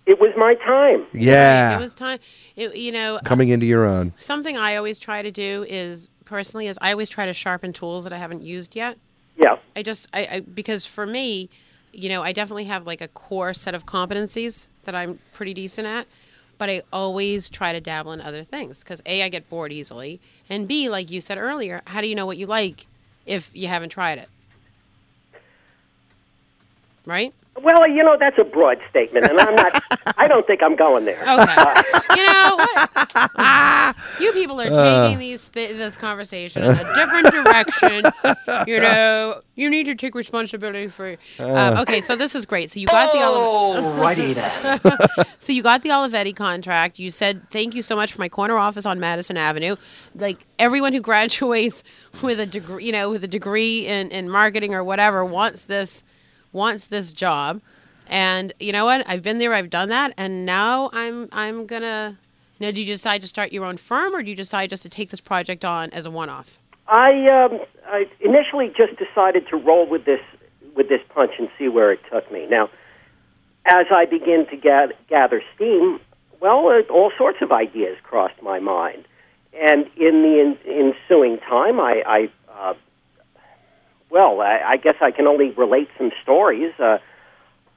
it 0.06 0.20
was 0.20 0.32
my 0.36 0.54
time. 0.54 1.04
Yeah, 1.12 1.76
It 1.76 1.80
was 1.80 1.92
time. 1.94 2.18
It, 2.54 2.76
you 2.76 2.92
know, 2.92 3.16
uh, 3.16 3.20
coming 3.24 3.48
into 3.48 3.66
your 3.66 3.84
own. 3.84 4.12
something 4.18 4.56
I 4.56 4.76
always 4.76 4.98
try 4.98 5.20
to 5.22 5.30
do 5.32 5.66
is 5.68 6.10
personally 6.24 6.68
is 6.68 6.78
I 6.80 6.92
always 6.92 7.08
try 7.08 7.26
to 7.26 7.32
sharpen 7.32 7.72
tools 7.72 8.04
that 8.04 8.12
I 8.12 8.18
haven't 8.18 8.42
used 8.42 8.74
yet. 8.76 8.98
Yeah. 9.36 9.56
I 9.74 9.82
just 9.82 10.08
I, 10.14 10.28
I 10.32 10.40
because 10.40 10.86
for 10.86 11.06
me, 11.06 11.50
you 11.92 12.08
know, 12.08 12.22
I 12.22 12.32
definitely 12.32 12.64
have 12.64 12.86
like 12.86 13.00
a 13.00 13.08
core 13.08 13.52
set 13.52 13.74
of 13.74 13.84
competencies 13.86 14.68
that 14.84 14.94
I'm 14.94 15.18
pretty 15.34 15.52
decent 15.54 15.86
at, 15.86 16.06
but 16.56 16.70
I 16.70 16.82
always 16.92 17.48
try 17.50 17.72
to 17.72 17.80
dabble 17.80 18.12
in 18.12 18.20
other 18.20 18.44
things 18.44 18.82
because 18.82 19.02
a 19.06 19.22
I 19.22 19.28
get 19.28 19.48
bored 19.48 19.72
easily, 19.72 20.20
and 20.48 20.66
b 20.66 20.88
like 20.88 21.10
you 21.10 21.20
said 21.20 21.38
earlier, 21.38 21.82
how 21.86 22.00
do 22.00 22.08
you 22.08 22.14
know 22.14 22.26
what 22.26 22.38
you 22.38 22.46
like 22.46 22.86
if 23.26 23.50
you 23.54 23.68
haven't 23.68 23.90
tried 23.90 24.18
it? 24.18 24.28
Right? 27.06 27.32
Well, 27.62 27.88
you 27.88 28.02
know 28.04 28.18
that's 28.20 28.36
a 28.38 28.44
broad 28.44 28.76
statement, 28.90 29.24
and 29.24 29.40
I'm 29.40 29.54
not. 29.56 29.82
I 30.18 30.28
don't 30.28 30.46
think 30.46 30.62
I'm 30.62 30.76
going 30.76 31.06
there. 31.06 31.22
Okay. 31.22 31.82
you 32.14 32.26
know, 32.26 32.56
what? 32.58 33.96
you 34.20 34.32
people 34.32 34.60
are 34.60 34.70
Uh. 34.70 35.02
taking 35.02 35.18
these 35.18 35.48
th- 35.48 35.70
this 35.76 35.96
conversation 35.96 36.62
in 36.64 36.70
a 36.72 36.94
different 36.94 37.32
direction. 37.32 38.04
You 38.66 38.80
know, 38.80 39.40
you 39.54 39.68
need 39.70 39.84
to 39.86 39.94
take 39.94 40.14
responsibility 40.14 40.88
for. 40.88 41.16
Uh, 41.38 41.44
Uh. 41.44 41.82
okay, 41.82 42.00
so 42.00 42.14
this 42.16 42.34
is 42.34 42.44
great. 42.46 42.70
So 42.70 42.78
you 42.80 42.86
got 42.86 43.12
the 43.12 43.18
Olivetti. 43.20 44.00
righty 44.00 44.32
then. 44.34 45.26
so 45.38 45.52
you 45.52 45.62
got 45.62 45.82
the 45.82 45.88
Olivetti 45.90 46.34
contract. 46.36 46.98
You 46.98 47.10
said 47.10 47.48
thank 47.50 47.74
you 47.74 47.82
so 47.82 47.96
much 47.96 48.12
for 48.12 48.20
my 48.20 48.28
corner 48.28 48.56
office 48.58 48.84
on 48.86 49.00
Madison 49.00 49.36
Avenue. 49.36 49.76
Like 50.14 50.46
everyone 50.58 50.92
who 50.92 51.00
graduates 51.00 51.82
with 52.22 52.38
a 52.40 52.46
degree, 52.46 52.84
you 52.84 52.92
know, 52.92 53.10
with 53.10 53.24
a 53.24 53.28
degree 53.28 53.86
in, 53.86 54.10
in 54.10 54.28
marketing 54.28 54.74
or 54.74 54.84
whatever 54.84 55.24
wants 55.24 55.64
this 55.64 56.04
wants 56.56 56.88
this 56.88 57.12
job. 57.12 57.60
And 58.08 58.52
you 58.58 58.72
know 58.72 58.84
what? 58.84 59.08
I've 59.08 59.22
been 59.22 59.38
there. 59.38 59.52
I've 59.52 59.70
done 59.70 59.88
that, 59.90 60.12
and 60.16 60.46
now 60.46 60.90
I'm 60.92 61.28
I'm 61.32 61.66
gonna. 61.66 62.18
Now, 62.58 62.70
do 62.70 62.80
you 62.80 62.86
decide 62.86 63.20
to 63.22 63.28
start 63.28 63.52
your 63.52 63.64
own 63.64 63.76
firm, 63.76 64.14
or 64.14 64.22
do 64.22 64.30
you 64.30 64.36
decide 64.36 64.70
just 64.70 64.82
to 64.84 64.88
take 64.88 65.10
this 65.10 65.20
project 65.20 65.64
on 65.64 65.90
as 65.90 66.06
a 66.06 66.10
one-off? 66.10 66.58
I, 66.88 67.10
um, 67.28 67.60
I 67.86 68.08
initially 68.20 68.72
just 68.74 68.96
decided 68.96 69.46
to 69.48 69.56
roll 69.56 69.86
with 69.86 70.04
this 70.04 70.20
with 70.74 70.88
this 70.88 71.00
punch 71.14 71.32
and 71.38 71.48
see 71.58 71.68
where 71.68 71.92
it 71.92 72.00
took 72.10 72.30
me. 72.30 72.46
Now, 72.46 72.70
as 73.66 73.86
I 73.90 74.04
begin 74.06 74.46
to 74.50 74.56
gather, 74.56 74.94
gather 75.08 75.42
steam, 75.54 76.00
well, 76.40 76.68
uh, 76.68 76.92
all 76.92 77.12
sorts 77.18 77.38
of 77.42 77.50
ideas 77.50 77.96
crossed 78.02 78.40
my 78.42 78.60
mind, 78.60 79.04
and 79.54 79.86
in 79.96 80.22
the 80.22 80.40
in, 80.40 80.58
ensuing 80.66 81.38
time, 81.38 81.80
I, 81.80 82.02
I 82.06 82.30
uh, 82.52 82.74
well, 84.10 84.40
I, 84.40 84.60
I 84.66 84.76
guess 84.76 84.96
I 85.00 85.10
can 85.10 85.26
only 85.26 85.50
relate 85.50 85.88
some 85.98 86.10
stories. 86.22 86.72
Uh, 86.78 86.98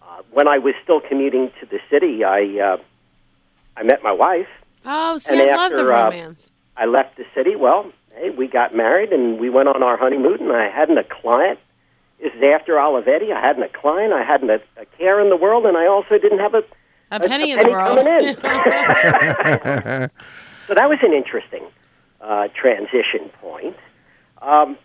uh, 0.01 0.21
when 0.31 0.47
I 0.47 0.57
was 0.57 0.73
still 0.83 1.01
commuting 1.01 1.51
to 1.59 1.65
the 1.65 1.79
city, 1.89 2.23
I 2.23 2.59
uh, 2.59 2.77
I 3.77 3.83
met 3.83 4.03
my 4.03 4.11
wife. 4.11 4.47
Oh, 4.85 5.17
see, 5.17 5.39
And 5.39 5.49
I 5.49 5.55
love 5.55 5.71
the 5.71 5.77
after, 5.77 5.93
uh, 5.93 6.03
romance. 6.05 6.51
I 6.77 6.85
left 6.85 7.17
the 7.17 7.25
city. 7.35 7.55
Well, 7.55 7.91
hey, 8.15 8.29
we 8.29 8.47
got 8.47 8.75
married 8.75 9.11
and 9.11 9.39
we 9.39 9.49
went 9.49 9.67
on 9.67 9.83
our 9.83 9.97
honeymoon, 9.97 10.41
and 10.41 10.51
I 10.53 10.69
hadn't 10.69 10.97
a 10.97 11.03
client. 11.03 11.59
This 12.21 12.33
is 12.33 12.43
after 12.43 12.73
Olivetti. 12.73 13.31
I 13.33 13.39
hadn't 13.39 13.63
a 13.63 13.69
client. 13.69 14.13
I 14.13 14.23
hadn't 14.23 14.49
a, 14.49 14.61
a 14.77 14.85
care 14.97 15.19
in 15.21 15.29
the 15.29 15.37
world, 15.37 15.65
and 15.65 15.77
I 15.77 15.87
also 15.87 16.17
didn't 16.17 16.39
have 16.39 16.53
a, 16.53 16.63
A 17.11 17.19
penny 17.19 17.51
in 17.51 17.59
the 17.63 17.69
world. 17.69 17.97
coming 17.97 18.07
in. 18.07 18.35
so 20.67 20.73
that 20.73 20.89
was 20.89 20.99
an 21.01 21.13
interesting 21.13 21.63
uh, 22.21 22.47
transition 22.53 23.29
point. 23.41 23.75
Um, 24.41 24.77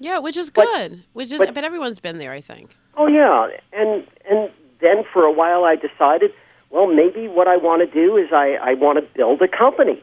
yeah, 0.00 0.18
which 0.18 0.36
is 0.36 0.50
good. 0.50 1.04
Which 1.12 1.30
is, 1.30 1.38
but- 1.38 1.54
but 1.54 1.62
everyone's 1.62 2.00
been 2.00 2.18
there, 2.18 2.32
I 2.32 2.40
think. 2.40 2.74
Oh 2.96 3.06
yeah, 3.06 3.48
and 3.72 4.04
and 4.28 4.50
then 4.80 5.04
for 5.12 5.22
a 5.24 5.30
while 5.32 5.64
I 5.64 5.76
decided, 5.76 6.32
well, 6.70 6.86
maybe 6.88 7.28
what 7.28 7.46
I 7.46 7.56
want 7.56 7.80
to 7.82 7.86
do 8.02 8.16
is 8.16 8.28
I 8.32 8.54
I 8.60 8.74
want 8.74 8.98
to 8.98 9.02
build 9.16 9.40
a 9.42 9.48
company. 9.48 10.02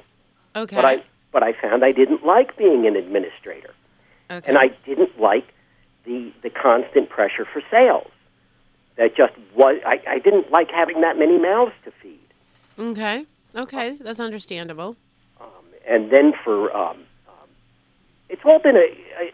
Okay. 0.55 0.75
But 0.75 0.85
I 0.85 1.03
but 1.33 1.43
I 1.43 1.51
found 1.53 1.83
I 1.83 1.91
didn't 1.91 2.25
like 2.25 2.55
being 2.57 2.87
an 2.87 2.95
administrator, 2.95 3.73
Okay. 4.31 4.47
and 4.47 4.57
I 4.57 4.69
didn't 4.85 5.19
like 5.19 5.47
the 6.05 6.31
the 6.43 6.49
constant 6.49 7.09
pressure 7.09 7.45
for 7.45 7.61
sales. 7.69 8.09
That 8.95 9.15
just 9.15 9.33
was 9.55 9.79
I, 9.85 10.01
I 10.07 10.19
didn't 10.19 10.49
like 10.51 10.71
having 10.71 11.01
that 11.01 11.17
many 11.19 11.37
mouths 11.37 11.73
to 11.85 11.91
feed. 12.01 12.19
Okay. 12.79 13.25
Okay, 13.55 13.97
that's 14.01 14.19
understandable. 14.19 14.95
and 15.87 16.11
then 16.11 16.33
for 16.43 16.75
um, 16.75 16.89
um, 16.91 17.03
it's 18.29 18.41
all 18.45 18.59
been 18.59 18.75
a, 18.75 18.87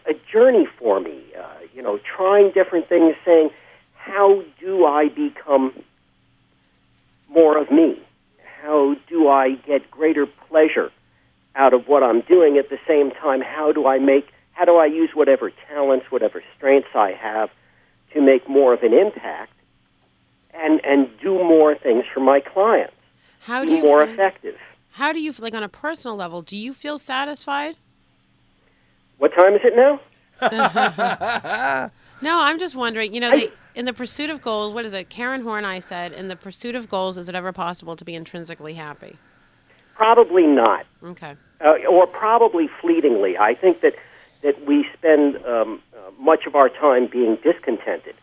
a, 0.08 0.12
a 0.12 0.14
journey 0.30 0.66
for 0.78 1.00
me. 1.00 1.22
Uh, 1.38 1.46
you 1.74 1.82
know, 1.82 1.98
trying 2.16 2.50
different 2.52 2.88
things, 2.88 3.14
saying, 3.24 3.50
how 3.94 4.42
do 4.60 4.86
I 4.86 5.08
become 5.08 5.72
more 7.28 7.58
of 7.58 7.70
me? 7.70 8.00
How 8.62 8.96
do 9.08 9.28
I 9.28 9.56
get 9.66 9.90
greater 9.90 10.26
pleasure 10.26 10.90
out 11.56 11.74
of 11.74 11.88
what 11.88 12.02
I'm 12.02 12.20
doing? 12.22 12.56
At 12.56 12.70
the 12.70 12.78
same 12.86 13.10
time, 13.10 13.40
how 13.40 13.72
do 13.72 13.86
I 13.86 13.98
make 13.98 14.28
how 14.52 14.64
do 14.64 14.76
I 14.76 14.86
use 14.86 15.10
whatever 15.14 15.50
talents, 15.68 16.06
whatever 16.10 16.40
strengths 16.56 16.90
I 16.94 17.10
have 17.10 17.50
to 18.12 18.20
make 18.20 18.48
more 18.48 18.72
of 18.72 18.84
an 18.84 18.92
impact 18.92 19.52
and 20.52 20.80
and 20.84 21.10
do 21.20 21.34
more 21.42 21.74
things 21.74 22.04
for 22.12 22.20
my 22.20 22.40
clients? 22.40 22.94
How 23.40 23.64
do 23.64 23.72
you 23.72 23.82
more 23.82 24.04
feel- 24.04 24.14
effective? 24.14 24.56
How 24.92 25.12
do 25.12 25.20
you 25.20 25.34
like 25.40 25.54
on 25.54 25.64
a 25.64 25.68
personal 25.68 26.16
level? 26.16 26.40
Do 26.40 26.56
you 26.56 26.72
feel 26.72 27.00
satisfied? 27.00 27.76
What 29.18 29.32
time 29.34 29.54
is 29.54 29.60
it 29.64 29.74
now? 29.76 30.00
No, 32.22 32.40
I'm 32.40 32.58
just 32.58 32.74
wondering. 32.74 33.12
You 33.12 33.20
know, 33.20 33.30
they, 33.30 33.48
in 33.74 33.84
the 33.84 33.92
pursuit 33.92 34.30
of 34.30 34.40
goals, 34.40 34.72
what 34.72 34.84
is 34.86 34.94
it? 34.94 35.10
Karen 35.10 35.42
Horney 35.42 35.80
said, 35.82 36.12
in 36.12 36.28
the 36.28 36.36
pursuit 36.36 36.74
of 36.74 36.88
goals, 36.88 37.18
is 37.18 37.28
it 37.28 37.34
ever 37.34 37.52
possible 37.52 37.96
to 37.96 38.04
be 38.04 38.14
intrinsically 38.14 38.74
happy? 38.74 39.18
Probably 39.94 40.46
not. 40.46 40.86
Okay. 41.02 41.34
uh, 41.62 41.74
or 41.90 42.06
probably 42.06 42.68
fleetingly. 42.80 43.36
I 43.36 43.54
think 43.54 43.80
that 43.82 43.94
that 44.42 44.66
we 44.66 44.86
spend 44.96 45.36
um, 45.44 45.82
uh, 45.94 46.10
much 46.18 46.46
of 46.46 46.54
our 46.54 46.68
time 46.68 47.08
being 47.08 47.36
discontented, 47.42 48.14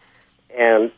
and 0.57 0.91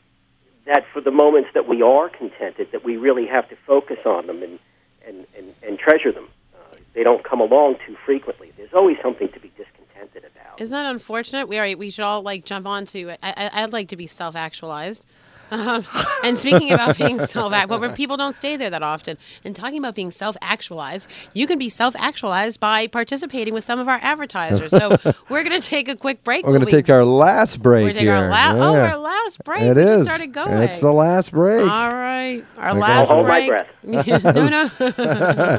that 0.65 0.85
for 0.93 1.01
the 1.01 1.11
moments 1.11 1.49
that 1.53 1.67
we 1.67 1.81
are 1.81 2.09
contented, 2.09 2.71
that 2.71 2.83
we 2.85 2.95
really 2.97 3.25
have 3.27 3.49
to 3.49 3.55
focus 3.67 3.99
on 4.05 4.27
them 4.27 4.41
and 4.43 4.59
and 5.05 5.25
and, 5.37 5.53
and 5.61 5.77
treasure 5.77 6.11
them. 6.11 6.29
Uh, 6.55 6.75
they 6.93 7.03
don't 7.03 7.23
come 7.23 7.41
along 7.41 7.75
too 7.85 7.97
frequently. 8.05 8.51
There's 8.55 8.73
always 8.73 8.97
something 9.01 9.27
to 9.29 9.39
be 9.39 9.49
discontented 9.49 9.82
about. 10.01 10.61
Isn't 10.61 10.77
that 10.77 10.89
unfortunate? 10.89 11.47
We 11.47 11.57
are. 11.59 11.75
We 11.77 11.89
should 11.89 12.03
all 12.03 12.21
like 12.21 12.45
jump 12.45 12.65
onto. 12.67 13.09
I, 13.11 13.17
I, 13.23 13.63
I'd 13.63 13.73
like 13.73 13.89
to 13.89 13.95
be 13.97 14.07
self-actualized. 14.07 15.05
Um, 15.51 15.85
and 16.23 16.35
speaking 16.35 16.71
about 16.71 16.97
being 16.97 17.19
self-act, 17.27 17.69
but 17.69 17.79
where 17.79 17.91
people 17.91 18.17
don't 18.17 18.33
stay 18.33 18.57
there 18.57 18.71
that 18.71 18.81
often. 18.81 19.17
And 19.43 19.55
talking 19.55 19.77
about 19.77 19.93
being 19.93 20.09
self-actualized, 20.09 21.07
you 21.35 21.45
can 21.45 21.59
be 21.59 21.69
self-actualized 21.69 22.59
by 22.59 22.87
participating 22.87 23.53
with 23.53 23.63
some 23.63 23.77
of 23.77 23.87
our 23.87 23.99
advertisers. 24.01 24.71
So 24.71 24.97
we're 25.29 25.43
going 25.43 25.59
to 25.59 25.67
take 25.67 25.87
a 25.89 25.95
quick 25.95 26.23
break. 26.23 26.43
We're 26.45 26.53
going 26.53 26.61
to 26.61 26.65
be- 26.65 26.71
take 26.71 26.89
our 26.89 27.05
last 27.05 27.61
break 27.61 27.85
We're 27.93 27.99
here. 27.99 28.13
our 28.15 28.29
la- 28.29 28.53
oh, 28.71 28.75
our 28.77 28.97
last 28.97 29.43
break. 29.43 29.61
It 29.61 29.75
We 29.75 29.83
just 29.83 30.01
is. 30.01 30.07
started 30.07 30.33
going. 30.33 30.53
It's 30.63 30.79
the 30.79 30.91
last 30.93 31.29
break. 31.31 31.61
All 31.61 31.93
right, 31.93 32.43
our 32.57 32.69
Okay. 32.71 32.79
last 32.79 33.09
I'll 33.11 33.15
hold 33.17 33.27
my 33.27 33.47
break. 33.47 33.49
breath. 33.83 34.23
no, 34.23 34.69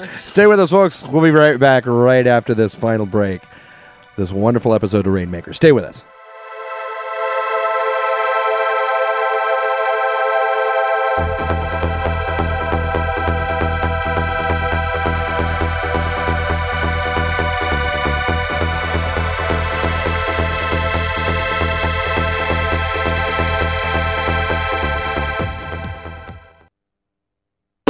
no. 0.00 0.08
Stay 0.26 0.46
with 0.48 0.58
us, 0.58 0.70
folks. 0.70 1.04
We'll 1.04 1.22
be 1.22 1.30
right 1.30 1.58
back 1.60 1.84
right 1.86 2.26
after 2.26 2.52
this 2.54 2.74
final 2.74 3.06
break. 3.06 3.42
This 4.16 4.30
wonderful 4.30 4.74
episode 4.74 5.06
of 5.08 5.12
Rainmaker. 5.12 5.52
Stay 5.52 5.72
with 5.72 5.82
us. 5.84 6.04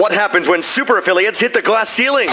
What 0.05 0.13
happens 0.13 0.49
when 0.51 0.61
super 0.61 0.99
affiliates 0.99 1.41
hit 1.41 1.55
the 1.55 1.63
glass 1.63 1.89
ceiling? 1.89 2.29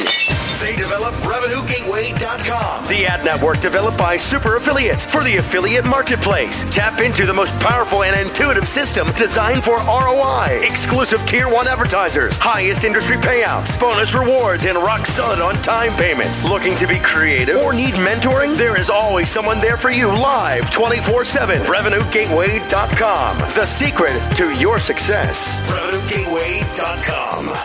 They 0.60 0.76
develop 0.76 1.16
RevenueGateway.com, 1.24 2.86
the 2.88 3.06
ad 3.06 3.24
network 3.24 3.62
developed 3.62 3.98
by 3.98 4.18
super 4.18 4.58
affiliates 4.58 5.06
for 5.06 5.24
the 5.24 5.38
affiliate 5.38 5.86
marketplace. 5.86 6.66
Tap 6.66 7.00
into 7.00 7.26
the 7.26 7.34
most 7.34 7.58
powerful 7.62 8.04
and 8.04 8.14
intuitive 8.20 8.68
system 8.68 9.10
designed 9.14 9.64
for 9.64 9.78
ROI, 9.78 10.60
exclusive 10.64 11.26
tier 11.26 11.48
one 11.48 11.66
advertisers, 11.66 12.38
highest 12.38 12.84
industry 12.84 13.16
payouts, 13.16 13.80
bonus 13.80 14.14
rewards, 14.14 14.66
and 14.66 14.78
rock 14.78 15.06
solid 15.06 15.40
on 15.40 15.56
time 15.64 15.96
payments. 15.96 16.44
Looking 16.44 16.76
to 16.76 16.86
be 16.86 17.00
creative 17.00 17.56
or 17.56 17.74
need 17.74 17.94
mentoring? 17.94 18.58
There 18.58 18.78
is 18.78 18.90
always 18.90 19.30
someone 19.30 19.62
there 19.62 19.78
for 19.78 19.92
you 19.92 20.10
live 20.10 20.70
24 20.70 21.24
7. 21.24 21.62
RevenueGateway.com, 21.62 23.38
the 23.38 23.66
secret 23.66 24.36
to 24.36 24.52
your 24.60 24.78
success. 24.78 25.62
RevenueGateway.com. 25.72 27.61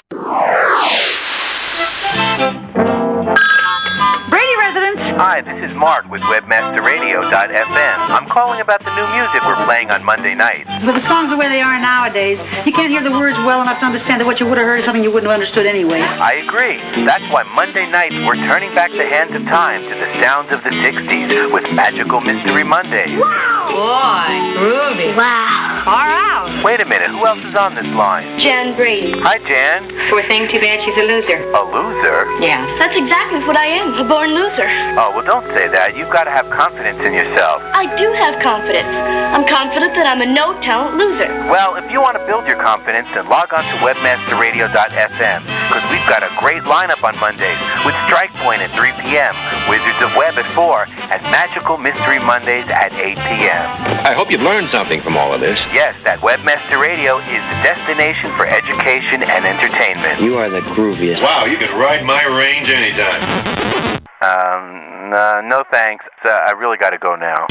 Hi, 5.16 5.40
this 5.40 5.56
is 5.64 5.72
Mark 5.80 6.04
with 6.12 6.20
WebmasterRadio.fm. 6.28 7.96
I'm 8.12 8.28
calling 8.28 8.60
about 8.60 8.84
the 8.84 8.92
new 8.92 9.08
music 9.16 9.40
we're 9.48 9.64
playing 9.64 9.88
on 9.88 10.04
Monday 10.04 10.36
nights. 10.36 10.68
With 10.84 10.92
the 10.92 11.08
songs 11.08 11.32
the 11.32 11.40
way 11.40 11.48
they 11.48 11.64
are 11.64 11.80
nowadays, 11.80 12.36
you 12.68 12.72
can't 12.76 12.92
hear 12.92 13.00
the 13.00 13.16
words 13.16 13.32
well 13.48 13.64
enough 13.64 13.80
to 13.80 13.88
understand 13.88 14.20
that 14.20 14.28
what 14.28 14.36
you 14.44 14.46
would 14.46 14.60
have 14.60 14.68
heard 14.68 14.80
is 14.80 14.84
something 14.84 15.00
you 15.00 15.08
wouldn't 15.08 15.32
have 15.32 15.40
understood 15.40 15.64
anyway. 15.64 16.04
I 16.04 16.44
agree. 16.44 16.76
That's 17.08 17.24
why 17.32 17.48
Monday 17.56 17.88
nights 17.88 18.12
we're 18.28 18.36
turning 18.44 18.76
back 18.76 18.92
the 18.92 19.08
hands 19.08 19.32
of 19.32 19.40
time 19.48 19.88
to 19.88 19.94
the 19.96 20.10
sounds 20.20 20.52
of 20.52 20.60
the 20.60 20.72
60s 20.84 21.48
with 21.48 21.64
Magical 21.72 22.20
Mystery 22.20 22.68
Monday. 22.68 23.08
Boy, 23.08 24.28
groovy. 24.60 25.16
Wow. 25.16 25.80
Far 25.88 26.12
out. 26.12 26.50
Wait 26.64 26.82
a 26.82 26.88
minute, 26.88 27.08
who 27.14 27.22
else 27.24 27.38
is 27.46 27.54
on 27.54 27.78
this 27.78 27.86
line? 27.94 28.40
Jan 28.42 28.74
Brady. 28.74 29.14
Hi, 29.22 29.38
Jan. 29.48 29.86
Poor 30.10 30.18
thing, 30.26 30.48
too 30.50 30.58
bad 30.58 30.82
she's 30.82 30.98
a 30.98 31.06
loser. 31.06 31.38
A 31.54 31.62
loser? 31.62 32.26
Yeah. 32.42 32.58
That's 32.82 32.96
exactly 32.98 33.38
what 33.46 33.54
I 33.56 33.70
am, 33.70 33.94
a 34.02 34.04
born 34.08 34.34
loser. 34.34 34.66
Oh, 34.98 35.05
well, 35.12 35.26
don't 35.26 35.46
say 35.54 35.68
that. 35.70 35.94
You've 35.98 36.12
got 36.12 36.24
to 36.24 36.34
have 36.34 36.46
confidence 36.54 37.02
in 37.04 37.12
yourself. 37.12 37.60
I 37.74 37.84
do 37.98 38.06
have 38.22 38.34
confidence. 38.40 38.88
I'm 39.36 39.44
confident 39.44 39.92
that 39.98 40.06
I'm 40.08 40.22
a 40.24 40.30
no-talent 40.30 40.96
loser. 40.96 41.30
Well, 41.52 41.76
if 41.76 41.84
you 41.92 42.00
want 42.00 42.16
to 42.16 42.24
build 42.24 42.48
your 42.48 42.56
confidence, 42.62 43.04
then 43.12 43.28
log 43.28 43.52
on 43.52 43.60
to 43.60 43.76
webmasterradio.fm 43.84 45.40
because 45.68 45.84
we've 45.92 46.08
got 46.08 46.22
a 46.22 46.30
great 46.40 46.62
lineup 46.64 47.02
on 47.02 47.18
Mondays 47.18 47.60
with 47.84 47.94
Strike 48.08 48.32
Point 48.40 48.62
at 48.62 48.70
3 48.78 48.88
p.m., 49.06 49.34
Wizards 49.68 50.00
of 50.00 50.14
Web 50.16 50.38
at 50.38 50.48
4, 50.54 50.86
and 50.88 51.20
Magical 51.34 51.76
Mystery 51.76 52.22
Mondays 52.22 52.66
at 52.70 52.94
8 52.94 53.12
p.m. 53.12 53.66
I 54.06 54.14
hope 54.14 54.30
you've 54.30 54.46
learned 54.46 54.70
something 54.72 55.02
from 55.02 55.18
all 55.18 55.34
of 55.34 55.42
this. 55.42 55.58
Yes, 55.74 55.92
that 56.06 56.22
Webmaster 56.22 56.78
Radio 56.78 57.18
is 57.18 57.42
the 57.42 57.58
destination 57.66 58.32
for 58.38 58.46
education 58.46 59.26
and 59.26 59.42
entertainment. 59.44 60.22
You 60.22 60.38
are 60.38 60.48
the 60.48 60.62
grooviest. 60.78 61.20
Wow, 61.22 61.44
you 61.50 61.58
can 61.58 61.74
ride 61.76 62.06
my 62.06 62.22
range 62.24 62.70
anytime. 62.70 64.00
Um, 64.22 64.86
uh, 65.14 65.40
no 65.42 65.64
thanks. 65.70 66.04
Uh, 66.24 66.28
I 66.28 66.52
really 66.52 66.76
got 66.76 66.90
to 66.90 66.98
go 66.98 67.16
now. 67.16 67.46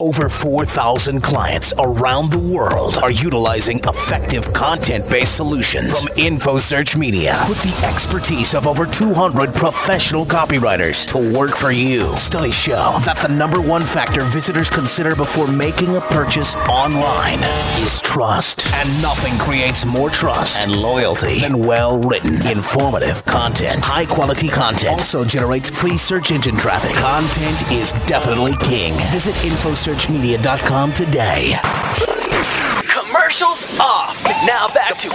Over 0.00 0.28
4,000 0.28 1.20
clients 1.22 1.72
around 1.76 2.30
the 2.30 2.38
world 2.38 2.98
are 2.98 3.10
utilizing 3.10 3.80
effective 3.80 4.52
content-based 4.52 5.34
solutions 5.34 5.98
from 6.04 6.16
InfoSearch 6.16 6.94
Media 6.96 7.44
with 7.48 7.60
the 7.64 7.84
expertise 7.84 8.54
of 8.54 8.68
over 8.68 8.86
200 8.86 9.52
professional 9.52 10.24
copywriters 10.24 11.04
to 11.08 11.36
work 11.36 11.56
for 11.56 11.72
you. 11.72 12.14
Studies 12.16 12.54
show 12.54 13.00
that 13.04 13.16
the 13.16 13.34
number 13.34 13.60
one 13.60 13.82
factor 13.82 14.22
visitors 14.22 14.70
consider 14.70 15.16
before 15.16 15.48
making 15.48 15.96
a 15.96 16.00
purchase 16.00 16.54
online 16.70 17.42
is 17.84 18.00
trust. 18.00 18.72
And 18.74 19.02
nothing 19.02 19.36
creates 19.36 19.84
more 19.84 20.10
trust 20.10 20.60
and 20.60 20.76
loyalty 20.76 21.40
than 21.40 21.58
well-written, 21.58 22.46
informative 22.46 23.24
content. 23.24 23.84
High-quality 23.84 24.48
content 24.48 25.00
also 25.00 25.24
generates 25.28 25.70
free 25.70 25.96
search 25.96 26.32
engine 26.32 26.56
traffic. 26.56 26.94
Content 26.94 27.70
is 27.70 27.92
definitely 28.06 28.56
king. 28.56 28.94
Visit 29.10 29.34
InfoSearchMedia.com 29.36 30.92
today. 30.94 31.58
Commercials 32.88 33.64
off. 33.78 34.24
Now 34.46 34.68
back 34.68 34.96
to 34.98 35.08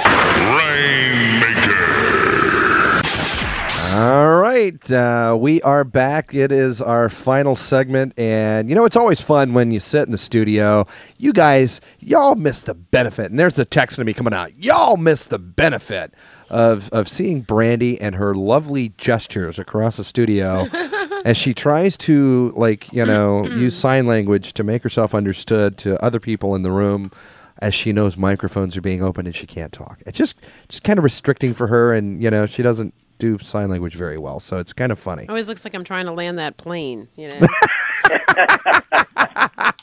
All 3.93 4.37
right, 4.37 4.89
uh, 4.89 5.37
we 5.39 5.61
are 5.61 5.83
back. 5.83 6.33
It 6.33 6.51
is 6.51 6.81
our 6.81 7.09
final 7.09 7.55
segment, 7.55 8.17
and 8.17 8.67
you 8.67 8.73
know 8.73 8.85
it's 8.85 8.95
always 8.95 9.21
fun 9.21 9.53
when 9.53 9.69
you 9.69 9.79
sit 9.79 10.07
in 10.07 10.11
the 10.11 10.17
studio. 10.17 10.87
You 11.19 11.31
guys, 11.31 11.79
y'all 11.99 12.33
miss 12.33 12.63
the 12.63 12.73
benefit, 12.73 13.29
and 13.29 13.39
there's 13.39 13.53
the 13.53 13.65
text 13.65 13.97
to 13.97 14.03
me 14.03 14.15
coming 14.15 14.33
out. 14.33 14.55
Y'all 14.55 14.97
miss 14.97 15.25
the 15.25 15.37
benefit 15.37 16.15
of 16.49 16.89
of 16.89 17.07
seeing 17.07 17.41
Brandy 17.41 18.01
and 18.01 18.15
her 18.15 18.33
lovely 18.33 18.89
gestures 18.97 19.59
across 19.59 19.97
the 19.97 20.03
studio 20.03 20.65
as 21.23 21.37
she 21.37 21.53
tries 21.53 21.95
to, 21.97 22.51
like, 22.55 22.91
you 22.91 23.05
know, 23.05 23.45
use 23.45 23.75
sign 23.75 24.07
language 24.07 24.53
to 24.53 24.63
make 24.63 24.81
herself 24.81 25.13
understood 25.13 25.77
to 25.77 26.03
other 26.03 26.19
people 26.19 26.55
in 26.55 26.63
the 26.63 26.71
room. 26.71 27.11
As 27.59 27.75
she 27.75 27.93
knows 27.93 28.17
microphones 28.17 28.75
are 28.75 28.81
being 28.81 29.03
opened 29.03 29.27
and 29.27 29.35
she 29.35 29.45
can't 29.45 29.71
talk, 29.71 30.01
it's 30.07 30.17
just 30.17 30.41
just 30.67 30.83
kind 30.83 30.97
of 30.97 31.05
restricting 31.05 31.53
for 31.53 31.67
her, 31.67 31.93
and 31.93 32.23
you 32.23 32.31
know 32.31 32.47
she 32.47 32.63
doesn't 32.63 32.95
do 33.23 33.39
sign 33.39 33.69
language 33.69 33.95
very 33.95 34.17
well, 34.17 34.41
so 34.41 34.57
it's 34.57 34.73
kind 34.73 34.91
of 34.91 34.99
funny. 34.99 35.25
Always 35.29 35.47
looks 35.47 35.63
like 35.63 35.73
I'm 35.73 35.85
trying 35.85 36.05
to 36.07 36.11
land 36.11 36.37
that 36.39 36.57
plane. 36.57 37.07
You 37.15 37.29
know. 37.29 37.47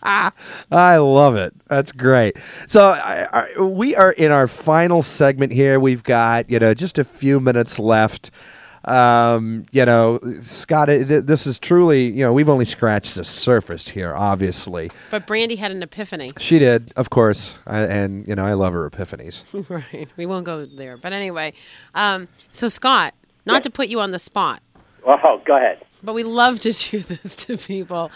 I 0.70 0.96
love 0.98 1.36
it. 1.36 1.54
That's 1.68 1.90
great. 1.90 2.36
So 2.66 2.90
I, 2.90 3.26
I, 3.32 3.62
we 3.62 3.96
are 3.96 4.12
in 4.12 4.30
our 4.30 4.46
final 4.46 5.02
segment 5.02 5.52
here. 5.52 5.80
We've 5.80 6.02
got 6.02 6.50
you 6.50 6.58
know 6.58 6.74
just 6.74 6.98
a 6.98 7.04
few 7.04 7.40
minutes 7.40 7.78
left. 7.78 8.30
Um, 8.84 9.66
you 9.72 9.84
know, 9.84 10.20
Scott, 10.40 10.88
th- 10.88 11.24
this 11.24 11.46
is 11.46 11.58
truly 11.58 12.06
you 12.06 12.24
know 12.24 12.32
we've 12.32 12.48
only 12.48 12.64
scratched 12.64 13.14
the 13.14 13.24
surface 13.24 13.88
here. 13.88 14.14
Obviously, 14.14 14.90
but 15.10 15.26
Brandy 15.26 15.56
had 15.56 15.70
an 15.70 15.82
epiphany. 15.82 16.32
she 16.38 16.58
did, 16.58 16.92
of 16.96 17.10
course, 17.10 17.58
I, 17.66 17.80
and 17.80 18.26
you 18.26 18.34
know 18.34 18.44
I 18.44 18.54
love 18.54 18.72
her 18.72 18.88
epiphanies. 18.88 19.44
right. 19.92 20.08
We 20.16 20.26
won't 20.26 20.46
go 20.46 20.64
there. 20.64 20.96
But 20.96 21.12
anyway, 21.12 21.52
um, 21.94 22.28
so 22.52 22.68
Scott, 22.68 23.14
not 23.46 23.62
to 23.64 23.70
put 23.70 23.88
you 23.88 24.00
on 24.00 24.10
the 24.10 24.18
spot, 24.18 24.62
Oh, 25.06 25.40
go 25.46 25.56
ahead. 25.56 25.82
but 26.02 26.12
we 26.14 26.22
love 26.24 26.58
to 26.60 26.72
do 26.90 27.00
this 27.00 27.36
to 27.36 27.56
people. 27.56 28.10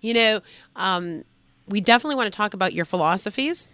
You 0.00 0.14
know, 0.14 0.40
um, 0.76 1.24
we 1.68 1.80
definitely 1.80 2.16
want 2.16 2.32
to 2.32 2.36
talk 2.36 2.54
about 2.54 2.72
your 2.74 2.84
philosophies 2.84 3.68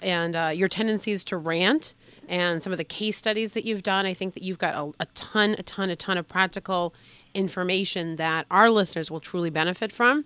and 0.00 0.34
uh, 0.36 0.50
your 0.54 0.68
tendencies 0.68 1.24
to 1.24 1.36
rant 1.36 1.92
and 2.28 2.62
some 2.62 2.72
of 2.72 2.78
the 2.78 2.84
case 2.84 3.16
studies 3.18 3.52
that 3.52 3.64
you've 3.64 3.82
done. 3.82 4.06
I 4.06 4.14
think 4.14 4.32
that 4.34 4.42
you've 4.42 4.58
got 4.58 4.74
a, 4.74 4.92
a 5.02 5.06
ton, 5.14 5.56
a 5.58 5.62
ton, 5.62 5.90
a 5.90 5.96
ton 5.96 6.16
of 6.16 6.26
practical 6.28 6.94
information 7.34 8.16
that 8.16 8.46
our 8.50 8.70
listeners 8.70 9.10
will 9.10 9.20
truly 9.20 9.50
benefit 9.50 9.92
from. 9.92 10.24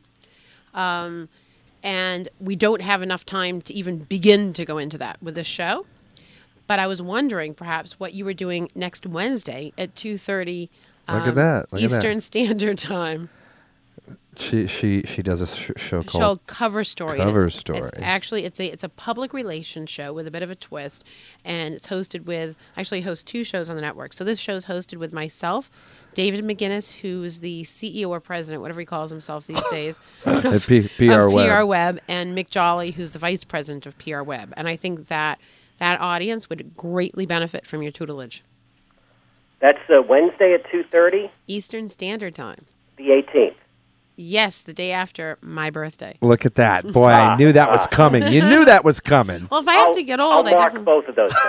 Um, 0.75 1.29
and 1.83 2.29
we 2.39 2.55
don't 2.55 2.83
have 2.83 3.03
enough 3.03 3.25
time 3.25 3.61
to 3.63 3.75
even 3.75 3.99
begin 3.99 4.53
to 4.53 4.65
go 4.65 4.79
into 4.79 4.99
that 4.99 5.21
with 5.23 5.35
this 5.35 5.47
show. 5.47 5.87
But 6.69 6.79
I 6.79 6.87
was 6.87 7.03
wondering 7.03 7.55
perhaps 7.55 7.99
what 7.99 8.15
you 8.15 8.25
were 8.25 8.35
doing 8.35 8.71
next 8.77 9.07
Wednesday 9.07 9.73
at 9.77 9.97
2.30 9.97 10.69
Look 11.09 11.27
at 11.27 11.35
that. 11.37 11.73
Look 11.73 11.83
at 11.83 11.91
that. 11.91 11.97
um, 11.97 11.99
Eastern 11.99 12.21
Standard 12.21 12.79
Time. 12.79 13.31
She 14.37 14.69
she 14.69 15.03
she 15.03 15.21
does 15.21 15.41
a 15.41 15.49
sh- 15.49 15.73
show 15.77 16.05
called 16.05 16.23
show 16.23 16.41
cover 16.47 16.85
story. 16.85 17.19
Cover 17.19 17.47
it's, 17.47 17.57
Story. 17.57 17.81
It's 17.81 17.91
actually 18.01 18.45
it's 18.45 18.61
a 18.61 18.67
it's 18.67 18.85
a 18.85 18.89
public 18.89 19.33
relations 19.33 19.91
show 19.91 20.13
with 20.13 20.29
a 20.29 20.31
bit 20.31 20.45
of 20.45 20.51
a 20.51 20.55
twist, 20.55 21.03
and 21.45 21.75
it's 21.75 21.89
hosted 21.89 22.25
with 22.25 22.55
actually 22.77 23.01
hosts 23.01 23.25
two 23.25 23.43
shows 23.43 23.69
on 23.69 23.75
the 23.75 23.83
network. 23.83 24.13
So 24.13 24.23
this 24.23 24.39
show 24.39 24.55
is 24.55 24.67
hosted 24.67 24.99
with 24.99 25.13
myself. 25.13 25.71
David 26.15 26.45
McInnis, 26.45 26.99
who's 27.01 27.41
the 27.41 27.65
CEO 27.65 28.11
or 28.11 28.21
president, 28.21 28.63
whatever 28.63 28.81
he 28.81 28.87
calls 28.87 29.11
himself 29.11 29.47
these 29.47 29.67
days, 29.71 29.99
of, 30.25 30.67
P- 30.67 30.89
PR 30.97 31.13
of 31.23 31.33
Web. 31.33 31.59
PR 31.59 31.65
Web, 31.65 32.01
and 32.07 32.37
Mick 32.37 32.49
Jolly, 32.51 32.93
who's 32.93 33.15
the 33.15 33.19
vice 33.19 33.43
president 33.45 33.87
of 33.87 33.99
PR 33.99 34.23
Web. 34.23 34.55
And 34.57 34.69
I 34.69 34.77
think 34.77 35.09
that 35.09 35.41
that 35.79 36.01
audience 36.01 36.49
would 36.49 36.75
greatly 36.77 37.27
benefit 37.27 37.67
from 37.67 37.83
your 37.83 37.93
tutelage. 37.93 38.43
That's 39.61 39.79
uh, 39.91 40.03
Wednesday 40.03 40.55
at 40.55 40.65
2.30, 40.71 41.31
Eastern 41.47 41.89
Standard 41.89 42.35
Time. 42.35 42.67
the 42.97 43.09
18th. 43.09 43.55
Yes, 44.21 44.63
the 44.63 44.73
day 44.73 44.91
after 44.91 45.39
my 45.41 45.71
birthday. 45.71 46.19
Look 46.21 46.45
at 46.45 46.57
that. 46.57 46.85
Boy, 46.93 47.11
I 47.11 47.37
knew 47.37 47.53
that 47.53 47.71
was 47.71 47.87
coming. 47.87 48.25
You 48.33 48.43
knew 48.43 48.65
that 48.65 48.85
was 48.85 48.99
coming. 48.99 49.47
Well, 49.49 49.61
if 49.61 49.69
I 49.69 49.75
have 49.75 49.95
to 49.95 50.03
get 50.03 50.19
old, 50.19 50.49
I'll 50.49 50.55
I 50.55 50.59
mark 50.59 50.73
definitely- 50.73 50.85
both 50.85 51.09
of 51.09 51.15
those. 51.15 51.31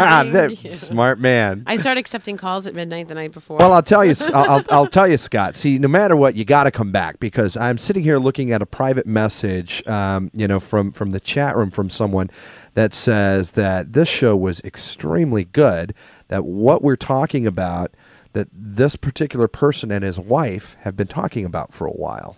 That- 0.00 0.72
Smart 0.72 1.20
man. 1.20 1.62
I 1.66 1.76
start 1.76 1.98
accepting 1.98 2.36
calls 2.36 2.66
at 2.66 2.74
midnight 2.74 3.06
the 3.06 3.14
night 3.14 3.30
before. 3.30 3.58
Well, 3.58 3.72
I'll 3.72 3.82
tell 3.82 4.04
you, 4.04 4.14
I'll, 4.34 4.50
I'll, 4.50 4.64
I'll 4.70 4.86
tell 4.88 5.06
you, 5.06 5.16
Scott. 5.18 5.54
See, 5.54 5.78
no 5.78 5.86
matter 5.86 6.16
what, 6.16 6.34
you 6.34 6.44
got 6.44 6.64
to 6.64 6.72
come 6.72 6.90
back 6.90 7.20
because 7.20 7.56
I'm 7.56 7.78
sitting 7.78 8.02
here 8.02 8.18
looking 8.18 8.50
at 8.50 8.60
a 8.60 8.66
private 8.66 9.06
message, 9.06 9.86
um, 9.86 10.32
you 10.34 10.48
know, 10.48 10.58
from 10.58 10.90
from 10.90 11.10
the 11.10 11.20
chat 11.20 11.56
room 11.56 11.70
from 11.70 11.90
someone 11.90 12.28
that 12.74 12.92
says 12.92 13.52
that 13.52 13.92
this 13.92 14.08
show 14.08 14.36
was 14.36 14.60
extremely 14.62 15.44
good. 15.44 15.94
That 16.28 16.44
what 16.44 16.82
we're 16.82 16.96
talking 16.96 17.46
about, 17.46 17.94
that 18.32 18.48
this 18.52 18.96
particular 18.96 19.48
person 19.48 19.90
and 19.90 20.04
his 20.04 20.18
wife 20.18 20.76
have 20.80 20.96
been 20.96 21.08
talking 21.08 21.44
about 21.44 21.72
for 21.72 21.86
a 21.86 21.92
while. 21.92 22.36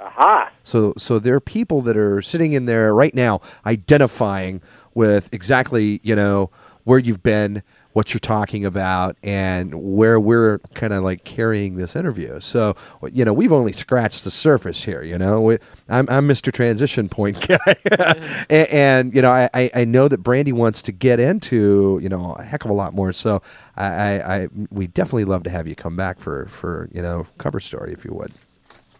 Aha. 0.00 0.50
So, 0.64 0.94
so 0.96 1.18
there 1.18 1.34
are 1.34 1.40
people 1.40 1.82
that 1.82 1.96
are 1.96 2.22
sitting 2.22 2.52
in 2.52 2.66
there 2.66 2.94
right 2.94 3.14
now, 3.14 3.40
identifying 3.64 4.60
with 4.94 5.28
exactly 5.32 6.00
you 6.02 6.16
know 6.16 6.50
where 6.84 6.98
you've 6.98 7.22
been, 7.22 7.62
what 7.96 8.12
you're 8.12 8.20
talking 8.20 8.66
about, 8.66 9.16
and 9.22 9.74
where 9.74 10.20
we're 10.20 10.58
kind 10.74 10.92
of 10.92 11.02
like 11.02 11.24
carrying 11.24 11.78
this 11.78 11.96
interview. 11.96 12.38
So, 12.40 12.76
you 13.10 13.24
know, 13.24 13.32
we've 13.32 13.54
only 13.54 13.72
scratched 13.72 14.22
the 14.24 14.30
surface 14.30 14.84
here. 14.84 15.02
You 15.02 15.16
know, 15.16 15.40
we, 15.40 15.58
I'm, 15.88 16.06
I'm 16.10 16.28
Mr. 16.28 16.52
Transition 16.52 17.08
Point 17.08 17.40
guy, 17.48 18.44
and, 18.50 18.68
and 18.68 19.14
you 19.14 19.22
know, 19.22 19.32
I, 19.32 19.48
I, 19.54 19.70
I 19.74 19.84
know 19.86 20.08
that 20.08 20.18
Brandy 20.18 20.52
wants 20.52 20.82
to 20.82 20.92
get 20.92 21.18
into 21.18 21.98
you 22.02 22.10
know 22.10 22.34
a 22.34 22.42
heck 22.42 22.66
of 22.66 22.70
a 22.70 22.74
lot 22.74 22.92
more. 22.92 23.14
So, 23.14 23.40
I, 23.78 23.86
I, 23.86 24.34
I 24.34 24.48
we 24.70 24.88
definitely 24.88 25.24
love 25.24 25.44
to 25.44 25.50
have 25.50 25.66
you 25.66 25.74
come 25.74 25.96
back 25.96 26.20
for 26.20 26.48
for 26.48 26.90
you 26.92 27.00
know 27.00 27.26
cover 27.38 27.60
story 27.60 27.94
if 27.94 28.04
you 28.04 28.12
would. 28.12 28.30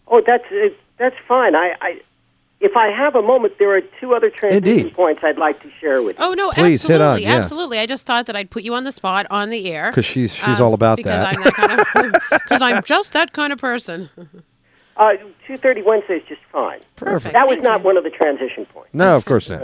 Oh, 0.09 0.23
that's 0.27 0.47
that's 0.97 1.17
fine. 1.29 1.55
I, 1.55 1.75
I, 1.83 2.01
if 2.61 2.75
I 2.77 2.89
have 2.89 3.15
a 3.15 3.23
moment, 3.23 3.59
there 3.59 3.75
are 3.77 3.81
two 4.01 4.15
other 4.15 4.31
transition 4.31 4.67
Indeed. 4.79 4.95
points 4.95 5.21
I'd 5.23 5.37
like 5.39 5.63
to 5.63 5.71
share 5.81 6.03
with 6.03 6.19
you. 6.19 6.25
Oh 6.25 6.33
no, 6.33 6.51
Please, 6.53 6.83
hit 6.83 7.01
absolutely, 7.01 7.27
on, 7.27 7.33
yeah. 7.33 7.39
absolutely. 7.39 7.79
I 7.79 7.87
just 7.87 8.07
thought 8.07 8.27
that 8.27 8.37
I'd 8.37 8.51
put 8.51 8.63
you 8.63 8.75
on 8.75 8.85
the 8.85 8.93
spot 8.93 9.27
on 9.31 9.51
the 9.51 9.71
air 9.71 9.93
'Cause 9.93 10.07
she's- 10.07 10.33
she's 10.33 10.61
um, 10.61 10.67
all 10.67 10.75
about 10.75 10.97
because 10.97 11.19
that. 11.19 11.37
I'm 11.37 11.43
that 11.43 11.55
kind 11.55 12.15
of 12.15 12.23
because 12.31 12.63
I'm 12.63 12.83
just 12.83 13.13
that 13.13 13.33
kind 13.33 13.53
of 13.53 13.59
person. 13.61 14.11
Uh, 14.99 15.13
two 15.47 15.59
thirty 15.59 15.83
Wednesday 15.83 16.15
is 16.17 16.23
just 16.27 16.41
fine. 16.51 16.81
Perfect. 16.97 17.35
That 17.35 17.47
was 17.47 17.59
not 17.59 17.83
one 17.85 17.99
of 17.99 18.05
the 18.05 18.09
transition 18.09 18.65
points. 18.65 18.89
No, 18.95 19.15
of 19.15 19.27
course 19.27 19.51
not. 19.51 19.61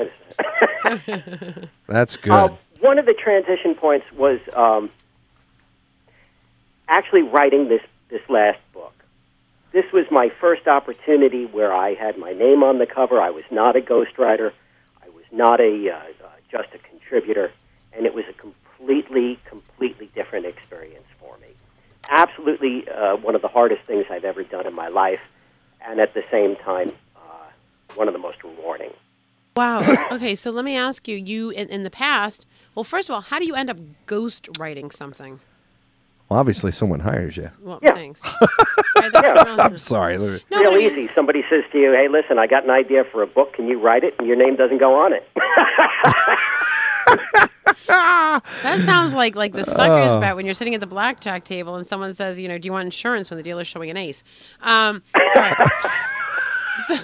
That's 1.88 2.18
good. 2.18 2.30
Uh, 2.32 2.50
one 2.80 2.98
of 2.98 3.06
the 3.06 3.14
transition 3.14 3.74
points 3.74 4.04
was 4.12 4.40
um, 4.54 4.90
actually 6.86 7.22
writing 7.22 7.68
this 7.68 7.80
this 8.10 8.20
last 8.28 8.58
book. 8.74 8.91
This 9.72 9.90
was 9.92 10.06
my 10.10 10.30
first 10.40 10.68
opportunity 10.68 11.46
where 11.46 11.72
I 11.72 11.94
had 11.94 12.18
my 12.18 12.32
name 12.32 12.62
on 12.62 12.78
the 12.78 12.86
cover. 12.86 13.20
I 13.20 13.30
was 13.30 13.44
not 13.50 13.74
a 13.74 13.80
ghostwriter. 13.80 14.52
I 15.02 15.08
was 15.08 15.24
not 15.32 15.60
a 15.60 15.90
uh, 15.90 15.96
uh, 15.96 16.28
just 16.50 16.68
a 16.74 16.78
contributor, 16.78 17.50
and 17.92 18.04
it 18.06 18.14
was 18.14 18.24
a 18.28 18.34
completely, 18.34 19.38
completely 19.46 20.10
different 20.14 20.46
experience 20.46 21.06
for 21.18 21.38
me. 21.38 21.48
Absolutely, 22.10 22.88
uh, 22.88 23.16
one 23.16 23.34
of 23.34 23.42
the 23.42 23.48
hardest 23.48 23.82
things 23.86 24.06
I've 24.10 24.24
ever 24.24 24.42
done 24.42 24.66
in 24.66 24.74
my 24.74 24.88
life, 24.88 25.20
and 25.80 26.00
at 26.00 26.12
the 26.12 26.22
same 26.30 26.56
time, 26.56 26.92
uh, 27.16 27.50
one 27.94 28.08
of 28.08 28.12
the 28.12 28.20
most 28.20 28.44
rewarding. 28.44 28.92
Wow. 29.56 30.08
okay, 30.12 30.34
so 30.34 30.50
let 30.50 30.66
me 30.66 30.76
ask 30.76 31.08
you: 31.08 31.16
you 31.16 31.50
in, 31.50 31.68
in 31.68 31.82
the 31.82 31.90
past? 31.90 32.46
Well, 32.74 32.84
first 32.84 33.08
of 33.08 33.14
all, 33.14 33.22
how 33.22 33.38
do 33.38 33.46
you 33.46 33.54
end 33.54 33.70
up 33.70 33.78
ghostwriting 34.06 34.92
something? 34.92 35.40
Well, 36.32 36.40
obviously, 36.40 36.72
someone 36.72 37.00
hires 37.00 37.36
you. 37.36 37.50
Well, 37.60 37.78
Yeah. 37.82 37.92
thanks. 37.92 38.22
I'm 38.96 39.76
sorry. 39.76 40.16
Let 40.16 40.40
me- 40.50 40.56
Real 40.58 40.78
easy. 40.78 41.10
Somebody 41.14 41.44
says 41.50 41.62
to 41.72 41.78
you, 41.78 41.92
"Hey, 41.92 42.08
listen, 42.08 42.38
I 42.38 42.46
got 42.46 42.64
an 42.64 42.70
idea 42.70 43.04
for 43.04 43.20
a 43.22 43.26
book. 43.26 43.52
Can 43.52 43.68
you 43.68 43.78
write 43.78 44.02
it?" 44.02 44.14
And 44.18 44.26
your 44.26 44.36
name 44.38 44.56
doesn't 44.56 44.78
go 44.78 44.94
on 44.94 45.12
it. 45.12 45.28
That 47.88 48.80
sounds 48.84 49.14
like 49.14 49.34
like 49.36 49.52
the 49.52 49.64
sucker's 49.64 50.12
Oh. 50.14 50.20
bet 50.20 50.36
when 50.36 50.46
you're 50.46 50.54
sitting 50.54 50.74
at 50.74 50.80
the 50.80 50.86
blackjack 50.86 51.44
table 51.44 51.74
and 51.76 51.86
someone 51.86 52.14
says, 52.14 52.38
you 52.38 52.48
know, 52.48 52.56
do 52.58 52.64
you 52.66 52.72
want 52.72 52.86
insurance 52.86 53.30
when 53.30 53.36
the 53.36 53.42
dealer's 53.42 53.66
showing 53.66 53.90
an 53.90 53.96
ace? 53.98 54.22
Um, 54.62 55.02
all 55.14 55.20
right. 55.34 55.56
so, 56.86 56.94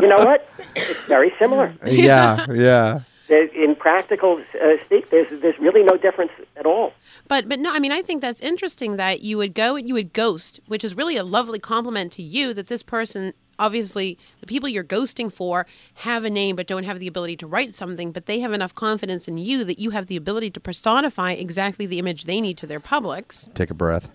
you 0.00 0.08
know 0.08 0.24
what? 0.24 0.48
It's 0.76 1.04
very 1.06 1.32
similar. 1.38 1.74
Yeah, 1.84 2.46
yeah. 2.50 3.00
There- 3.30 3.44
In 3.64 3.76
practical 3.76 4.42
uh, 4.60 4.76
speak, 4.84 5.08
there's 5.10 5.30
there's 5.40 5.58
really 5.58 5.84
no 5.84 5.96
difference 5.96 6.32
at 6.56 6.66
all. 6.66 6.92
But 7.28 7.48
but 7.48 7.60
no, 7.60 7.72
I 7.72 7.78
mean 7.78 7.92
I 7.92 8.02
think 8.02 8.20
that's 8.20 8.40
interesting 8.40 8.96
that 8.96 9.22
you 9.22 9.38
would 9.38 9.54
go 9.54 9.76
and 9.76 9.86
you 9.88 9.94
would 9.94 10.12
ghost, 10.12 10.58
which 10.66 10.84
is 10.84 10.96
really 10.96 11.16
a 11.16 11.22
lovely 11.24 11.60
compliment 11.60 12.12
to 12.14 12.22
you 12.22 12.52
that 12.54 12.66
this 12.66 12.82
person 12.82 13.32
obviously 13.56 14.18
the 14.40 14.46
people 14.46 14.68
you're 14.68 14.82
ghosting 14.82 15.30
for 15.32 15.66
have 16.08 16.24
a 16.24 16.30
name 16.30 16.56
but 16.56 16.66
don't 16.66 16.84
have 16.84 16.98
the 16.98 17.06
ability 17.06 17.36
to 17.36 17.46
write 17.46 17.72
something, 17.74 18.10
but 18.10 18.26
they 18.26 18.40
have 18.40 18.52
enough 18.52 18.74
confidence 18.74 19.28
in 19.28 19.38
you 19.38 19.62
that 19.64 19.78
you 19.78 19.90
have 19.90 20.06
the 20.08 20.16
ability 20.16 20.50
to 20.50 20.58
personify 20.60 21.32
exactly 21.32 21.86
the 21.86 21.98
image 22.00 22.24
they 22.24 22.40
need 22.40 22.58
to 22.58 22.66
their 22.66 22.80
publics. 22.80 23.48
Take 23.54 23.70
a 23.70 23.74
breath. 23.74 24.10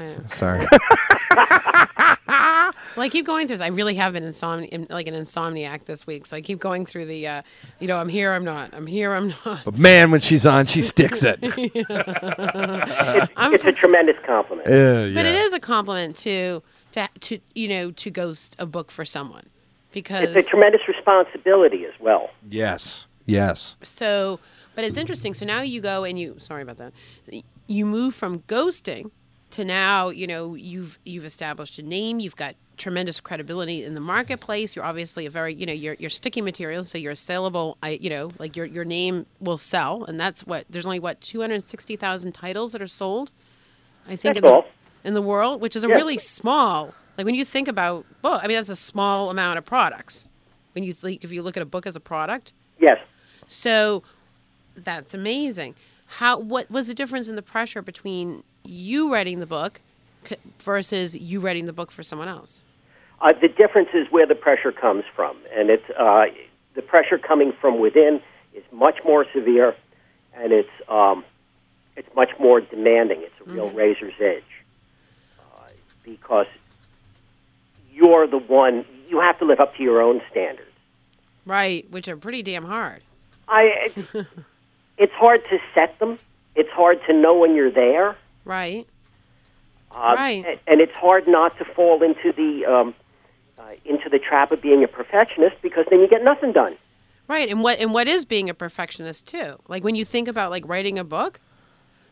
I 0.00 0.06
know. 0.06 0.24
Sorry. 0.30 0.66
Well, 2.96 3.06
I 3.06 3.08
keep 3.08 3.24
going 3.24 3.46
through 3.46 3.58
this. 3.58 3.64
I 3.64 3.68
really 3.68 3.94
have 3.94 4.12
been 4.14 4.24
insomni- 4.24 4.90
like 4.90 5.06
an 5.06 5.14
insomniac 5.14 5.84
this 5.84 6.06
week. 6.06 6.26
So 6.26 6.36
I 6.36 6.40
keep 6.40 6.58
going 6.58 6.84
through 6.84 7.04
the, 7.06 7.26
uh, 7.26 7.42
you 7.78 7.86
know, 7.86 7.96
I'm 7.96 8.08
here, 8.08 8.32
I'm 8.32 8.44
not. 8.44 8.74
I'm 8.74 8.86
here, 8.86 9.12
I'm 9.14 9.28
not. 9.46 9.64
but 9.64 9.78
man, 9.78 10.10
when 10.10 10.20
she's 10.20 10.44
on, 10.44 10.66
she 10.66 10.82
sticks 10.82 11.22
it. 11.22 11.38
I'm 13.36 13.54
It's 13.54 13.64
a 13.64 13.72
tremendous 13.72 14.16
compliment. 14.26 14.68
Yeah, 14.68 15.12
But 15.14 15.24
it 15.24 15.34
is 15.36 15.52
a 15.52 15.60
compliment 15.60 16.16
to 16.18 16.62
to 16.92 17.08
to 17.20 17.38
you 17.54 17.68
know 17.68 17.90
to 17.92 18.10
ghost 18.10 18.56
a 18.58 18.66
book 18.66 18.90
for 18.90 19.04
someone 19.04 19.46
because 19.92 20.34
It's 20.34 20.48
a 20.48 20.50
tremendous 20.50 20.86
responsibility 20.88 21.86
as 21.86 21.94
well. 22.00 22.30
Yes. 22.48 23.06
Yes. 23.26 23.76
so. 23.82 24.40
But 24.74 24.84
it's 24.84 24.96
interesting. 24.96 25.34
So 25.34 25.44
now 25.44 25.62
you 25.62 25.80
go 25.80 26.04
and 26.04 26.18
you. 26.18 26.36
Sorry 26.38 26.62
about 26.62 26.78
that. 26.78 26.92
You 27.66 27.86
move 27.86 28.14
from 28.14 28.40
ghosting 28.40 29.10
to 29.60 29.66
now. 29.66 30.08
You 30.08 30.26
know 30.26 30.54
you've 30.54 30.98
you've 31.04 31.24
established 31.24 31.78
a 31.78 31.82
name. 31.82 32.20
You've 32.20 32.36
got 32.36 32.54
tremendous 32.76 33.20
credibility 33.20 33.84
in 33.84 33.94
the 33.94 34.00
marketplace. 34.00 34.74
You're 34.74 34.84
obviously 34.84 35.26
a 35.26 35.30
very 35.30 35.54
you 35.54 35.66
know 35.66 35.72
you're 35.72 35.96
you're 35.98 36.10
sticky 36.10 36.40
material. 36.42 36.84
So 36.84 36.98
you're 36.98 37.12
a 37.12 37.16
saleable. 37.16 37.76
I 37.82 37.90
you 38.00 38.10
know 38.10 38.32
like 38.38 38.56
your 38.56 38.66
your 38.66 38.84
name 38.84 39.26
will 39.40 39.58
sell, 39.58 40.04
and 40.04 40.18
that's 40.18 40.46
what 40.46 40.64
there's 40.70 40.86
only 40.86 40.98
what 41.00 41.20
two 41.20 41.40
hundred 41.40 41.62
sixty 41.62 41.96
thousand 41.96 42.32
titles 42.32 42.72
that 42.72 42.82
are 42.82 42.86
sold. 42.88 43.30
I 44.08 44.16
think 44.16 44.36
in 44.36 44.42
the, 44.42 44.62
in 45.04 45.14
the 45.14 45.22
world, 45.22 45.60
which 45.60 45.76
is 45.76 45.84
a 45.84 45.88
Yeah. 45.88 45.94
really 45.94 46.18
small. 46.18 46.94
Like 47.18 47.26
when 47.26 47.34
you 47.34 47.44
think 47.44 47.68
about 47.68 48.06
book, 48.22 48.40
I 48.42 48.48
mean 48.48 48.56
that's 48.56 48.70
a 48.70 48.76
small 48.76 49.30
amount 49.30 49.58
of 49.58 49.64
products. 49.64 50.26
When 50.72 50.84
you 50.84 50.92
think 50.92 51.22
if 51.24 51.32
you 51.32 51.42
look 51.42 51.56
at 51.56 51.62
a 51.62 51.66
book 51.66 51.86
as 51.86 51.96
a 51.96 52.00
product, 52.00 52.52
Yes. 52.78 52.98
so 53.46 54.02
that's 54.74 55.12
amazing. 55.14 55.74
How 56.06 56.38
what 56.38 56.70
was 56.70 56.86
the 56.88 56.94
difference 56.94 57.28
in 57.28 57.36
the 57.36 57.42
pressure 57.42 57.82
between 57.82 58.42
you 58.64 59.12
writing 59.12 59.40
the 59.40 59.46
book 59.46 59.80
versus 60.60 61.16
you 61.16 61.40
writing 61.40 61.66
the 61.66 61.72
book 61.72 61.90
for 61.90 62.02
someone 62.02 62.28
else? 62.28 62.62
Uh, 63.20 63.32
the 63.40 63.48
difference 63.48 63.90
is 63.92 64.10
where 64.10 64.26
the 64.26 64.34
pressure 64.34 64.72
comes 64.72 65.04
from, 65.14 65.36
and 65.54 65.68
it's 65.68 65.88
uh, 65.98 66.24
the 66.74 66.82
pressure 66.82 67.18
coming 67.18 67.52
from 67.60 67.78
within 67.78 68.20
is 68.54 68.64
much 68.72 68.98
more 69.04 69.26
severe, 69.32 69.76
and 70.34 70.52
it's 70.52 70.70
um, 70.88 71.24
it's 71.96 72.08
much 72.14 72.30
more 72.38 72.60
demanding. 72.60 73.20
It's 73.22 73.34
a 73.46 73.52
real 73.52 73.70
razor's 73.70 74.14
edge 74.20 74.42
uh, 75.38 75.68
because 76.02 76.46
you're 77.92 78.26
the 78.26 78.38
one 78.38 78.86
you 79.08 79.20
have 79.20 79.38
to 79.40 79.44
live 79.44 79.60
up 79.60 79.76
to 79.76 79.82
your 79.82 80.00
own 80.00 80.22
standards. 80.30 80.70
Right, 81.44 81.90
which 81.90 82.08
are 82.08 82.16
pretty 82.16 82.42
damn 82.42 82.64
hard. 82.64 83.02
I 83.48 83.92
it's 84.96 85.12
hard 85.12 85.42
to 85.50 85.58
set 85.74 85.98
them. 85.98 86.18
It's 86.54 86.70
hard 86.70 87.00
to 87.06 87.12
know 87.12 87.36
when 87.36 87.54
you're 87.54 87.70
there. 87.70 88.16
Right. 88.44 88.86
Uh, 89.92 90.14
Right. 90.16 90.44
a- 90.46 90.58
And 90.70 90.80
it's 90.80 90.94
hard 90.94 91.26
not 91.28 91.56
to 91.58 91.64
fall 91.64 92.02
into 92.02 92.32
the 92.32 92.64
um, 92.66 92.94
uh, 93.58 93.72
into 93.84 94.08
the 94.08 94.18
trap 94.18 94.52
of 94.52 94.60
being 94.62 94.82
a 94.84 94.88
perfectionist 94.88 95.56
because 95.62 95.84
then 95.90 96.00
you 96.00 96.08
get 96.08 96.22
nothing 96.24 96.52
done. 96.52 96.76
Right, 97.28 97.48
and 97.48 97.62
what 97.62 97.78
and 97.78 97.92
what 97.92 98.08
is 98.08 98.24
being 98.24 98.48
a 98.50 98.54
perfectionist 98.54 99.26
too? 99.26 99.56
Like 99.68 99.84
when 99.84 99.94
you 99.94 100.04
think 100.04 100.28
about 100.28 100.50
like 100.50 100.66
writing 100.66 100.98
a 100.98 101.04
book, 101.04 101.40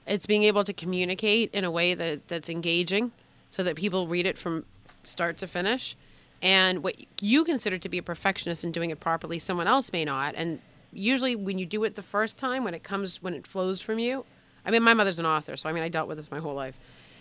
it's 0.06 0.26
being 0.26 0.42
able 0.44 0.64
to 0.64 0.72
communicate 0.72 1.50
in 1.52 1.64
a 1.64 1.70
way 1.70 1.94
that 1.94 2.28
that's 2.28 2.48
engaging, 2.48 3.12
so 3.50 3.62
that 3.62 3.76
people 3.76 4.06
read 4.06 4.26
it 4.26 4.36
from 4.38 4.64
start 5.04 5.36
to 5.38 5.46
finish. 5.46 5.96
And 6.40 6.84
what 6.84 6.94
you 7.20 7.42
consider 7.44 7.78
to 7.78 7.88
be 7.88 7.98
a 7.98 8.02
perfectionist 8.02 8.62
in 8.62 8.70
doing 8.70 8.90
it 8.90 9.00
properly, 9.00 9.40
someone 9.40 9.66
else 9.66 9.92
may 9.92 10.04
not. 10.04 10.34
And 10.36 10.60
usually, 10.92 11.34
when 11.34 11.58
you 11.58 11.66
do 11.66 11.82
it 11.82 11.96
the 11.96 12.02
first 12.02 12.38
time, 12.38 12.62
when 12.62 12.74
it 12.74 12.84
comes 12.84 13.20
when 13.22 13.34
it 13.34 13.44
flows 13.46 13.80
from 13.80 13.98
you, 13.98 14.24
I 14.68 14.70
mean, 14.70 14.82
my 14.82 14.92
mother's 14.94 15.18
an 15.18 15.24
author, 15.26 15.56
so 15.56 15.68
I 15.68 15.72
mean, 15.72 15.82
I 15.82 15.88
dealt 15.88 16.06
with 16.08 16.18
this 16.18 16.30
my 16.30 16.38
whole 16.38 16.54
life. 16.54 16.78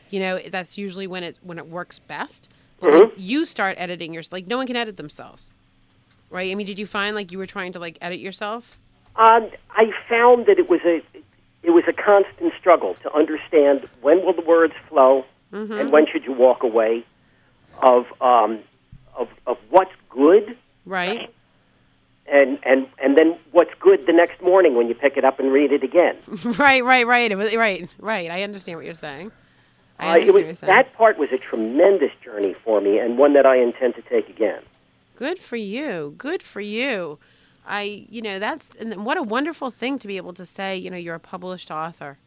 You 0.10 0.20
know, 0.20 0.38
that's 0.38 0.78
usually 0.78 1.08
when 1.08 1.24
it 1.24 1.40
when 1.42 1.58
it 1.58 1.68
works 1.68 1.98
best. 1.98 2.50
But 2.80 2.92
when 2.92 3.12
you 3.18 3.46
start 3.46 3.76
editing 3.80 4.14
yours, 4.14 4.32
like 4.32 4.48
no 4.48 4.58
one 4.58 4.68
can 4.68 4.76
edit 4.76 4.98
themselves 4.98 5.52
right? 6.30 6.52
I 6.52 6.56
mean, 6.56 6.68
did 6.68 6.78
you 6.78 6.86
find 6.86 7.16
like 7.16 7.32
you 7.32 7.38
were 7.38 7.46
trying 7.46 7.72
to 7.72 7.80
like 7.80 7.98
edit 8.02 8.20
yourself? 8.20 8.78
Um, 9.16 9.50
I 9.72 9.92
found 10.10 10.46
that 10.48 10.60
it 10.60 10.70
was 10.70 10.82
a 10.84 11.02
it 11.64 11.72
was 11.72 11.86
a 11.88 11.94
constant 11.94 12.54
struggle 12.60 12.96
to 12.96 13.14
understand 13.14 13.88
when 14.02 14.26
will 14.26 14.34
the 14.34 14.42
words 14.42 14.74
flow 14.90 15.26
Mhm. 15.54 15.80
and 15.80 15.92
when 15.94 16.06
should 16.06 16.26
you 16.26 16.34
walk 16.34 16.64
away 16.64 17.06
of 17.82 18.06
um, 18.22 18.60
of 19.16 19.30
of 19.46 19.58
what's 19.70 19.94
good 20.10 20.58
Right. 20.86 21.34
And 22.32 22.60
and 22.64 22.88
and 23.00 23.18
then 23.18 23.38
what's 23.52 23.74
good 23.80 24.06
the 24.06 24.14
next 24.14 24.42
morning 24.42 24.76
when 24.76 24.88
you 24.88 24.96
pick 24.96 25.18
it 25.18 25.24
up 25.26 25.40
and 25.40 25.52
read 25.52 25.72
it 25.72 25.84
again. 25.84 26.18
right, 26.58 26.84
right, 26.84 27.06
right. 27.08 27.32
It 27.32 27.36
was 27.38 27.56
right, 27.56 27.90
right. 28.00 28.30
I 28.32 28.44
understand 28.44 28.78
what 28.78 28.86
you're 28.86 28.94
saying. 28.94 29.32
I 30.00 30.06
Uh, 30.06 30.10
understand 30.14 30.30
it 30.30 30.32
what 30.34 30.40
you're 30.40 30.48
was, 30.50 30.60
saying. 30.60 30.74
that 30.74 30.94
part 30.94 31.18
was 31.18 31.30
a 31.32 31.38
tremendous 31.38 32.12
journey 32.24 32.54
for 32.64 32.82
me 32.82 33.00
and 33.00 33.18
one 33.18 33.34
that 33.34 33.46
I 33.46 33.58
intend 33.58 33.96
to 33.96 34.02
take 34.04 34.30
again. 34.30 34.62
Good 35.16 35.40
for 35.40 35.56
you. 35.56 36.14
Good 36.18 36.44
for 36.44 36.62
you. 36.62 37.18
I, 37.66 38.06
you 38.10 38.22
know, 38.22 38.40
that's 38.40 38.72
and 38.80 39.04
what 39.06 39.18
a 39.18 39.24
wonderful 39.24 39.72
thing 39.72 39.98
to 40.00 40.08
be 40.08 40.16
able 40.18 40.34
to 40.34 40.46
say. 40.46 40.78
You 40.78 40.90
know, 40.90 40.98
you're 40.98 41.16
a 41.16 41.20
published 41.20 41.70
author. 41.72 42.18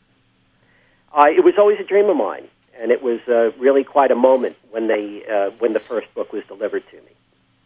Uh, 1.12 1.26
it 1.28 1.44
was 1.44 1.54
always 1.58 1.78
a 1.80 1.84
dream 1.84 2.08
of 2.10 2.16
mine, 2.16 2.46
and 2.78 2.90
it 2.90 3.02
was 3.02 3.20
uh, 3.28 3.50
really 3.58 3.82
quite 3.84 4.10
a 4.10 4.14
moment 4.16 4.56
when 4.70 4.86
they 4.88 5.24
uh, 5.32 5.50
when 5.58 5.72
the 5.72 5.80
first 5.80 6.12
book 6.14 6.32
was 6.32 6.42
delivered 6.46 6.82
to 6.90 6.96
me. 6.96 7.12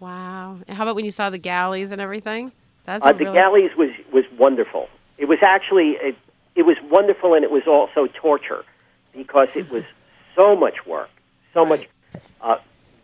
Wow. 0.01 0.59
And 0.67 0.77
How 0.77 0.85
about 0.85 0.97
when 0.97 1.05
you 1.05 1.11
saw 1.11 1.31
the 1.31 1.39
galleys 1.39 1.93
and 1.93 2.01
everything? 2.01 2.53
That's 2.85 3.05
Uh, 3.05 3.13
the 3.13 3.25
really, 3.25 3.35
galleys 3.35 3.71
was 3.77 3.91
was 4.13 4.25
wonderful. 4.37 4.89
It 5.17 5.27
was 5.27 5.39
actually 5.43 5.93
it, 5.93 6.17
it 6.55 6.63
was 6.63 6.77
wonderful, 6.91 7.35
and 7.35 7.45
it 7.45 7.51
was 7.51 7.67
also 7.67 8.07
torture 8.09 8.65
because 9.13 9.57
it 9.57 9.71
was 9.71 9.85
so 10.37 10.55
much 10.55 10.85
work, 10.87 11.09
so 11.55 11.65
much 11.65 11.89
uh, 12.43 12.59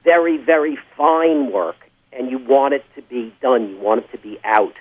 very 0.05 0.37
very 0.37 0.77
fine 0.97 1.51
work, 1.51 1.77
and 2.13 2.31
you 2.31 2.39
want 2.39 2.75
it 2.75 2.85
to 2.97 3.03
be 3.03 3.33
done. 3.41 3.71
You 3.71 3.79
want 3.79 4.05
it 4.05 4.11
to 4.13 4.19
be 4.19 4.39
out. 4.45 4.75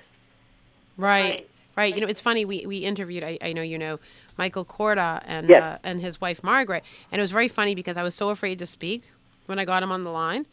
Right. 0.97 1.47
Right. 1.77 1.95
You 1.95 2.01
know, 2.01 2.07
it's 2.07 2.19
funny. 2.19 2.43
We, 2.43 2.65
we 2.65 2.79
interviewed, 2.79 3.23
I, 3.23 3.37
I 3.41 3.53
know 3.53 3.61
you 3.61 3.77
know, 3.77 4.01
Michael 4.37 4.65
Korda 4.65 5.23
and 5.25 5.47
Yes. 5.47 5.63
uh, 5.63 5.77
and 5.81 6.01
his 6.01 6.19
wife 6.19 6.43
Margaret, 6.43 6.83
and 7.09 7.19
it 7.19 7.23
was 7.23 7.31
very 7.31 7.47
funny 7.47 7.73
because 7.73 7.95
I 7.95 8.03
was 8.03 8.15
so 8.15 8.31
afraid 8.31 8.59
to 8.59 8.65
speak 8.65 9.03
when 9.45 9.59
I 9.59 9.63
got 9.63 9.81
him 9.81 9.89
on 9.91 10.03
the 10.03 10.11
line 10.11 10.45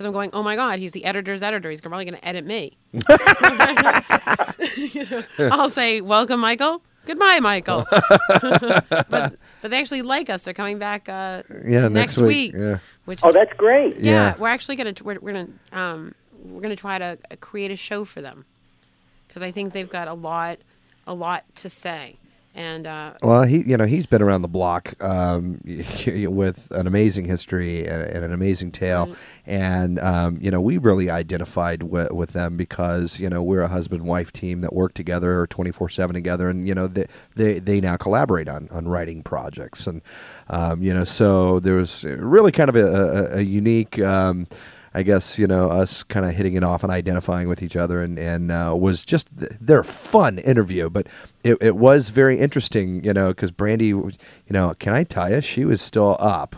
because 0.00 0.06
I'm 0.06 0.12
going, 0.14 0.30
oh 0.32 0.42
my 0.42 0.56
God, 0.56 0.78
he's 0.78 0.92
the 0.92 1.04
editor's 1.04 1.42
editor. 1.42 1.68
He's 1.68 1.82
probably 1.82 2.06
going 2.06 2.16
to 2.18 2.26
edit 2.26 2.46
me. 2.46 2.78
You 2.90 3.00
know, 5.10 5.22
I'll 5.52 5.68
say, 5.68 6.00
welcome, 6.00 6.40
Michael. 6.40 6.82
Goodbye, 7.04 7.38
Michael. 7.42 7.84
but 7.90 8.88
but 9.10 9.36
they 9.70 9.78
actually 9.78 10.00
like 10.00 10.30
us. 10.30 10.42
They're 10.44 10.54
coming 10.54 10.78
back 10.78 11.06
uh, 11.10 11.42
Yeah, 11.66 11.88
next, 11.88 11.92
next 11.92 12.16
week. 12.18 12.54
week, 12.54 12.62
yeah. 12.62 12.78
Which 13.04 13.20
Oh, 13.22 13.28
is- 13.28 13.34
that's 13.34 13.52
great. 13.58 13.98
Yeah, 13.98 14.12
Yeah. 14.12 14.34
we're 14.38 14.48
actually 14.48 14.76
gonna 14.76 14.94
we're, 15.04 15.18
we're 15.20 15.32
gonna 15.32 15.48
um 15.72 16.12
we're 16.44 16.62
gonna 16.62 16.76
try 16.76 16.98
to 16.98 17.18
uh, 17.30 17.36
create 17.40 17.70
a 17.70 17.76
show 17.76 18.06
for 18.06 18.22
them 18.22 18.46
because 19.28 19.42
I 19.42 19.50
think 19.50 19.74
they've 19.74 19.90
got 19.90 20.08
a 20.08 20.14
lot 20.14 20.60
a 21.06 21.12
lot 21.12 21.44
to 21.56 21.68
say. 21.68 22.16
And 22.54 22.86
uh, 22.86 23.14
Well, 23.22 23.44
he, 23.44 23.58
you 23.62 23.76
know, 23.76 23.86
he's 23.86 24.06
been 24.06 24.20
around 24.20 24.42
the 24.42 24.48
block 24.48 25.00
um, 25.02 25.60
with 25.64 26.68
an 26.72 26.88
amazing 26.88 27.26
history 27.26 27.86
and, 27.86 28.02
and 28.02 28.24
an 28.24 28.32
amazing 28.32 28.72
tale, 28.72 29.14
and 29.46 30.00
um, 30.00 30.38
you 30.40 30.50
know, 30.50 30.60
we 30.60 30.76
really 30.76 31.08
identified 31.10 31.84
with, 31.84 32.10
with 32.10 32.32
them 32.32 32.56
because 32.56 33.20
you 33.20 33.30
know 33.30 33.40
we're 33.40 33.60
a 33.60 33.68
husband 33.68 34.02
wife 34.02 34.32
team 34.32 34.62
that 34.62 34.72
work 34.72 34.94
together 34.94 35.46
twenty 35.46 35.70
four 35.70 35.88
seven 35.88 36.14
together, 36.14 36.48
and 36.48 36.66
you 36.66 36.74
know 36.74 36.88
they, 36.88 37.06
they 37.36 37.60
they 37.60 37.80
now 37.80 37.96
collaborate 37.96 38.48
on 38.48 38.68
on 38.72 38.88
writing 38.88 39.22
projects, 39.22 39.86
and 39.86 40.02
um, 40.48 40.82
you 40.82 40.92
know, 40.92 41.04
so 41.04 41.60
there 41.60 41.74
was 41.74 42.02
really 42.04 42.50
kind 42.50 42.68
of 42.68 42.74
a, 42.74 42.84
a, 42.84 43.36
a 43.38 43.40
unique. 43.42 44.00
Um, 44.00 44.48
I 44.92 45.02
guess 45.04 45.38
you 45.38 45.46
know 45.46 45.70
us 45.70 46.02
kind 46.02 46.26
of 46.26 46.34
hitting 46.34 46.54
it 46.54 46.64
off 46.64 46.82
and 46.82 46.90
identifying 46.90 47.48
with 47.48 47.62
each 47.62 47.76
other, 47.76 48.02
and 48.02 48.18
and 48.18 48.50
uh, 48.50 48.74
was 48.76 49.04
just 49.04 49.28
they're 49.32 49.80
a 49.80 49.84
fun 49.84 50.38
interview, 50.38 50.90
but 50.90 51.06
it, 51.44 51.58
it 51.60 51.76
was 51.76 52.10
very 52.10 52.38
interesting, 52.40 53.04
you 53.04 53.12
know, 53.14 53.28
because 53.28 53.50
Brandy, 53.52 53.86
you 53.88 54.12
know, 54.50 54.74
can 54.78 54.92
I 54.92 55.04
tell 55.04 55.30
you, 55.30 55.40
she 55.40 55.64
was 55.64 55.80
still 55.80 56.16
up. 56.18 56.56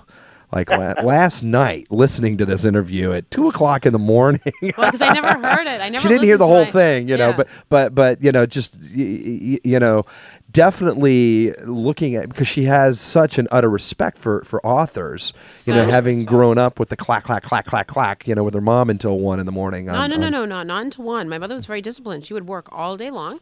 Like 0.54 0.68
la- 0.68 0.92
last 1.02 1.42
night, 1.42 1.86
listening 1.90 2.36
to 2.36 2.44
this 2.44 2.66
interview 2.66 3.12
at 3.12 3.30
two 3.30 3.48
o'clock 3.48 3.86
in 3.86 3.94
the 3.94 3.98
morning. 3.98 4.40
well, 4.60 4.72
because 4.90 5.00
I 5.00 5.10
never 5.14 5.28
heard 5.46 5.66
it. 5.66 5.80
I 5.80 5.88
never. 5.90 6.02
she 6.02 6.08
didn't 6.08 6.24
hear 6.24 6.36
the 6.36 6.44
whole 6.46 6.56
it. 6.64 6.68
thing, 6.68 7.08
you 7.08 7.16
know. 7.16 7.30
Yeah. 7.30 7.36
But 7.38 7.48
but 7.70 7.94
but 7.94 8.22
you 8.22 8.32
know, 8.32 8.44
just 8.44 8.76
y- 8.76 8.82
y- 8.94 9.60
you 9.64 9.78
know, 9.78 10.04
definitely 10.52 11.52
looking 11.64 12.14
at 12.16 12.28
because 12.28 12.48
she 12.48 12.64
has 12.64 13.00
such 13.00 13.38
an 13.38 13.48
utter 13.50 13.68
respect 13.70 14.18
for 14.18 14.42
for 14.44 14.64
authors. 14.66 15.32
you 15.66 15.74
know, 15.74 15.84
Such 15.84 15.90
having 15.90 16.24
grown 16.24 16.58
up 16.58 16.78
with 16.78 16.88
the 16.88 16.96
clack 16.96 17.24
clack 17.24 17.42
clack 17.42 17.66
clack 17.66 17.86
clack, 17.86 18.26
you 18.26 18.34
know, 18.34 18.44
with 18.44 18.54
her 18.54 18.60
mom 18.60 18.90
until 18.90 19.18
one 19.18 19.40
in 19.40 19.46
the 19.46 19.52
morning. 19.52 19.86
No, 19.86 19.94
on- 19.94 20.10
no, 20.10 20.16
no, 20.16 20.26
on- 20.26 20.32
no, 20.32 20.44
no, 20.44 20.62
not 20.62 20.84
into 20.84 21.02
one. 21.02 21.28
My 21.28 21.38
mother 21.38 21.54
was 21.54 21.66
very 21.66 21.80
disciplined. 21.82 22.26
She 22.26 22.34
would 22.34 22.46
work 22.46 22.68
all 22.70 22.96
day 22.96 23.10
long, 23.10 23.40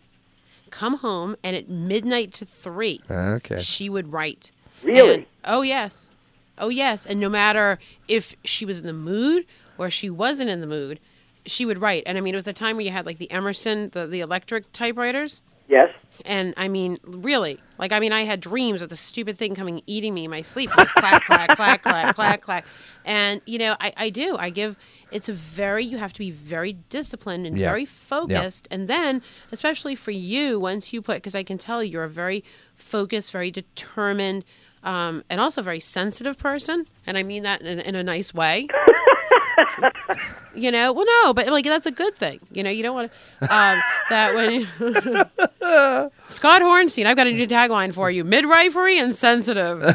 come 0.71 0.99
home, 0.99 1.37
and 1.45 1.55
at 1.57 1.69
midnight 1.69 2.33
to 2.35 2.45
three, 2.47 3.01
Okay. 3.11 3.61
she 3.61 3.89
would 3.89 4.13
write. 4.13 4.51
Really? 4.83 5.15
And- 5.15 5.27
oh 5.45 5.63
yes, 5.63 6.11
oh 6.59 6.69
yes. 6.69 7.07
And 7.07 7.21
no 7.21 7.29
matter 7.29 7.79
if 8.09 8.35
she 8.45 8.65
was 8.65 8.79
in 8.79 8.87
the 8.87 8.93
mood 8.93 9.45
or 9.79 9.91
she 9.91 10.09
wasn't 10.11 10.51
in 10.51 10.61
the 10.61 10.67
mood, 10.67 11.01
she 11.47 11.65
would 11.67 11.79
write. 11.81 12.03
And 12.07 12.19
I 12.19 12.21
mean, 12.21 12.35
it 12.35 12.37
was 12.37 12.45
the 12.45 12.53
time 12.53 12.77
where 12.77 12.85
you 12.85 12.93
had 12.93 13.07
like 13.07 13.19
the 13.19 13.31
Emerson, 13.31 13.91
the 13.91 14.07
the 14.07 14.21
electric 14.21 14.73
typewriters. 14.73 15.43
Yes. 15.71 15.89
And 16.27 16.53
I 16.57 16.67
mean, 16.69 16.99
really, 17.05 17.61
like 17.79 17.93
I 17.93 18.01
mean, 18.01 18.13
I 18.13 18.23
had 18.23 18.41
dreams 18.41 18.83
of 18.83 18.89
the 18.89 18.97
stupid 18.97 19.39
thing 19.39 19.55
coming 19.55 19.81
eating 19.87 20.13
me 20.13 20.25
in 20.25 20.31
my 20.31 20.43
sleep. 20.43 20.71
Just 20.75 20.93
clack, 20.95 21.23
clack, 21.23 21.57
clack, 21.57 21.83
clack, 21.83 22.15
clack, 22.17 22.41
clack. 22.43 22.67
And 23.05 23.41
you 23.47 23.59
know, 23.59 23.77
I, 23.81 23.93
I 23.97 24.11
do. 24.11 24.37
I 24.37 24.51
give. 24.51 24.77
It's 25.13 25.29
a 25.29 25.33
very. 25.33 25.85
You 25.85 25.99
have 25.99 26.13
to 26.15 26.19
be 26.19 26.33
very 26.33 26.73
disciplined 26.91 27.47
and 27.47 27.57
Yeah. 27.57 27.69
very 27.71 27.83
Yeah. 27.83 27.89
focused. 27.89 28.67
And 28.71 28.89
then, 28.89 29.23
especially 29.53 29.95
for 29.95 30.11
you, 30.11 30.59
once 30.59 30.93
you 30.93 31.01
put, 31.01 31.15
because 31.19 31.37
I 31.37 31.45
can 31.45 31.57
tell 31.57 31.83
you're 31.85 32.05
a 32.05 32.09
very 32.09 32.43
focused, 32.75 33.31
very 33.31 33.53
determined, 33.53 34.45
um, 34.83 35.23
and 35.31 35.41
also 35.41 35.63
very 35.63 35.81
sensitive 35.81 36.37
person. 36.37 36.87
And 37.07 37.17
I 37.17 37.23
mean 37.23 37.45
that 37.45 37.63
in, 37.63 37.79
in 37.79 37.95
a 37.95 38.03
nice 38.03 38.35
way. 38.35 38.67
You 40.55 40.71
know, 40.71 40.93
well, 40.93 41.07
no, 41.25 41.35
but 41.35 41.49
like 41.49 41.65
that's 41.65 41.87
a 41.87 41.91
good 41.91 42.15
thing. 42.15 42.41
You 42.53 42.63
know, 42.63 42.71
you 42.71 42.83
don't 42.83 42.95
want 42.95 43.11
to 43.41 43.45
um, 43.45 43.81
that 44.11 44.35
when 44.35 44.65
Scott 46.29 46.63
Hornstein, 46.63 47.07
I've 47.07 47.17
got 47.17 47.27
a 47.27 47.33
new 47.33 47.47
tagline 47.47 47.93
for 47.95 48.11
you: 48.11 48.25
midwifery 48.25 48.99
and 48.99 49.15
sensitive. 49.15 49.95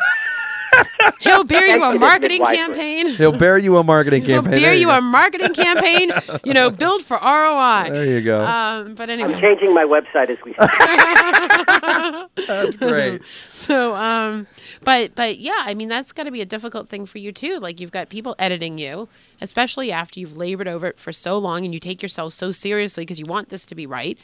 He'll 1.20 1.44
bear 1.44 1.68
you 1.68 1.84
a 1.84 1.98
marketing 1.98 2.44
campaign. 2.44 3.08
He'll 3.10 3.32
bear 3.38 3.58
you 3.58 3.78
a 3.78 3.84
marketing 3.84 4.24
campaign. 4.24 4.34
He'll 4.34 4.52
bear 4.54 4.60
There 4.60 4.74
you 4.74 4.90
a 4.90 5.02
marketing 5.02 5.54
campaign. 5.54 6.12
You 6.44 6.54
know, 6.54 6.70
build 6.70 7.04
for 7.04 7.18
ROI. 7.18 7.90
There 7.92 8.06
you 8.06 8.22
go. 8.22 8.44
Um, 8.44 8.96
but 8.96 9.10
anyway, 9.10 9.34
I'm 9.34 9.42
changing 9.42 9.74
my 9.74 9.84
website 9.84 10.30
as 10.30 10.38
we 10.44 10.54
speak. 10.54 12.38
That's 12.48 12.76
great. 12.78 13.22
so, 13.52 13.96
um, 13.96 14.48
but 14.84 15.16
but 15.16 15.40
yeah, 15.40 15.58
I 15.60 15.74
mean 15.74 15.90
that's 15.90 16.12
got 16.12 16.24
to 16.24 16.32
be 16.32 16.42
a 16.42 16.46
difficult 16.46 16.90
thing 16.90 17.06
for 17.06 17.18
you 17.18 17.32
too. 17.32 17.60
Like 17.60 17.80
you've 17.80 17.92
got 17.92 18.10
people 18.10 18.36
editing 18.40 18.78
you, 18.78 19.08
especially 19.42 19.92
after 19.92 20.20
you've 20.20 20.38
labored 20.38 20.68
over 20.68 20.88
it 20.88 21.00
for 21.00 21.12
so 21.12 21.38
long 21.38 21.66
and 21.66 21.74
you 21.74 21.80
take 21.80 22.02
yourself 22.02 22.34
so 22.34 22.52
seriously 22.52 23.04
because 23.04 23.20
you 23.20 23.26
want 23.26 23.50
this 23.50 23.66
to 23.66 23.76
be 23.76 23.86
right. 23.88 24.18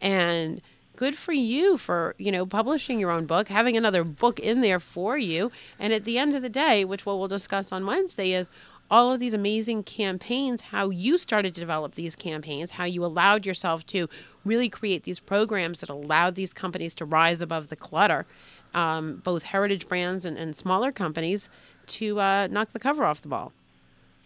And 0.00 0.60
good 0.96 1.16
for 1.16 1.32
you 1.32 1.76
for 1.76 2.14
you 2.18 2.30
know 2.30 2.46
publishing 2.46 3.00
your 3.00 3.10
own 3.10 3.26
book, 3.26 3.48
having 3.48 3.76
another 3.76 4.04
book 4.04 4.38
in 4.38 4.60
there 4.60 4.80
for 4.80 5.18
you. 5.18 5.50
And 5.78 5.92
at 5.92 6.04
the 6.04 6.18
end 6.18 6.34
of 6.34 6.42
the 6.42 6.48
day, 6.48 6.84
which 6.84 7.06
what 7.06 7.18
we'll 7.18 7.28
discuss 7.28 7.72
on 7.72 7.86
Wednesday 7.86 8.32
is 8.32 8.50
all 8.90 9.12
of 9.12 9.20
these 9.20 9.32
amazing 9.32 9.82
campaigns, 9.82 10.62
how 10.62 10.90
you 10.90 11.18
started 11.18 11.54
to 11.54 11.60
develop 11.60 11.94
these 11.94 12.14
campaigns, 12.14 12.72
how 12.72 12.84
you 12.84 13.04
allowed 13.04 13.46
yourself 13.46 13.86
to 13.86 14.08
really 14.44 14.68
create 14.68 15.04
these 15.04 15.20
programs 15.20 15.80
that 15.80 15.88
allowed 15.88 16.34
these 16.34 16.52
companies 16.52 16.94
to 16.94 17.04
rise 17.04 17.40
above 17.40 17.68
the 17.68 17.76
clutter, 17.76 18.26
um, 18.74 19.16
both 19.24 19.44
heritage 19.44 19.88
brands 19.88 20.24
and, 20.24 20.36
and 20.36 20.54
smaller 20.54 20.92
companies, 20.92 21.48
to 21.86 22.20
uh, 22.20 22.46
knock 22.50 22.72
the 22.72 22.78
cover 22.78 23.04
off 23.04 23.22
the 23.22 23.28
ball. 23.28 23.52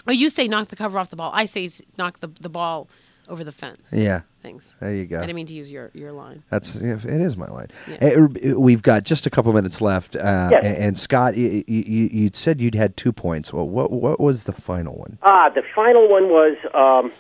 Oh, 0.07 0.13
you 0.13 0.29
say 0.29 0.49
knock 0.49 0.69
the 0.69 0.77
cover 0.77 0.99
off 0.99 1.11
the 1.11 1.17
ball. 1.17 1.31
I 1.35 1.45
say 1.45 1.69
knock 1.97 2.21
the, 2.21 2.29
the 2.41 2.49
ball 2.49 2.89
over 3.29 3.45
the 3.45 3.53
fence. 3.53 3.93
Yeah. 3.93 4.23
Thanks. 4.43 4.77
There 4.81 4.95
you 4.95 5.05
go. 5.07 5.19
I 5.19 5.21
didn't 5.23 5.37
mean 5.37 5.47
to 5.49 5.55
use 5.55 5.71
your, 5.71 5.91
your 5.95 6.13
line. 6.13 6.43
That's 6.51 6.75
it 6.77 7.05
is 7.05 7.37
my 7.37 7.47
line. 7.49 7.69
Yeah. 8.01 8.55
We've 8.55 8.83
got 8.83 9.05
just 9.05 9.27
a 9.27 9.31
couple 9.31 9.53
minutes 9.53 9.81
left, 9.81 10.17
uh, 10.17 10.49
Yes. 10.53 10.63
and, 10.65 10.77
and 10.77 10.99
Scott, 10.99 11.37
you, 11.37 11.63
you, 11.67 11.83
you'd 12.13 12.37
said 12.37 12.61
you'd 12.61 12.75
had 12.75 12.97
two 12.97 13.13
points. 13.13 13.53
Well, 13.53 13.69
what 13.69 13.91
what 13.91 14.19
was 14.21 14.45
the 14.45 14.53
final 14.53 14.95
one? 14.95 15.19
Ah, 15.23 15.51
the 15.55 15.63
final 15.75 16.09
one 16.09 16.29
was 16.29 16.57
um, 16.75 17.13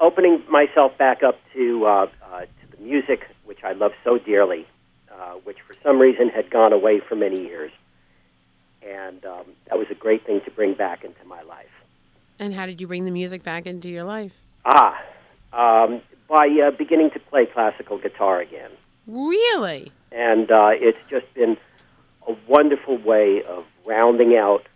opening 0.00 0.42
myself 0.50 0.96
back 0.98 1.22
up 1.22 1.38
to 1.54 1.84
uh, 1.86 2.06
uh, 2.32 2.40
to 2.40 2.76
the 2.76 2.82
music, 2.82 3.26
which 3.44 3.62
I 3.62 3.72
love 3.72 3.92
so 4.04 4.18
dearly, 4.18 4.66
uh, 5.12 5.32
which 5.44 5.58
for 5.66 5.74
some 5.82 5.98
reason 5.98 6.28
had 6.28 6.50
gone 6.50 6.72
away 6.72 7.00
for 7.00 7.14
many 7.14 7.40
years, 7.40 7.70
and 8.82 9.24
um, 9.24 9.44
that 9.68 9.78
was 9.78 9.88
a 9.90 9.94
great 9.94 10.24
thing 10.26 10.40
to 10.44 10.50
bring 10.50 10.74
back 10.74 11.04
into 11.04 11.24
my 11.26 11.42
life. 11.42 11.66
And 12.38 12.54
how 12.54 12.64
did 12.66 12.80
you 12.80 12.86
bring 12.86 13.04
the 13.04 13.10
music 13.10 13.42
back 13.42 13.66
into 13.66 13.88
your 13.88 14.04
life? 14.04 14.34
Ah, 14.64 15.00
um, 15.52 16.00
by 16.28 16.46
uh, 16.64 16.70
beginning 16.72 17.10
to 17.12 17.18
play 17.18 17.46
classical 17.46 17.98
guitar 17.98 18.40
again, 18.40 18.70
Really? 19.06 19.90
and 20.12 20.50
uh, 20.50 20.70
it's 20.72 20.98
just 21.08 21.32
been 21.34 21.56
a 22.28 22.34
wonderful 22.46 22.98
way 22.98 23.42
of 23.44 23.64
rounding 23.86 24.36
out 24.36 24.66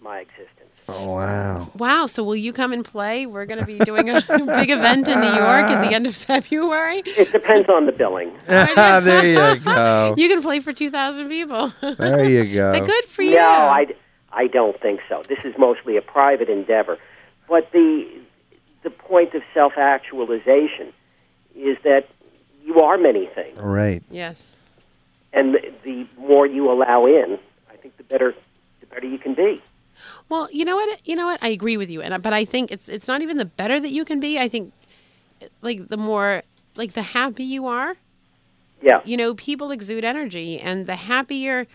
my 0.00 0.18
existence. 0.20 0.56
Oh 0.88 1.14
wow! 1.14 1.70
Wow. 1.76 2.06
So 2.06 2.22
will 2.24 2.36
you 2.36 2.52
come 2.52 2.72
and 2.72 2.84
play? 2.84 3.24
We're 3.26 3.46
going 3.46 3.60
to 3.60 3.66
be 3.66 3.78
doing 3.78 4.10
a 4.10 4.14
big 4.28 4.70
event 4.70 5.08
in 5.08 5.20
New 5.20 5.26
York 5.26 5.64
at 5.70 5.86
the 5.88 5.94
end 5.94 6.06
of 6.06 6.16
February. 6.30 7.02
It 7.06 7.30
depends 7.32 7.68
on 7.68 7.86
the 7.86 7.92
billing. 7.92 8.32
there 8.46 9.24
you 9.54 9.60
go. 9.60 10.14
You 10.16 10.28
can 10.28 10.42
play 10.42 10.58
for 10.60 10.72
2,000 10.72 11.28
people. 11.28 11.72
There 11.80 12.24
you 12.24 12.52
go. 12.54 12.72
But 12.72 12.86
good 12.86 13.04
for 13.04 13.22
you. 13.22 13.36
No, 13.36 13.40
I, 13.48 13.86
I 14.32 14.48
don't 14.48 14.80
think 14.80 15.00
so. 15.08 15.22
This 15.28 15.38
is 15.44 15.54
mostly 15.58 15.96
a 15.96 16.02
private 16.02 16.48
endeavor. 16.48 16.98
But 17.48 17.70
the 17.72 18.08
the 18.82 18.90
point 18.90 19.34
of 19.34 19.42
self 19.54 19.74
actualization 19.76 20.92
is 21.56 21.76
that 21.84 22.08
you 22.64 22.80
are 22.80 22.96
many 22.98 23.26
things, 23.26 23.58
Right. 23.60 24.02
Yes. 24.10 24.56
and 25.32 25.54
the, 25.54 25.72
the 25.84 26.06
more 26.18 26.46
you 26.46 26.70
allow 26.70 27.06
in, 27.06 27.38
I 27.70 27.76
think 27.76 27.96
the 27.96 28.04
better 28.04 28.34
the 28.80 28.86
better 28.86 29.06
you 29.06 29.18
can 29.18 29.34
be. 29.34 29.62
Well, 30.28 30.48
you 30.52 30.64
know 30.64 30.76
what? 30.76 31.06
You 31.06 31.16
know 31.16 31.26
what? 31.26 31.42
I 31.42 31.48
agree 31.48 31.76
with 31.76 31.90
you, 31.90 32.00
and 32.02 32.22
but 32.22 32.32
I 32.32 32.44
think 32.44 32.70
it's 32.70 32.88
it's 32.88 33.08
not 33.08 33.22
even 33.22 33.36
the 33.36 33.44
better 33.44 33.78
that 33.80 33.90
you 33.90 34.04
can 34.04 34.20
be. 34.20 34.38
I 34.38 34.48
think 34.48 34.72
like 35.62 35.88
the 35.88 35.96
more 35.96 36.42
like 36.76 36.92
the 36.92 37.02
happy 37.02 37.44
you 37.44 37.66
are. 37.66 37.96
Yeah. 38.82 39.00
You 39.04 39.16
know, 39.18 39.34
people 39.34 39.70
exude 39.72 40.04
energy, 40.04 40.58
and 40.58 40.86
the 40.86 40.96
happier 40.96 41.66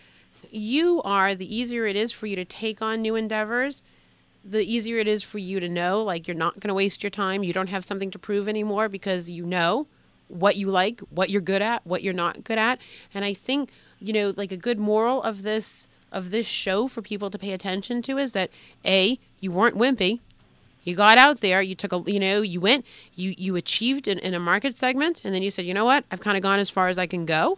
you 0.51 1.01
are, 1.03 1.35
the 1.35 1.53
easier 1.55 1.85
it 1.85 1.95
is 1.95 2.11
for 2.11 2.25
you 2.27 2.35
to 2.35 2.45
take 2.45 2.81
on 2.81 3.01
new 3.01 3.15
endeavors. 3.15 3.83
The 4.47 4.63
easier 4.63 4.99
it 4.99 5.07
is 5.07 5.23
for 5.23 5.39
you 5.39 5.59
to 5.59 5.67
know, 5.67 6.03
like 6.03 6.27
you're 6.27 6.37
not 6.37 6.59
going 6.59 6.67
to 6.67 6.75
waste 6.75 7.01
your 7.01 7.09
time. 7.09 7.43
You 7.43 7.51
don't 7.51 7.67
have 7.67 7.83
something 7.83 8.11
to 8.11 8.19
prove 8.19 8.47
anymore 8.47 8.87
because 8.87 9.31
you 9.31 9.43
know 9.43 9.87
what 10.27 10.55
you 10.55 10.69
like, 10.69 10.99
what 11.09 11.29
you're 11.29 11.41
good 11.41 11.61
at, 11.61 11.85
what 11.85 12.03
you're 12.03 12.13
not 12.13 12.43
good 12.43 12.57
at. 12.57 12.79
And 13.13 13.25
I 13.25 13.33
think, 13.33 13.71
you 13.99 14.13
know, 14.13 14.33
like 14.37 14.51
a 14.51 14.57
good 14.57 14.79
moral 14.79 15.21
of 15.23 15.43
this 15.43 15.87
of 16.11 16.29
this 16.31 16.47
show 16.47 16.87
for 16.87 17.01
people 17.01 17.29
to 17.29 17.37
pay 17.37 17.51
attention 17.51 18.01
to 18.03 18.17
is 18.17 18.33
that 18.33 18.49
a 18.85 19.19
you 19.39 19.51
weren't 19.51 19.75
wimpy. 19.75 20.19
You 20.83 20.95
got 20.95 21.17
out 21.17 21.41
there, 21.41 21.61
you 21.63 21.73
took 21.73 21.91
a 21.91 22.03
you 22.05 22.19
know, 22.19 22.41
you 22.41 22.59
went, 22.59 22.85
you 23.15 23.33
you 23.37 23.55
achieved 23.55 24.07
in, 24.07 24.19
in 24.19 24.33
a 24.33 24.39
market 24.39 24.75
segment 24.75 25.21
and 25.23 25.33
then 25.33 25.41
you 25.41 25.49
said, 25.49 25.65
"You 25.65 25.73
know 25.73 25.85
what? 25.85 26.05
I've 26.11 26.21
kind 26.21 26.37
of 26.37 26.43
gone 26.43 26.59
as 26.59 26.69
far 26.69 26.87
as 26.87 26.97
I 26.97 27.07
can 27.07 27.25
go." 27.25 27.57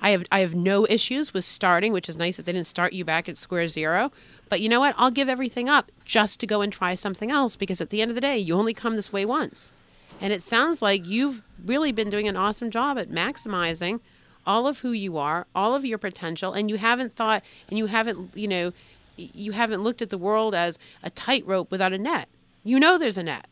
I 0.00 0.10
have 0.10 0.24
I 0.30 0.40
have 0.40 0.54
no 0.54 0.86
issues 0.86 1.32
with 1.32 1.44
starting, 1.44 1.92
which 1.92 2.08
is 2.08 2.18
nice 2.18 2.36
that 2.36 2.44
they 2.44 2.52
didn't 2.52 2.66
start 2.66 2.92
you 2.92 3.04
back 3.04 3.28
at 3.28 3.38
square 3.38 3.68
zero. 3.68 4.12
But 4.54 4.60
you 4.60 4.68
know 4.68 4.78
what? 4.78 4.94
I'll 4.96 5.10
give 5.10 5.28
everything 5.28 5.68
up 5.68 5.90
just 6.04 6.38
to 6.38 6.46
go 6.46 6.60
and 6.60 6.72
try 6.72 6.94
something 6.94 7.28
else 7.28 7.56
because 7.56 7.80
at 7.80 7.90
the 7.90 8.00
end 8.00 8.12
of 8.12 8.14
the 8.14 8.20
day, 8.20 8.38
you 8.38 8.54
only 8.54 8.72
come 8.72 8.94
this 8.94 9.12
way 9.12 9.24
once. 9.24 9.72
And 10.20 10.32
it 10.32 10.44
sounds 10.44 10.80
like 10.80 11.04
you've 11.04 11.42
really 11.64 11.90
been 11.90 12.08
doing 12.08 12.28
an 12.28 12.36
awesome 12.36 12.70
job 12.70 12.96
at 12.96 13.10
maximizing 13.10 13.98
all 14.46 14.68
of 14.68 14.78
who 14.78 14.92
you 14.92 15.16
are, 15.18 15.48
all 15.56 15.74
of 15.74 15.84
your 15.84 15.98
potential, 15.98 16.52
and 16.52 16.70
you 16.70 16.76
haven't 16.76 17.16
thought 17.16 17.42
and 17.68 17.78
you 17.78 17.86
haven't, 17.86 18.36
you 18.36 18.46
know, 18.46 18.72
you 19.16 19.50
haven't 19.50 19.82
looked 19.82 20.02
at 20.02 20.10
the 20.10 20.18
world 20.18 20.54
as 20.54 20.78
a 21.02 21.10
tightrope 21.10 21.72
without 21.72 21.92
a 21.92 21.98
net. 21.98 22.28
You 22.62 22.78
know 22.78 22.96
there's 22.96 23.18
a 23.18 23.24
net. 23.24 23.48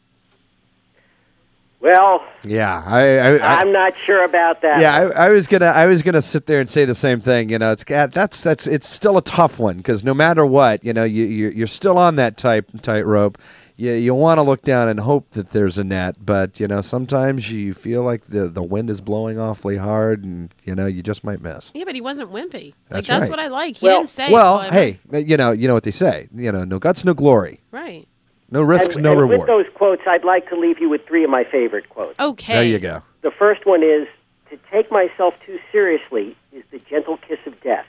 Well, 1.83 2.23
Yeah, 2.45 2.83
I, 2.87 3.19
I, 3.19 3.37
I 3.39 3.61
I'm 3.61 3.73
not 3.73 3.93
sure 4.07 4.25
about 4.25 4.63
that. 4.63 4.81
yeah, 4.81 4.95
I, 5.15 5.27
I 5.27 5.29
was 5.31 5.47
gonna, 5.49 5.67
I 5.67 5.87
was 5.87 6.03
gonna 6.03 6.23
sit 6.23 6.47
there 6.47 6.61
and 6.61 6.71
say 6.71 6.85
the 6.85 6.95
same 6.95 7.21
thing. 7.21 7.49
You 7.51 7.59
know, 7.59 7.73
it's 7.73 7.85
that's 7.85 8.41
that's 8.41 8.67
it's 8.69 8.89
still 8.89 9.19
a 9.19 9.23
tough 9.23 9.59
one 9.59 9.79
because 9.79 10.05
no 10.05 10.15
matter 10.15 10.47
what, 10.47 10.85
you 10.85 10.93
know, 10.93 11.05
you 11.05 11.25
you're, 11.25 11.51
you're 11.53 11.67
still 11.67 11.99
on 11.99 12.17
that 12.17 12.37
tight 12.37 12.65
tightrope. 12.83 13.37
You 13.77 13.93
you 13.95 14.15
want 14.15 14.39
to 14.39 14.43
look 14.43 14.63
down 14.63 14.89
and 14.89 15.01
hope 15.01 15.31
that 15.31 15.51
there's 15.51 15.77
a 15.79 15.83
net, 15.83 16.17
but 16.25 16.61
you 16.61 16.69
know, 16.69 16.83
sometimes 16.83 17.51
you 17.51 17.75
feel 17.75 18.03
like 18.05 18.27
the 18.27 18.49
the 18.49 18.63
wind 18.63 18.89
is 18.91 19.01
blowing 19.01 19.41
awfully 19.41 19.79
hard, 19.79 20.23
and 20.23 20.55
you 20.63 20.75
know, 20.77 20.87
you 20.87 21.03
just 21.03 21.25
might 21.25 21.41
miss. 21.41 21.73
Yeah, 21.75 21.85
but 21.85 21.95
he 21.97 22.01
wasn't 22.01 22.31
wimpy. 22.31 22.75
Like 22.91 23.07
That's 23.07 23.09
that's 23.09 23.21
right. 23.23 23.31
what 23.31 23.41
I 23.41 23.49
like. 23.49 23.79
He 23.79 23.87
Well- 23.87 23.99
didn't 24.01 24.11
say. 24.11 24.31
well, 24.31 24.59
I'm- 24.59 24.73
hey, 24.73 25.01
you 25.13 25.37
know, 25.37 25.51
you 25.51 25.67
know 25.67 25.75
what 25.75 25.83
they 25.85 25.91
say. 25.91 26.29
You 26.33 26.53
know, 26.53 26.65
no 26.65 26.79
guts, 26.79 27.05
no 27.05 27.15
glory, 27.15 27.61
Right. 27.73 28.07
No 28.53 28.63
risk, 28.63 28.93
and, 28.93 29.03
no 29.03 29.13
and 29.13 29.21
reward. 29.23 29.41
With 29.41 29.47
those 29.49 29.67
quotes, 29.75 30.03
I'd 30.07 30.25
like 30.25 30.49
to 30.51 30.57
leave 30.57 30.79
you 30.79 30.89
with 30.89 31.05
three 31.07 31.25
of 31.25 31.31
my 31.31 31.43
favorite 31.45 31.89
quotes. 31.89 32.19
Okay. 32.21 32.53
There 32.55 32.65
you 32.65 32.79
go. 32.79 33.03
The 33.23 33.31
first 33.33 33.67
one 33.67 33.83
is 33.83 34.07
To 34.51 34.59
take 34.71 34.91
myself 34.93 35.35
too 35.47 35.59
seriously 35.73 36.37
is 36.53 36.63
the 36.71 36.79
gentle 36.79 37.17
kiss 37.27 37.39
of 37.47 37.61
death. 37.63 37.87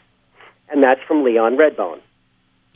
And 0.69 0.81
that's 0.83 1.01
from 1.07 1.23
Leon 1.23 1.57
Redbone. 1.57 1.99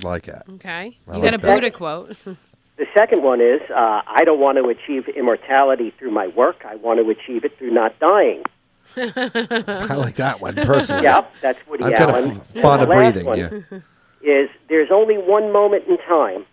Like 0.04 0.26
that. 0.26 0.46
Okay. 0.56 0.98
I 1.08 1.14
You 1.16 1.20
like 1.20 1.32
got 1.32 1.34
a 1.34 1.38
that. 1.38 1.56
Buddha 1.56 1.72
quote. 1.72 2.16
The 2.78 2.86
second 2.96 3.24
one 3.24 3.42
is 3.42 3.60
uh, 3.72 4.02
I 4.06 4.24
don't 4.24 4.40
want 4.40 4.60
to 4.60 4.70
achieve 4.70 5.08
immortality 5.10 5.92
through 5.98 6.12
my 6.12 6.28
work. 6.28 6.58
I 6.64 6.76
want 6.76 7.00
to 7.04 7.10
achieve 7.10 7.44
it 7.44 7.58
through 7.58 7.72
not 7.72 7.98
dying. 7.98 8.44
I 8.96 9.96
like 9.96 10.16
that 10.18 10.42
one 10.42 10.54
personally. 10.54 11.02
Yep, 11.02 11.34
that's 11.42 11.60
Woody 11.68 11.86
I'm 11.86 11.94
kind 11.94 12.12
of 12.12 12.38
f- 12.56 12.62
fond 12.62 12.82
of 12.84 12.90
breathing. 12.90 13.26
one 13.26 13.40
Yeah. 13.40 13.80
Is 14.22 14.50
there's 14.70 14.92
only 14.92 15.18
one 15.18 15.52
moment 15.52 15.86
in 15.88 15.98
time 15.98 16.46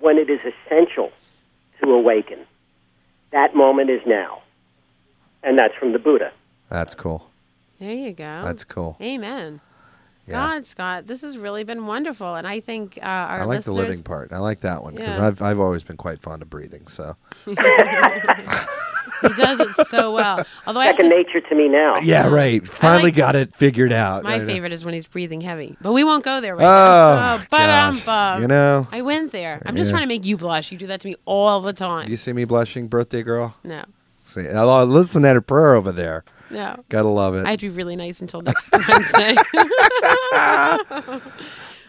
when 0.00 0.18
it 0.18 0.30
is 0.30 0.40
essential 0.40 1.10
to 1.82 1.90
awaken. 1.92 2.38
That 3.30 3.54
moment 3.54 3.90
is 3.90 4.00
now. 4.06 4.42
And 5.42 5.58
that's 5.58 5.74
from 5.74 5.92
the 5.92 5.98
Buddha. 5.98 6.32
That's 6.68 6.94
cool. 6.94 7.28
There 7.78 7.92
you 7.92 8.12
go. 8.12 8.42
That's 8.44 8.64
cool. 8.64 8.96
Amen. 9.00 9.60
Yeah. 10.26 10.32
God, 10.32 10.64
Scott, 10.66 11.06
this 11.06 11.22
has 11.22 11.38
really 11.38 11.64
been 11.64 11.86
wonderful, 11.86 12.34
and 12.34 12.46
I 12.46 12.60
think 12.60 12.98
uh, 13.00 13.06
our 13.06 13.40
I 13.40 13.44
like 13.44 13.62
the 13.62 13.72
living 13.72 14.02
part. 14.02 14.30
I 14.32 14.38
like 14.38 14.60
that 14.60 14.82
one 14.82 14.94
because 14.94 15.16
Yeah. 15.16 15.26
I've 15.26 15.40
I've 15.40 15.58
always 15.60 15.82
been 15.82 15.96
quite 15.96 16.20
fond 16.20 16.42
of 16.42 16.50
breathing. 16.50 16.86
So 16.88 17.16
he 19.22 19.28
does 19.34 19.60
it 19.60 19.72
so 19.86 20.12
well. 20.14 20.44
Although 20.66 20.80
I 20.80 20.86
have 20.86 20.96
Second 20.96 21.10
to 21.10 21.16
nature 21.16 21.40
to 21.40 21.54
me 21.54 21.68
now. 21.68 21.96
yeah, 22.00 22.28
right. 22.28 22.66
Finally 22.66 23.04
like- 23.04 23.14
got 23.16 23.36
it 23.36 23.54
figured 23.54 23.92
out. 23.92 24.24
My 24.24 24.34
I 24.34 24.38
know. 24.38 24.46
favorite 24.46 24.72
is 24.72 24.84
when 24.84 24.94
he's 24.94 25.06
breathing 25.06 25.40
heavy, 25.40 25.76
but 25.80 25.92
we 25.92 26.04
won't 26.04 26.24
go 26.24 26.40
there 26.40 26.54
right 26.56 26.64
Oh, 26.64 27.36
now. 27.38 27.42
but 27.50 27.68
um, 27.70 28.00
gosh. 28.04 28.40
You 28.40 28.48
know. 28.48 28.86
I 28.92 29.02
went 29.02 29.32
there. 29.32 29.62
I'm 29.66 29.76
just 29.76 29.88
Yeah. 29.88 29.92
trying 29.92 30.02
to 30.04 30.08
make 30.08 30.24
you 30.24 30.36
blush. 30.36 30.70
You 30.72 30.78
do 30.78 30.86
that 30.88 31.00
to 31.02 31.08
me 31.08 31.16
all 31.24 31.60
the 31.60 31.72
time. 31.72 32.10
You 32.10 32.16
see 32.16 32.32
me 32.32 32.44
blushing, 32.44 32.88
birthday 32.88 33.22
girl. 33.22 33.54
No, 33.64 33.84
See, 34.24 34.46
I 34.48 34.82
listen 34.82 35.24
at 35.24 35.34
her 35.34 35.40
prayer 35.40 35.74
over 35.74 35.90
there. 35.92 36.24
no. 36.50 36.84
Gotta 36.88 37.08
love 37.08 37.34
it. 37.34 37.46
I'd 37.46 37.60
be 37.60 37.68
really 37.70 37.96
nice 37.96 38.20
until 38.20 38.42
next 38.42 38.70
Wednesday. 38.88 39.36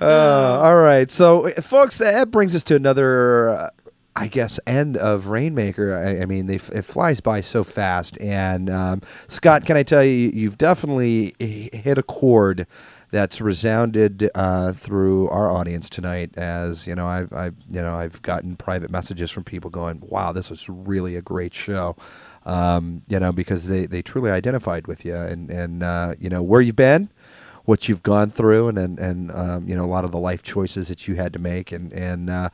Uh, 0.01 0.59
all 0.63 0.77
right. 0.77 1.11
So, 1.11 1.47
uh, 1.49 1.61
folks, 1.61 1.97
that 1.97 2.31
brings 2.31 2.55
us 2.55 2.63
to 2.63 2.75
another, 2.75 3.49
uh, 3.49 3.69
I 4.15 4.27
guess, 4.27 4.59
end 4.67 4.97
of 4.97 5.27
Rainmaker. 5.27 5.95
I, 5.97 6.23
I 6.23 6.25
mean, 6.25 6.47
they, 6.47 6.55
it 6.55 6.83
flies 6.83 7.21
by 7.21 7.41
so 7.41 7.63
fast. 7.63 8.19
And, 8.19 8.69
um, 8.69 9.01
Scott, 9.27 9.65
can 9.65 9.77
I 9.77 9.83
tell 9.83 10.03
you, 10.03 10.31
you've 10.33 10.57
definitely 10.57 11.35
hit 11.39 11.97
a 11.97 12.03
chord 12.03 12.67
that's 13.11 13.41
resounded 13.41 14.29
uh, 14.35 14.73
through 14.73 15.29
our 15.29 15.51
audience 15.51 15.89
tonight. 15.89 16.31
As 16.37 16.85
you 16.85 16.95
know, 16.95 17.07
I've, 17.07 17.33
I've, 17.33 17.55
you 17.69 17.81
know, 17.81 17.95
I've 17.95 18.21
gotten 18.21 18.55
private 18.55 18.91
messages 18.91 19.31
from 19.31 19.43
people 19.43 19.69
going, 19.69 20.01
"Wow, 20.05 20.31
this 20.31 20.49
was 20.49 20.69
really 20.69 21.15
a 21.15 21.21
great 21.21 21.53
show." 21.53 21.95
Um, 22.45 23.01
you 23.07 23.19
know, 23.19 23.31
because 23.31 23.67
they, 23.67 23.85
they 23.85 24.01
truly 24.01 24.31
identified 24.31 24.87
with 24.87 25.05
you 25.05 25.15
and 25.15 25.49
and 25.49 25.83
uh, 25.83 26.15
you 26.19 26.29
know 26.29 26.43
where 26.43 26.61
you've 26.61 26.75
been 26.75 27.09
what 27.69 27.87
you've 27.87 28.01
gone 28.01 28.31
through 28.31 28.67
and 28.67 28.79
and, 28.79 28.97
and 28.97 29.31
um, 29.31 29.69
you 29.69 29.75
know 29.75 29.85
a 29.85 29.91
lot 29.91 30.03
of 30.03 30.09
the 30.09 30.17
life 30.17 30.41
choices 30.41 30.87
that 30.87 31.07
you 31.07 31.13
had 31.13 31.31
to 31.31 31.37
make 31.37 31.71
and 31.71 31.93
and 31.93 32.27
uh, 32.27 32.49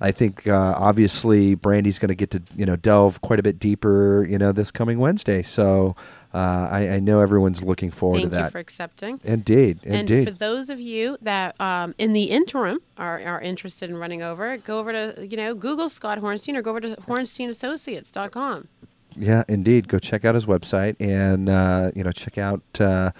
I 0.00 0.12
think 0.12 0.46
uh, 0.46 0.74
obviously 0.76 1.56
Brandy's 1.56 1.98
going 1.98 2.10
to 2.10 2.14
get 2.14 2.30
to 2.30 2.40
you 2.54 2.64
know 2.64 2.76
delve 2.76 3.20
quite 3.20 3.40
a 3.40 3.42
bit 3.42 3.58
deeper 3.58 4.24
you 4.30 4.38
know 4.38 4.52
this 4.52 4.70
coming 4.70 5.00
Wednesday 5.00 5.42
so 5.42 5.96
uh, 6.32 6.68
I, 6.70 6.88
I 6.88 7.00
know 7.00 7.20
everyone's 7.20 7.64
looking 7.64 7.90
forward 7.90 8.18
Thank 8.18 8.28
to 8.28 8.34
that 8.36 8.36
Thank 8.36 8.50
you 8.50 8.52
for 8.52 8.58
accepting. 8.60 9.20
indeed 9.24 9.80
And 9.82 10.08
indeed 10.08 10.28
for 10.28 10.30
those 10.30 10.70
of 10.70 10.78
you 10.78 11.18
that, 11.22 11.60
um, 11.60 11.92
in 11.98 12.12
the 12.12 12.24
interim, 12.24 12.78
are, 12.96 13.20
are 13.26 13.40
interested 13.40 13.90
in 13.90 13.96
running 13.96 14.22
over, 14.22 14.56
go 14.56 14.78
over 14.78 14.92
to 14.92 15.26
you 15.26 15.36
know 15.36 15.56
Google 15.56 15.88
Scott 15.88 16.20
Hornstein 16.20 16.54
or 16.54 16.62
go 16.62 16.70
over 16.70 16.80
to 16.80 16.94
HornsteinAssociates.com. 16.94 18.68
Yeah, 19.16 19.42
indeed. 19.48 19.88
Go 19.88 19.98
check 19.98 20.24
out 20.24 20.36
his 20.36 20.46
website 20.46 20.94
and 21.00 21.48
uh, 21.48 21.90
you 21.96 22.04
know 22.04 22.12
check 22.12 22.38
out. 22.38 22.62
Uh, 22.78 23.10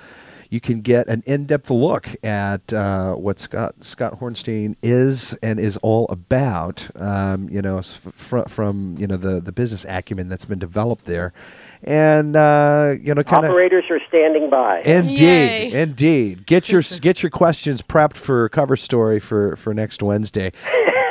you 0.50 0.60
can 0.60 0.80
get 0.80 1.06
an 1.06 1.22
in-depth 1.26 1.70
look 1.70 2.08
at 2.24 2.72
uh, 2.72 3.14
what 3.14 3.38
Scott 3.38 3.76
Scott 3.82 4.18
Hornstein 4.20 4.74
is 4.82 5.32
and 5.42 5.60
is 5.60 5.76
all 5.78 6.06
about. 6.08 6.88
Um, 6.96 7.48
you 7.48 7.62
know, 7.62 7.78
s- 7.78 8.00
fr- 8.14 8.48
from 8.48 8.96
you 8.98 9.06
know 9.06 9.16
the 9.16 9.40
the 9.40 9.52
business 9.52 9.86
acumen 9.88 10.28
that's 10.28 10.44
been 10.44 10.58
developed 10.58 11.06
there, 11.06 11.32
and 11.84 12.34
uh, 12.36 12.94
you 13.00 13.14
know 13.14 13.22
kind 13.22 13.44
of. 13.44 13.50
Operators 13.52 13.84
are 13.90 14.00
standing 14.08 14.50
by. 14.50 14.80
Indeed, 14.82 15.72
indeed. 15.72 16.46
Get 16.46 16.68
your 16.68 16.82
get 17.00 17.22
your 17.22 17.30
questions 17.30 17.80
prepped 17.80 18.16
for 18.16 18.48
cover 18.48 18.76
story 18.76 19.20
for 19.20 19.54
for 19.56 19.72
next 19.72 20.02
Wednesday. 20.02 20.52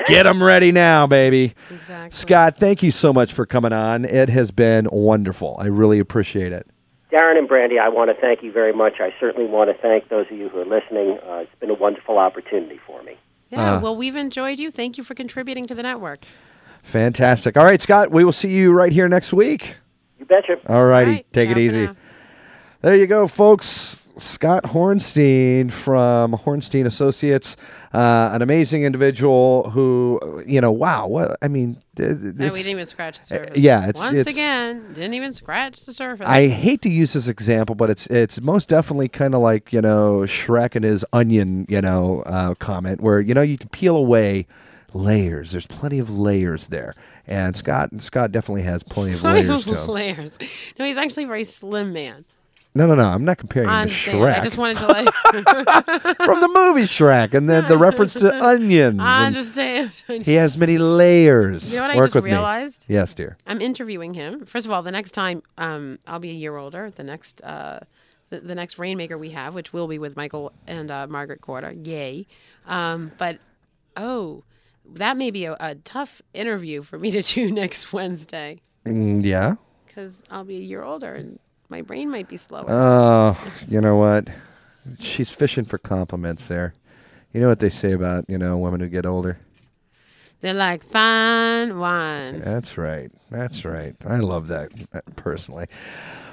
Get 0.08 0.24
them 0.24 0.42
ready 0.42 0.72
now, 0.72 1.06
baby. 1.08 1.54
Exactly. 1.70 2.16
Scott, 2.18 2.58
thank 2.58 2.82
you 2.82 2.90
so 2.92 3.14
much 3.14 3.32
for 3.32 3.46
coming 3.46 3.72
on. 3.74 4.06
It 4.06 4.30
has 4.30 4.50
been 4.50 4.88
wonderful. 4.92 5.56
I 5.60 5.66
really 5.68 6.00
appreciate 6.00 6.52
it. 6.52 6.66
Darren 7.12 7.38
and 7.38 7.48
Brandy, 7.48 7.80
I 7.80 7.90
want 7.90 8.14
to 8.16 8.22
thank 8.22 8.44
you 8.44 8.52
very 8.52 8.74
much. 8.74 9.00
I 9.00 9.14
certainly 9.20 9.50
want 9.50 9.70
to 9.76 9.82
thank 9.82 10.10
those 10.10 10.28
of 10.32 10.38
you 10.38 10.50
who 10.50 10.60
are 10.60 10.66
listening. 10.66 11.18
Uh, 11.28 11.38
it's 11.38 11.60
been 11.60 11.72
a 11.72 11.76
wonderful 11.76 12.18
opportunity 12.20 12.80
for 12.86 13.02
me. 13.04 13.18
Yeah, 13.50 13.78
Uh. 13.78 13.80
well, 13.82 13.96
we've 13.96 14.16
enjoyed 14.16 14.60
you. 14.60 14.70
Thank 14.70 14.98
you 14.98 15.04
for 15.04 15.16
contributing 15.16 15.66
to 15.68 15.74
the 15.76 15.82
network. 15.82 16.20
Fantastic. 16.84 17.58
All 17.58 17.66
right, 17.66 17.82
Scott, 17.82 18.12
we 18.12 18.24
will 18.24 18.32
see 18.32 18.52
you 18.52 18.72
right 18.72 18.92
here 18.92 19.08
next 19.10 19.34
week. 19.34 19.76
You 20.20 20.26
betcha. 20.26 20.58
All 20.68 20.86
righty. 20.86 21.12
right, 21.12 21.34
Take 21.34 21.48
ciao 21.50 21.52
it 21.54 21.58
easy. 21.58 21.90
There 22.82 22.96
you 22.96 23.08
go, 23.08 23.28
folks. 23.28 24.08
Scott 24.20 24.64
Hornstein 24.66 25.72
from 25.72 26.34
Hornstein 26.34 26.86
Associates, 26.86 27.56
uh, 27.94 28.30
an 28.34 28.42
amazing 28.42 28.84
individual 28.84 29.70
who, 29.72 30.44
you 30.46 30.62
know, 30.62 30.72
wow. 30.72 31.08
What 31.08 31.38
I 31.42 31.48
mean, 31.48 31.78
No, 31.98 32.06
we 32.08 32.34
didn't 32.60 32.68
even 32.68 32.86
scratch 32.86 33.20
the 33.20 33.26
surface. 33.26 33.58
yeah, 33.58 33.88
it's- 33.90 33.98
once 33.98 34.16
it's- 34.16 34.34
again 34.34 34.94
didn't 34.94 35.14
even 35.16 35.34
scratch 35.34 35.86
the 35.86 35.94
surface. 35.94 36.28
I 36.28 36.48
hate 36.48 36.82
to 36.84 36.90
use 36.90 37.14
this 37.14 37.28
example, 37.28 37.76
but 37.76 37.90
it's 37.90 38.08
it's 38.08 38.40
most 38.42 38.70
definitely 38.70 39.08
kind 39.10 39.34
of 39.36 39.42
like 39.42 39.74
you 39.74 39.82
know 39.82 40.20
Shrek 40.22 40.76
and 40.76 40.86
his 40.86 41.04
onion, 41.12 41.66
you 41.70 41.82
know, 41.82 42.22
uh, 42.26 42.54
comment 42.56 43.02
where 43.02 43.20
you 43.20 43.34
know 43.34 43.42
you 43.42 43.58
can 43.58 43.70
peel 43.70 43.96
away 43.96 44.46
layers. 44.94 45.52
There's 45.52 45.66
plenty 45.68 46.00
of 46.00 46.10
layers 46.10 46.68
there, 46.68 46.96
and 47.28 47.56
Scott 47.56 47.90
Scott 48.00 48.32
definitely 48.32 48.64
has 48.64 48.82
plenty 48.84 49.14
of 49.14 49.24
layers 49.24 49.88
layers. 49.88 50.38
No, 50.78 50.86
he's 50.86 50.98
actually 50.98 51.26
a 51.26 51.28
very 51.28 51.44
slim 51.44 51.92
man. 51.94 52.26
No, 52.76 52.86
no, 52.86 52.94
no. 52.96 53.04
I'm 53.04 53.26
not 53.26 53.38
comparing 53.40 53.68
I 53.68 53.84
him 53.84 53.90
to 53.90 54.12
understand. 54.12 54.20
Shrek 54.20 54.40
I 54.40 54.44
just 54.44 54.58
wanted 54.58 54.78
to 54.78 54.88
like. 54.88 55.14
from 56.24 56.42
the 56.42 56.48
movie 56.54 56.84
Shrek, 56.84 57.34
and 57.34 57.50
then 57.50 57.68
the 57.68 57.78
reference 57.78 58.14
to 58.14 58.34
onions. 58.46 59.00
I 59.02 59.26
and 59.28 59.36
understand. 59.36 59.92
He 60.24 60.34
has 60.36 60.58
many 60.58 60.78
layers. 60.78 61.72
You 61.72 61.78
know 61.78 61.82
what 61.84 61.92
I 61.92 61.96
Work 61.98 62.06
just 62.08 62.16
with 62.16 62.24
me. 62.26 62.32
realized? 62.32 62.86
Yes, 62.88 63.14
dear. 63.14 63.38
I'm 63.48 63.60
interviewing 63.62 64.14
him. 64.14 64.46
First 64.46 64.66
of 64.68 64.72
all, 64.72 64.84
the 64.84 64.92
next 64.92 65.12
time 65.12 65.42
um, 65.58 65.98
I'll 66.08 66.20
be 66.20 66.30
a 66.30 66.34
year 66.34 66.58
older. 66.58 66.92
The 66.92 67.04
next 67.04 67.42
uh, 67.44 67.80
the, 68.30 68.40
the 68.42 68.54
next 68.56 68.78
Rainmaker 68.78 69.18
we 69.18 69.32
have, 69.32 69.56
which 69.56 69.74
will 69.74 69.88
be 69.88 69.98
with 69.98 70.16
Michael 70.16 70.52
and 70.68 70.92
uh, 70.92 71.08
Margaret 71.08 71.42
Korda. 71.42 71.86
Yay! 71.88 72.28
Um, 72.68 73.12
but 73.18 73.40
oh, 73.98 74.44
that 74.94 75.18
may 75.18 75.32
be 75.32 75.46
a, 75.46 75.58
a 75.60 75.74
tough 75.76 76.22
interview 76.36 76.84
for 76.84 77.00
me 77.00 77.10
to 77.12 77.22
do 77.24 77.52
next 77.52 77.92
Wednesday 77.92 78.62
Mm, 78.86 79.26
yeah. 79.26 79.56
because 79.88 80.24
I'll 80.32 80.46
be 80.46 80.58
a 80.58 80.62
year 80.62 80.84
older 80.84 81.14
and 81.14 81.38
my 81.70 81.82
brain 81.82 82.10
might 82.10 82.28
be 82.28 82.38
slower. 82.38 82.66
Oh, 82.68 83.38
you 83.68 83.80
know 83.80 83.96
what? 83.96 84.28
She's 85.00 85.30
fishing 85.30 85.66
for 85.66 85.78
compliments 85.78 86.48
there. 86.48 86.74
You 87.34 87.42
know 87.42 87.50
what 87.50 87.60
they 87.60 87.70
say 87.70 87.92
about, 87.92 88.26
you 88.28 88.38
know, 88.38 88.58
women 88.58 88.80
who 88.80 88.88
get 88.88 89.06
older? 89.06 89.38
They're 90.42 90.54
like 90.54 90.84
fine 90.84 91.78
wine. 91.78 92.40
That's 92.40 92.78
right. 92.78 93.12
That's 93.30 93.66
right. 93.66 93.96
I 94.08 94.18
love 94.18 94.48
that 94.48 94.72
uh, 94.94 95.02
personally. 95.18 95.68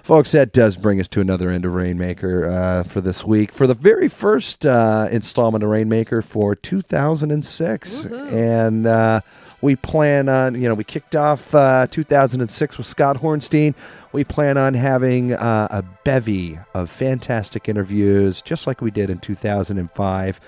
Folks, 0.05 0.31
that 0.31 0.53
does 0.53 0.77
bring 0.77 1.01
us 1.01 1.09
to 1.09 1.21
another 1.21 1.51
end 1.51 1.65
of 1.65 1.75
Rainmaker 1.75 2.49
uh, 2.49 2.85
for 2.85 3.01
this 3.01 3.25
week. 3.25 3.53
For 3.53 3.67
the 3.67 3.75
very 3.75 4.09
first 4.09 4.65
uh, 4.65 5.09
installment 5.11 5.65
of 5.65 5.71
Rainmaker 5.71 6.23
for 6.23 6.55
2006. 6.55 8.05
And 8.05 8.87
uh, 8.87 9.21
we 9.63 9.77
plan 9.77 10.29
on, 10.29 10.55
you 10.55 10.69
know, 10.69 10.75
we 10.75 10.85
kicked 10.85 11.17
off 11.17 11.55
uh, 11.55 11.87
2006 11.91 12.79
with 12.79 12.87
Scott 12.87 13.19
Hornstein. 13.19 13.75
We 14.13 14.25
plan 14.25 14.57
on 14.57 14.75
having 14.75 15.33
uh, 15.33 15.69
a 15.71 15.83
bevy 16.05 16.59
of 16.75 16.91
fantastic 16.91 17.69
interviews, 17.69 18.43
just 18.43 18.67
like 18.67 18.81
we 18.81 18.91
did 18.91 19.11
in 19.11 19.19
2005 19.19 20.41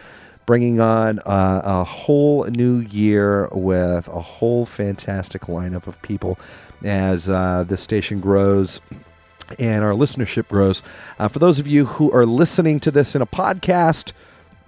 bringing 0.47 0.81
on 0.81 1.19
uh, 1.27 1.61
a 1.63 1.85
whole 1.85 2.45
new 2.47 2.79
year 2.79 3.51
with 3.53 4.09
a 4.09 4.23
whole 4.23 4.65
fantastic 4.65 5.43
lineup 5.43 5.87
of 5.87 6.01
people 6.01 6.39
as 6.83 7.29
uh, 7.29 7.63
this 7.69 7.83
station 7.83 8.19
grows 8.19 8.81
and 9.59 9.85
our 9.85 9.93
listenership 9.93 10.49
grows. 10.49 10.83
Uh, 11.19 11.29
for 11.29 11.39
those 11.39 11.59
of 11.59 11.67
you 11.67 11.85
who 11.85 12.11
are 12.13 12.25
listening 12.25 12.81
to 12.81 12.91
this 12.91 13.15
in 13.15 13.21
a 13.21 13.27
podcast, 13.27 14.13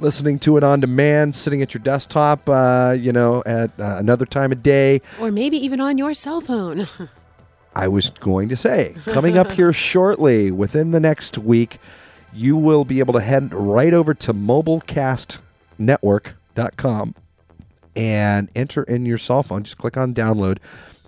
listening 0.01 0.39
to 0.41 0.57
it 0.57 0.65
on 0.65 0.81
demand, 0.81 1.35
sitting 1.37 1.63
at 1.63 1.73
your 1.75 1.83
desktop, 1.83 2.49
uh, 2.49 2.97
you 2.99 3.13
know, 3.13 3.43
at 3.47 3.71
uh, 3.79 3.97
another 3.99 4.25
time 4.27 4.51
of 4.53 4.63
day, 4.63 5.01
Or 5.21 5.31
maybe 5.31 5.57
even 5.59 5.81
on 5.81 5.99
your 5.99 6.15
cell 6.15 6.41
phone. 6.41 6.87
I 7.75 7.87
was 7.89 8.11
going 8.11 8.49
to 8.49 8.57
say, 8.57 8.95
coming 9.05 9.39
up 9.39 9.53
here 9.53 9.73
shortly, 9.91 10.51
within 10.51 10.91
the 10.91 10.99
next 11.01 11.39
week, 11.39 11.79
you 12.33 12.57
will 12.57 12.85
be 12.85 12.99
able 12.99 13.15
to 13.15 13.21
head 13.21 13.55
right 13.55 13.95
over 13.95 14.13
to 14.15 14.35
mobilecastnetwork.com 14.35 17.15
and 17.97 18.49
enter 18.55 18.83
in 18.85 19.05
your 19.07 19.19
cell 19.19 19.43
phone. 19.43 19.63
Just 19.65 19.79
click 19.79 19.97
on 19.97 20.15
download, 20.15 20.59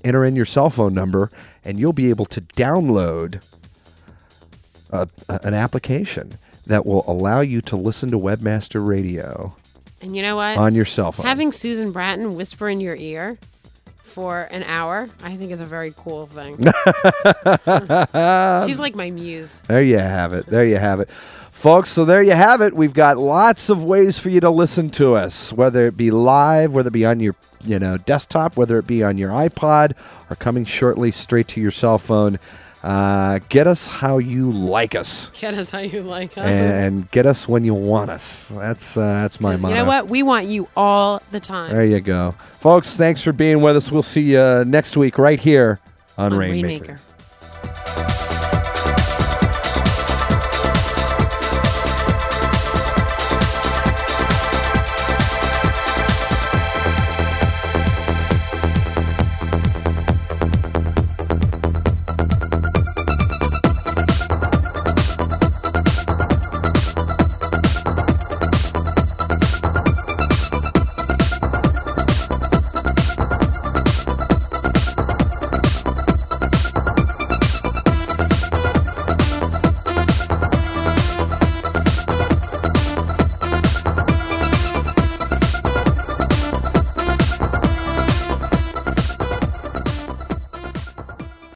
enter 0.05 0.24
in 0.24 0.34
your 0.36 0.45
cell 0.45 0.68
phone 0.70 0.95
number, 0.95 1.30
and 1.64 1.78
you'll 1.80 1.93
be 1.93 2.11
able 2.11 2.26
to 2.26 2.40
download 2.40 3.40
a, 4.90 5.09
a- 5.28 5.40
an 5.45 5.55
application 5.55 6.36
that 6.66 6.86
will 6.86 7.04
allow 7.06 7.40
you 7.40 7.60
to 7.62 7.76
listen 7.76 8.10
to 8.10 8.18
Webmaster 8.18 8.86
Radio 8.86 9.54
and 10.00 10.16
you 10.16 10.22
know 10.22 10.36
what? 10.36 10.58
on 10.58 10.74
your 10.74 10.84
cell 10.84 11.12
phone. 11.12 11.26
Having 11.26 11.52
Susan 11.52 11.92
Bratton 11.92 12.34
whisper 12.34 12.68
in 12.68 12.80
your 12.80 12.96
ear 12.96 13.38
for 14.02 14.42
an 14.50 14.62
hour, 14.64 15.08
I 15.22 15.36
think 15.36 15.52
is 15.52 15.60
a 15.60 15.64
very 15.64 15.94
cool 15.96 16.26
thing. 16.26 16.56
She's 18.66 18.78
like 18.78 18.94
my 18.94 19.10
muse. 19.10 19.60
There 19.68 19.82
you 19.82 19.98
have 19.98 20.34
it. 20.34 20.46
There 20.46 20.64
you 20.64 20.76
have 20.76 21.00
it. 21.00 21.10
Folks, 21.50 21.90
so 21.90 22.04
there 22.04 22.22
you 22.22 22.32
have 22.32 22.60
it. 22.60 22.74
We've 22.74 22.92
got 22.92 23.18
lots 23.18 23.70
of 23.70 23.84
ways 23.84 24.18
for 24.18 24.30
you 24.30 24.40
to 24.40 24.50
listen 24.50 24.90
to 24.90 25.14
us, 25.14 25.52
whether 25.52 25.86
it 25.86 25.96
be 25.96 26.10
live, 26.10 26.72
whether 26.72 26.88
it 26.88 26.92
be 26.92 27.04
on 27.04 27.20
your 27.20 27.36
you 27.64 27.78
know 27.78 27.96
desktop, 27.96 28.56
whether 28.56 28.78
it 28.78 28.86
be 28.86 29.04
on 29.04 29.16
your 29.16 29.30
iPod, 29.30 29.94
or 30.28 30.36
coming 30.36 30.64
shortly 30.64 31.12
straight 31.12 31.48
to 31.48 31.60
your 31.60 31.70
cell 31.70 31.98
phone. 31.98 32.38
Uh, 32.83 33.39
get 33.49 33.66
us 33.68 33.87
how 33.87 34.18
you 34.18 34.51
like 34.51 34.97
us, 34.97 35.30
Get 35.39 35.55
us 35.55 35.70
how 35.70 35.78
you 35.78 36.03
like 36.03 36.37
us. 36.37 36.45
and 36.45 37.09
get 37.12 37.26
us 37.26 37.47
when 37.47 37.64
you 37.64 37.74
want 37.74 38.11
us. 38.11 38.47
That's 38.51 38.97
uh, 38.97 39.01
that's 39.22 39.41
my 39.41 39.57
motto. 39.57 39.74
you 39.74 39.80
know 39.80 39.87
what? 39.87 40.09
We 40.09 40.24
want 40.24 40.47
you 40.47 40.68
all 40.76 41.22
the 41.30 41.39
time. 41.39 41.72
There 41.72 41.85
you 41.85 42.01
go, 42.01 42.35
folks. 42.61 42.97
Thanks 42.97 43.22
for 43.22 43.33
being 43.33 43.61
with 43.61 43.76
us. 43.76 43.93
We'll 43.93 44.03
see 44.03 44.22
you 44.22 44.64
next 44.64 44.97
week 44.97 45.16
right 45.16 45.39
here 45.39 45.78
on, 46.18 46.33
On 46.33 46.39
Rainmaker. 46.39 46.99
Rainmaker. 47.64 48.11